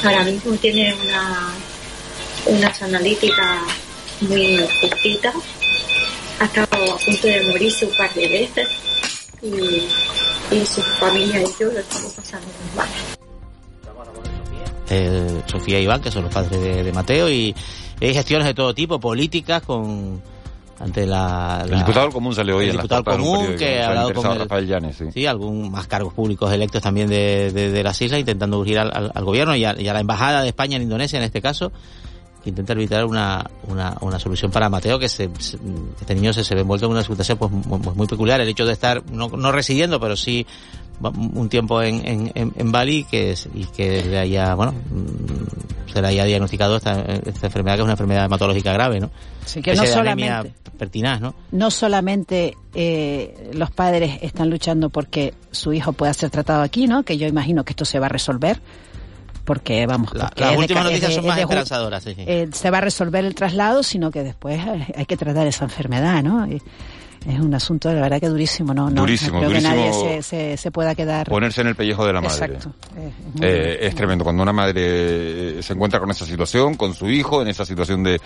Ahora 0.03 0.23
mismo 0.23 0.55
tiene 0.57 0.93
una, 0.93 1.53
unas 2.45 2.81
analíticas 2.81 3.63
muy 4.21 4.59
justitas. 4.79 5.35
Ha 6.39 6.45
estado 6.45 6.93
a 6.93 6.97
punto 6.99 7.27
de 7.27 7.41
morirse 7.41 7.85
un 7.85 7.95
par 7.95 8.13
de 8.13 8.27
veces 8.27 8.69
y, 9.41 10.55
y 10.55 10.65
su 10.65 10.81
familia 10.99 11.41
y 11.41 11.45
yo 11.59 11.71
lo 11.71 11.79
estamos 11.79 12.13
pasando 12.13 12.47
muy 12.47 12.77
mal 12.77 13.08
eh, 14.89 15.41
Sofía 15.45 15.79
y 15.79 15.83
Iván, 15.83 16.01
que 16.01 16.11
son 16.11 16.23
los 16.23 16.33
padres 16.33 16.59
de, 16.61 16.91
Mateo, 16.91 17.29
y, 17.29 17.55
hay 18.01 18.13
gestiones 18.13 18.47
de 18.47 18.53
todo 18.53 18.73
tipo, 18.73 18.99
políticas, 18.99 19.61
con 19.61 20.21
ante 20.79 21.05
la, 21.05 21.61
el 21.65 21.77
diputado 21.79 22.05
del 22.05 22.13
común 22.13 22.33
salió 22.33 22.55
hoy 22.55 22.65
el 22.65 22.69
en 22.69 22.75
diputado 22.77 23.03
común 23.03 23.55
que 23.57 23.81
ha 23.81 23.89
hablado 23.89 24.13
con 24.13 24.31
el, 24.31 24.39
Rafael 24.39 24.65
Llanes, 24.65 24.95
sí. 24.95 25.11
sí. 25.13 25.25
algún 25.25 25.69
más 25.69 25.87
cargos 25.87 26.13
públicos 26.13 26.51
electos 26.53 26.81
también 26.81 27.09
de, 27.09 27.51
de, 27.51 27.69
de 27.69 27.83
las 27.83 28.01
islas 28.01 28.19
intentando 28.19 28.59
urgir 28.59 28.79
al, 28.79 28.89
al, 28.95 29.11
al 29.13 29.25
gobierno 29.25 29.55
y 29.57 29.65
a, 29.65 29.75
y 29.77 29.89
a, 29.89 29.93
la 29.93 29.99
embajada 29.99 30.41
de 30.41 30.47
España 30.47 30.77
en 30.77 30.83
Indonesia 30.83 31.17
en 31.17 31.25
este 31.25 31.41
caso 31.41 31.73
que 32.43 32.49
intenta 32.49 32.71
evitar 32.71 33.03
una, 33.03 33.45
una, 33.67 33.97
una 33.99 34.19
solución 34.19 34.51
para 34.51 34.69
Mateo 34.69 34.97
que 34.97 35.09
se, 35.09 35.29
se, 35.39 35.57
este 35.99 36.15
niño 36.15 36.31
se, 36.31 36.45
se 36.45 36.55
ve 36.55 36.61
envuelto 36.61 36.85
en 36.85 36.93
una 36.93 37.03
situación 37.03 37.37
pues 37.37 37.51
muy, 37.51 37.79
muy, 37.79 38.07
peculiar 38.07 38.39
el 38.39 38.47
hecho 38.47 38.65
de 38.65 38.71
estar 38.71 39.03
no, 39.11 39.27
no 39.27 39.51
residiendo 39.51 39.99
pero 39.99 40.15
sí 40.15 40.47
un 41.01 41.49
tiempo 41.49 41.81
en, 41.81 42.05
en, 42.05 42.31
en 42.55 42.71
Bali 42.71 43.05
que, 43.05 43.35
y 43.53 43.65
que 43.65 44.03
le 44.03 44.19
haya, 44.19 44.53
bueno, 44.55 44.73
se 45.91 46.01
le 46.01 46.07
haya 46.07 46.25
diagnosticado 46.25 46.77
esta, 46.77 47.01
esta 47.01 47.47
enfermedad 47.47 47.75
que 47.75 47.81
es 47.81 47.83
una 47.85 47.93
enfermedad 47.93 48.25
hematológica 48.25 48.73
grave, 48.73 48.99
¿no? 48.99 49.09
Sí, 49.45 49.61
que 49.61 49.73
no 49.75 49.85
solamente, 49.85 50.53
pertinaz, 50.77 51.21
¿no? 51.21 51.33
No 51.51 51.71
solamente 51.71 52.55
eh, 52.73 53.51
los 53.53 53.71
padres 53.71 54.19
están 54.21 54.49
luchando 54.49 54.89
porque 54.89 55.33
su 55.51 55.73
hijo 55.73 55.93
pueda 55.93 56.13
ser 56.13 56.29
tratado 56.29 56.61
aquí, 56.61 56.87
¿no? 56.87 57.03
Que 57.03 57.17
yo 57.17 57.27
imagino 57.27 57.63
que 57.63 57.73
esto 57.73 57.85
se 57.85 57.99
va 57.99 58.07
a 58.07 58.09
resolver 58.09 58.61
porque 59.45 59.87
vamos 59.87 60.13
la, 60.13 60.31
las 60.35 60.55
últimas 60.55 60.83
de, 60.83 60.89
noticias 60.91 61.15
son 61.15 61.25
más 61.25 61.39
esperanzadoras 61.39 62.03
sí, 62.03 62.13
sí. 62.13 62.23
Eh, 62.27 62.49
se 62.51 62.69
va 62.69 62.77
a 62.77 62.81
resolver 62.81 63.25
el 63.25 63.33
traslado 63.33 63.81
sino 63.81 64.11
que 64.11 64.21
después 64.21 64.61
hay 64.95 65.05
que 65.07 65.17
tratar 65.17 65.47
esa 65.47 65.63
enfermedad 65.63 66.21
no 66.21 66.45
y, 66.45 66.61
es 67.27 67.39
un 67.39 67.53
asunto, 67.53 67.93
la 67.93 68.01
verdad 68.01 68.19
que 68.19 68.29
durísimo, 68.29 68.73
¿no? 68.73 68.89
Durísimo, 68.89 69.33
no 69.33 69.39
creo 69.39 69.49
durísimo. 69.49 69.73
que 69.73 69.77
nadie 69.77 69.93
se, 69.93 70.23
se, 70.23 70.57
se, 70.57 70.71
pueda 70.71 70.95
quedar. 70.95 71.27
Ponerse 71.27 71.61
en 71.61 71.67
el 71.67 71.75
pellejo 71.75 72.05
de 72.05 72.13
la 72.13 72.21
madre. 72.21 72.55
Exacto. 72.55 72.73
Eh, 72.97 73.11
es, 73.35 73.41
eh, 73.41 73.87
es 73.87 73.95
tremendo. 73.95 74.23
Cuando 74.23 74.41
una 74.41 74.53
madre 74.53 75.61
se 75.61 75.73
encuentra 75.73 75.99
con 75.99 76.09
esa 76.11 76.25
situación, 76.25 76.75
con 76.75 76.93
su 76.93 77.09
hijo, 77.09 77.41
en 77.41 77.49
esa 77.49 77.65
situación 77.65 78.03
de, 78.03 78.21